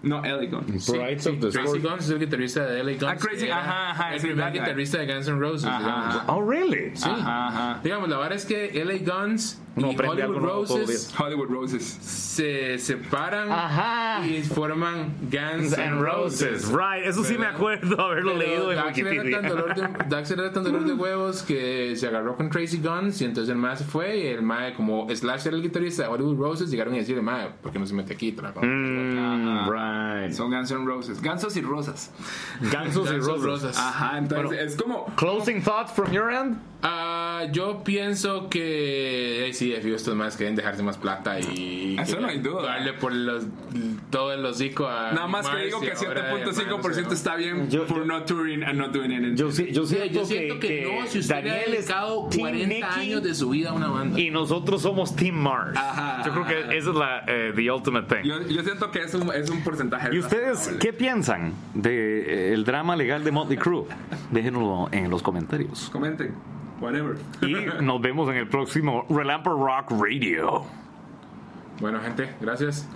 No, 0.02 0.22
Ellie 0.22 0.48
Gunn. 0.48 0.66
Brides 0.66 0.84
Sí, 0.84 0.98
of 0.98 1.40
Tracy 1.40 1.46
Distortion. 1.46 1.82
Guns 1.82 2.04
es 2.04 2.10
el 2.10 2.18
guitarrista 2.18 2.66
de 2.66 2.84
LA 2.84 2.92
Guns. 2.92 3.04
Ah, 3.04 3.16
Crazy, 3.16 3.48
ajá, 3.48 3.90
ajá, 3.92 4.14
El 4.14 4.20
sí, 4.20 4.26
primer 4.26 4.52
guitarrista 4.52 4.98
de 4.98 5.14
Guns 5.14 5.28
N' 5.28 5.38
Roses. 5.38 5.64
Ajá, 5.66 5.78
digamos. 5.78 6.22
Oh, 6.28 6.42
really? 6.46 6.90
Sí. 6.94 7.08
Ajá, 7.08 7.46
ajá. 7.48 7.80
Digamos, 7.82 8.08
la 8.10 8.18
verdad 8.18 8.36
es 8.36 8.44
que 8.44 8.84
LA 8.84 8.98
Guns 8.98 9.62
No 9.76 9.90
y 9.90 9.94
aprende 9.94 10.22
algo 10.22 10.36
Hollywood 10.36 10.42
nuevo 10.68 10.78
Roses 10.78 11.14
Hollywood 11.18 11.48
Roses. 11.48 11.84
se 11.84 12.78
separan 12.78 13.50
Ajá. 13.50 14.24
y 14.26 14.42
forman 14.42 15.14
Guns 15.22 15.70
Guns 15.70 15.78
and 15.78 16.00
Roses. 16.00 16.68
Right, 16.68 17.04
eso 17.06 17.24
sí 17.24 17.32
me 17.32 17.38
¿Verdad? 17.40 17.54
acuerdo 17.56 18.00
haberlo 18.00 18.32
Pero 18.34 18.38
leído 18.44 18.70
en 18.72 18.76
Daxter 18.78 19.06
era, 19.06 19.10
Wikipedia. 19.22 19.40
tan 19.40 19.48
dolor 19.50 19.74
de, 19.74 19.82
era 20.42 20.52
tan 20.52 20.64
dolor 20.64 20.84
de 20.84 20.92
huevos 20.92 21.42
que 21.42 21.96
se 21.96 22.06
agarró 22.06 22.36
con 22.36 22.50
Tracy 22.50 22.78
Guns 22.78 23.20
y 23.20 23.24
entonces 23.24 23.50
el 23.50 23.56
mae 23.58 23.76
se 23.76 23.84
fue 23.84 24.16
y 24.18 24.26
el 24.28 24.42
mae 24.42 24.74
como 24.74 25.08
Slash 25.14 25.46
era 25.48 25.56
el 25.56 25.62
guitarrista 25.62 26.04
de 26.04 26.08
Hollywood 26.08 26.38
Roses 26.38 26.70
llegaron 26.70 26.94
a 26.94 26.98
decirle 26.98 27.22
mae 27.22 27.48
¿por 27.62 27.72
qué 27.72 27.78
no 27.78 27.86
se 27.86 27.94
mete 27.94 28.14
aquí? 28.14 28.32
Trabajo. 28.32 28.60
Mm, 28.64 29.68
right. 29.70 30.32
Son 30.32 30.50
Guns 30.50 30.70
N' 30.70 30.84
Roses. 30.86 31.20
Gansos 31.20 31.56
y 31.56 31.60
rosas. 31.62 32.10
Gansos 32.72 33.10
y 33.10 33.14
N' 33.14 33.20
Roses. 33.20 33.76
Ajá, 33.78 34.18
entonces 34.18 34.46
Bueno. 34.48 34.62
es 34.62 34.76
como. 34.76 35.06
Closing 35.16 35.62
thoughts 35.62 35.92
from 35.92 36.10
your 36.12 36.30
end? 36.30 36.56
Ah, 36.86 37.44
yo 37.50 37.82
pienso 37.82 38.48
que 38.50 39.48
eh, 39.48 39.54
sí, 39.54 39.70
de 39.70 39.80
fijo, 39.80 39.96
estos 39.96 40.14
más 40.14 40.36
quieren 40.36 40.54
dejarse 40.54 40.82
más 40.82 40.98
plata 40.98 41.40
y 41.40 41.96
Eso 41.98 42.16
que 42.16 42.22
no 42.22 42.28
hay 42.28 42.38
duda. 42.40 42.62
darle 42.62 42.92
por 42.92 43.12
los, 43.14 43.44
todo 44.10 44.32
el 44.34 44.44
hocico 44.44 44.86
a 44.86 45.12
Nada 45.12 45.26
más 45.26 45.48
que 45.48 45.64
digo 45.64 45.80
que 45.80 45.92
ahora 45.92 46.34
de 46.36 46.44
7.5% 46.44 46.82
Mars, 46.82 47.12
está 47.12 47.36
bien 47.36 47.70
Yo- 47.70 47.86
for 47.86 47.98
yo- 48.00 48.04
not 48.04 48.26
touring 48.26 48.62
and 48.62 48.78
not 48.78 48.92
doing 48.92 49.12
anything. 49.12 49.34
Yo, 49.36 49.46
yo 49.48 49.52
siento, 49.86 50.12
yo 50.12 50.24
siento 50.26 50.58
que, 50.60 50.82
no, 51.00 51.06
si 51.06 51.20
usted 51.20 51.42
le 51.44 51.50
ha 51.50 51.54
Daniel 51.54 51.74
es 51.74 51.86
dedicado 51.86 52.28
Team 52.28 52.40
40 52.42 52.66
Nicky 52.66 52.82
años 53.00 53.22
de 53.22 53.34
su 53.34 53.48
vida 53.50 53.70
a 53.70 53.72
una 53.72 53.88
banda. 53.88 54.20
y 54.20 54.30
nosotros 54.30 54.82
somos 54.82 55.16
Team 55.16 55.36
Mars. 55.36 55.76
Ajá. 55.78 56.22
Yo 56.26 56.32
creo 56.32 56.46
que 56.46 56.76
esa 56.76 56.90
es 56.90 56.96
la 56.96 57.24
eh, 57.26 57.52
the 57.56 57.70
ultimate 57.70 58.14
thing. 58.14 58.28
Yo, 58.28 58.42
yo 58.46 58.62
siento 58.62 58.90
que 58.90 59.00
es 59.02 59.14
un, 59.14 59.32
es 59.32 59.48
un 59.48 59.62
porcentaje. 59.64 60.14
¿Y 60.14 60.18
ustedes 60.18 60.58
razonable. 60.58 60.78
qué 60.80 60.92
piensan 60.92 61.54
del 61.72 62.64
drama 62.64 62.94
legal 62.94 63.24
de 63.24 63.30
Motley 63.32 63.56
Crue? 63.56 63.84
Déjenoslo 64.30 64.88
en 64.92 65.08
los 65.08 65.22
comentarios. 65.22 65.88
Comenten. 65.90 66.34
Whatever. 66.84 67.16
Y 67.40 67.82
nos 67.82 68.00
vemos 68.02 68.28
en 68.28 68.36
el 68.36 68.46
próximo 68.46 69.06
Relamper 69.08 69.54
Rock 69.54 69.90
Radio. 69.92 70.64
Bueno, 71.80 71.98
gente, 72.00 72.34
gracias. 72.42 72.86